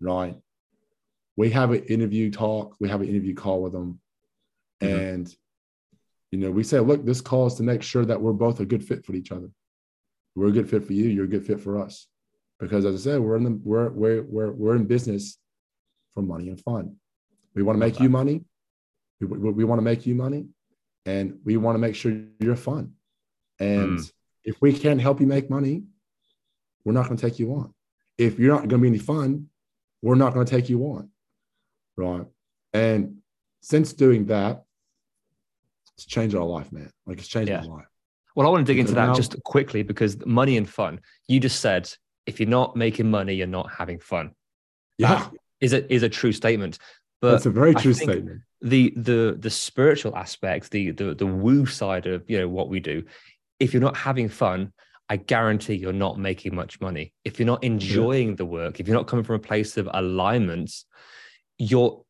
right, 0.00 0.40
we 1.36 1.50
have 1.50 1.72
an 1.72 1.84
interview 1.84 2.30
talk, 2.30 2.76
we 2.80 2.88
have 2.88 3.02
an 3.02 3.08
interview 3.08 3.34
call 3.34 3.62
with 3.62 3.74
them. 3.74 4.00
Mhm. 4.82 5.14
And, 5.14 5.36
you 6.30 6.38
know, 6.38 6.50
we 6.50 6.62
say, 6.62 6.80
look, 6.80 7.04
this 7.04 7.20
call 7.20 7.46
is 7.46 7.54
to 7.54 7.62
make 7.62 7.82
sure 7.82 8.04
that 8.04 8.20
we're 8.20 8.32
both 8.32 8.60
a 8.60 8.66
good 8.66 8.84
fit 8.84 9.04
for 9.04 9.14
each 9.14 9.32
other. 9.32 9.50
We're 10.34 10.48
a 10.48 10.52
good 10.52 10.68
fit 10.68 10.84
for 10.84 10.92
you, 10.92 11.06
you're 11.08 11.24
a 11.24 11.28
good 11.28 11.46
fit 11.46 11.60
for 11.60 11.78
us. 11.80 12.08
Because 12.60 12.84
as 12.84 12.94
I 12.94 12.98
said, 12.98 13.20
we're 13.20 13.36
in 13.36 13.44
the 13.44 13.60
we're 13.62 13.90
we're 13.90 14.22
we're, 14.22 14.52
we're 14.52 14.76
in 14.76 14.86
business 14.86 15.38
for 16.14 16.22
money 16.22 16.48
and 16.48 16.60
fun. 16.60 16.96
We 17.54 17.62
want 17.62 17.76
to 17.76 17.80
make 17.80 18.00
you 18.00 18.08
money. 18.08 18.44
We, 19.20 19.26
we, 19.26 19.50
we 19.50 19.64
want 19.64 19.78
to 19.78 19.82
make 19.82 20.04
you 20.06 20.14
money 20.14 20.48
and 21.06 21.38
we 21.44 21.56
want 21.56 21.74
to 21.76 21.78
make 21.78 21.94
sure 21.94 22.12
you're 22.40 22.56
fun. 22.56 22.92
And 23.60 23.98
Mm. 23.98 24.12
if 24.44 24.60
we 24.60 24.72
can't 24.74 25.00
help 25.00 25.20
you 25.20 25.26
make 25.26 25.48
money, 25.48 25.84
we're 26.84 26.92
not 26.92 27.06
going 27.06 27.16
to 27.16 27.26
take 27.30 27.38
you 27.38 27.52
on. 27.54 27.72
If 28.18 28.38
you're 28.38 28.52
not 28.54 28.68
going 28.68 28.68
to 28.68 28.78
be 28.78 28.88
any 28.88 28.98
fun, 28.98 29.48
we're 30.02 30.14
not 30.16 30.34
going 30.34 30.44
to 30.44 30.50
take 30.50 30.68
you 30.68 30.82
on. 30.84 31.10
Right. 31.96 32.26
And 32.74 33.22
since 33.62 33.94
doing 33.94 34.26
that, 34.26 34.64
it's 35.96 36.06
changed 36.06 36.34
our 36.34 36.44
life, 36.44 36.70
man. 36.72 36.90
Like 37.06 37.18
it's 37.18 37.28
changed 37.28 37.50
Yeah. 37.50 37.60
my 37.62 37.66
life. 37.76 37.86
Well, 38.34 38.46
I 38.46 38.50
want 38.50 38.66
to 38.66 38.70
dig 38.72 38.78
into 38.78 38.92
that 38.94 39.06
now- 39.06 39.14
just 39.14 39.42
quickly 39.44 39.82
because 39.82 40.24
money 40.26 40.56
and 40.56 40.68
fun. 40.68 41.00
You 41.28 41.40
just 41.40 41.60
said 41.60 41.90
if 42.26 42.40
you're 42.40 42.48
not 42.48 42.76
making 42.76 43.10
money, 43.10 43.34
you're 43.34 43.46
not 43.46 43.70
having 43.70 43.98
fun. 43.98 44.32
Yeah. 44.98 45.28
Is 45.60 45.72
it 45.72 45.86
is 45.90 46.02
a 46.02 46.08
true 46.08 46.32
statement? 46.32 46.78
But 47.22 47.30
That's 47.32 47.46
a 47.46 47.50
very 47.50 47.74
true 47.74 47.94
statement. 47.94 48.42
the 48.60 48.92
the 48.96 49.36
the 49.38 49.48
spiritual 49.50 50.14
aspect, 50.16 50.70
the 50.70 50.90
the 50.90 51.14
the 51.14 51.26
woo 51.26 51.64
side 51.66 52.06
of 52.06 52.28
you 52.28 52.38
know 52.38 52.48
what 52.48 52.68
we 52.68 52.80
do. 52.80 53.04
If 53.58 53.72
you're 53.72 53.82
not 53.82 53.96
having 53.96 54.28
fun, 54.28 54.72
I 55.08 55.16
guarantee 55.16 55.74
you're 55.74 55.92
not 55.94 56.18
making 56.18 56.54
much 56.54 56.80
money. 56.80 57.14
If 57.24 57.38
you're 57.38 57.46
not 57.46 57.64
enjoying 57.64 58.36
the 58.36 58.44
work, 58.44 58.80
if 58.80 58.86
you're 58.86 58.96
not 58.96 59.06
coming 59.06 59.24
from 59.24 59.36
a 59.36 59.38
place 59.50 59.76
of 59.78 59.88
alignment, 59.94 60.72
your 61.58 62.04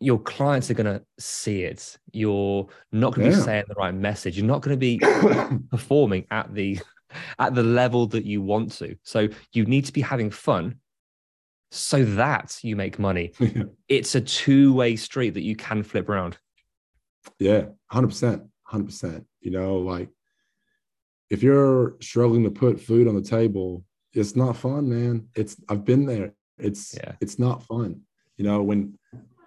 your 0.00 0.18
clients 0.18 0.70
are 0.70 0.74
going 0.74 0.86
to 0.98 1.02
see 1.18 1.62
it. 1.64 1.98
You're 2.12 2.68
not 2.92 3.14
going 3.14 3.26
to 3.30 3.32
Yeah. 3.34 3.40
be 3.40 3.44
saying 3.44 3.64
the 3.68 3.74
right 3.74 3.94
message. 3.94 4.36
You're 4.38 4.46
not 4.46 4.62
going 4.62 4.74
to 4.74 4.78
be 4.78 4.98
performing 5.70 6.26
at 6.30 6.54
the 6.54 6.78
at 7.38 7.54
the 7.54 7.62
level 7.62 8.06
that 8.08 8.24
you 8.24 8.42
want 8.42 8.72
to. 8.72 8.96
So 9.02 9.28
you 9.52 9.64
need 9.64 9.86
to 9.86 9.92
be 9.92 10.02
having 10.02 10.30
fun 10.30 10.76
so 11.70 12.04
that 12.04 12.58
you 12.62 12.76
make 12.76 12.98
money. 12.98 13.32
It's 13.88 14.14
a 14.14 14.20
two-way 14.20 14.96
street 14.96 15.30
that 15.34 15.42
you 15.42 15.56
can 15.56 15.82
flip 15.82 16.08
around. 16.10 16.36
Yeah, 17.38 17.66
hundred 17.90 18.08
percent, 18.08 18.42
hundred 18.64 18.86
percent. 18.86 19.26
You 19.40 19.50
know, 19.50 19.78
like 19.78 20.10
if 21.30 21.42
you're 21.42 21.96
struggling 22.00 22.44
to 22.44 22.50
put 22.50 22.80
food 22.80 23.08
on 23.08 23.14
the 23.14 23.22
table, 23.22 23.84
it's 24.12 24.36
not 24.36 24.56
fun, 24.56 24.88
man. 24.88 25.28
It's 25.34 25.56
I've 25.68 25.84
been 25.84 26.06
there. 26.06 26.34
It's 26.58 26.94
Yeah. 26.94 27.12
it's 27.20 27.38
not 27.38 27.62
fun. 27.64 28.02
You 28.36 28.44
know, 28.44 28.62
when 28.62 28.98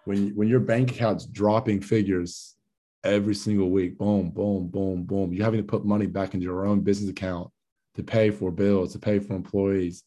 when 0.06 0.30
when 0.36 0.48
your 0.48 0.60
bank 0.60 0.92
account's 0.92 1.26
dropping 1.26 1.82
figures 1.82 2.56
every 3.04 3.36
single 3.36 3.70
week, 3.70 3.98
boom, 3.98 4.30
boom, 4.30 4.68
boom, 4.68 5.04
boom. 5.04 5.34
You're 5.34 5.46
having 5.46 5.60
to 5.62 5.66
put 5.66 5.86
money 5.86 6.06
back 6.06 6.34
into 6.34 6.46
your 6.46 6.66
own 6.66 6.82
business 6.82 7.10
account 7.10 7.50
to 7.96 8.04
pay 8.04 8.30
for 8.32 8.52
bills, 8.52 8.94
to 8.94 9.00
pay 9.00 9.20
for 9.20 9.34
employees. 9.34 10.04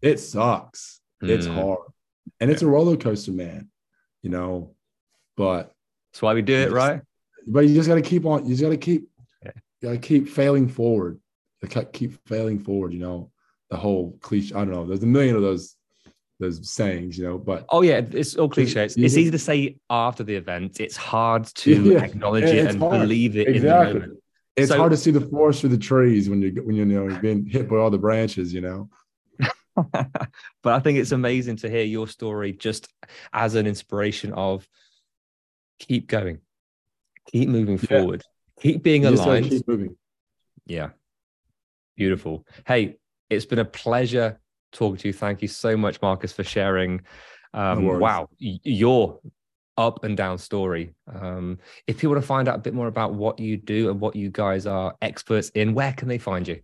It 0.00 0.18
sucks. 0.18 1.00
It's 1.22 1.46
Mm. 1.46 1.54
hard. 1.54 1.78
And 2.40 2.50
it's 2.50 2.62
a 2.62 2.66
roller 2.66 2.96
coaster, 2.96 3.32
man. 3.32 3.70
You 4.22 4.30
know, 4.30 4.74
but 5.36 5.72
That's 6.12 6.22
why 6.22 6.34
we 6.34 6.42
do 6.42 6.54
it, 6.56 6.72
right? 6.72 7.02
but 7.46 7.60
you 7.66 7.74
just 7.74 7.88
got 7.88 7.96
to 7.96 8.02
keep 8.02 8.24
on. 8.26 8.44
You 8.44 8.50
just 8.50 8.62
got 8.62 8.70
to 8.70 8.76
keep. 8.76 9.08
Yeah. 9.44 9.52
You 9.80 9.88
got 9.88 9.92
to 9.92 9.98
keep 10.08 10.28
failing 10.28 10.68
forward. 10.68 11.18
You 11.62 11.68
gotta 11.68 11.86
keep 11.86 12.18
failing 12.26 12.58
forward. 12.58 12.92
You 12.92 12.98
know 12.98 13.30
the 13.70 13.76
whole 13.76 14.18
cliche. 14.20 14.52
I 14.54 14.58
don't 14.64 14.70
know. 14.70 14.84
There's 14.84 15.02
a 15.04 15.06
million 15.06 15.36
of 15.36 15.42
those 15.42 15.76
those 16.42 16.70
sayings. 16.70 17.16
You 17.16 17.24
know, 17.24 17.38
but 17.38 17.64
Oh 17.70 17.80
yeah, 17.82 18.00
it's 18.10 18.36
all 18.36 18.48
cliche. 18.48 18.84
It's, 18.84 18.96
it's 18.96 19.16
easy 19.16 19.30
to 19.30 19.38
say 19.38 19.76
after 19.88 20.22
the 20.24 20.34
event. 20.34 20.80
It's 20.80 20.96
hard 20.96 21.44
to 21.64 21.72
Yeah, 21.92 22.04
acknowledge 22.04 22.44
it- 22.44 22.66
and 22.66 22.78
hard. 22.78 23.00
believe 23.00 23.36
it 23.36 23.46
in 23.46 23.52
the 23.54 23.58
exactly. 23.58 24.00
moment. 24.00 24.18
It's 24.56 24.68
So- 24.70 24.76
hard 24.78 24.90
to 24.92 24.98
see 24.98 25.10
the 25.10 25.22
forest 25.22 25.60
through 25.60 25.70
the 25.70 25.78
trees 25.78 26.28
when 26.28 26.42
you 26.42 26.50
when 26.64 26.76
you 26.76 26.84
know 26.84 27.08
you're 27.08 27.18
being 27.20 27.46
hit 27.46 27.68
by 27.70 27.76
all 27.76 27.90
the 27.90 27.98
branches. 27.98 28.52
You 28.52 28.60
know. 28.60 28.90
but 29.74 30.72
I 30.74 30.80
think 30.80 30.98
it's 30.98 31.12
amazing 31.12 31.56
to 31.56 31.70
hear 31.70 31.84
your 31.84 32.06
story 32.06 32.52
just 32.52 32.88
as 33.32 33.54
an 33.54 33.66
inspiration 33.66 34.32
of 34.34 34.68
keep 35.78 36.06
going, 36.06 36.40
keep 37.30 37.48
moving 37.48 37.78
Yeah. 37.78 37.88
forward, 38.00 38.22
keep 38.60 38.82
being 38.82 39.02
You 39.04 39.08
aligned. 39.08 39.46
keep 39.48 39.66
moving. 39.66 39.96
Yeah. 40.66 40.90
Beautiful. 41.96 42.46
Hey, 42.66 42.96
it's 43.30 43.46
been 43.46 43.58
a 43.58 43.64
pleasure 43.64 44.38
talking 44.72 44.96
to 44.98 45.08
you. 45.08 45.14
Thank 45.14 45.42
you 45.42 45.48
so 45.48 45.76
much, 45.76 46.00
Marcus, 46.02 46.32
for 46.32 46.44
sharing. 46.44 47.02
Um, 47.54 47.84
worries. 47.84 48.00
wow, 48.00 48.28
your 48.38 49.20
up 49.76 50.04
and 50.04 50.16
down 50.16 50.38
story. 50.38 50.94
Um, 51.12 51.58
if 51.86 51.96
people 51.96 52.10
want 52.10 52.22
to 52.22 52.26
find 52.26 52.48
out 52.48 52.56
a 52.56 52.60
bit 52.60 52.74
more 52.74 52.88
about 52.88 53.14
what 53.14 53.38
you 53.38 53.56
do 53.56 53.90
and 53.90 54.00
what 54.00 54.16
you 54.16 54.30
guys 54.30 54.66
are 54.66 54.94
experts 55.02 55.50
in, 55.50 55.74
where 55.74 55.92
can 55.92 56.08
they 56.08 56.18
find 56.18 56.46
you? 56.46 56.60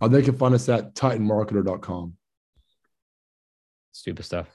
Uh, 0.00 0.08
they 0.08 0.22
can 0.22 0.36
find 0.36 0.54
us 0.54 0.68
at 0.68 0.94
titanmarketer.com. 0.94 2.14
Super 3.92 4.22
stuff. 4.22 4.48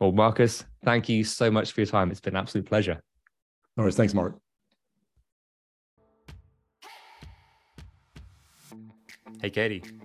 Well, 0.00 0.12
Marcus, 0.12 0.64
thank 0.84 1.08
you 1.08 1.24
so 1.24 1.50
much 1.50 1.72
for 1.72 1.80
your 1.80 1.86
time. 1.86 2.10
It's 2.10 2.20
been 2.20 2.34
an 2.34 2.40
absolute 2.40 2.66
pleasure. 2.66 3.00
All 3.78 3.84
right. 3.84 3.94
Thanks, 3.94 4.14
Mark. 4.14 4.36
Hey, 9.40 9.50
Katie, 9.50 9.82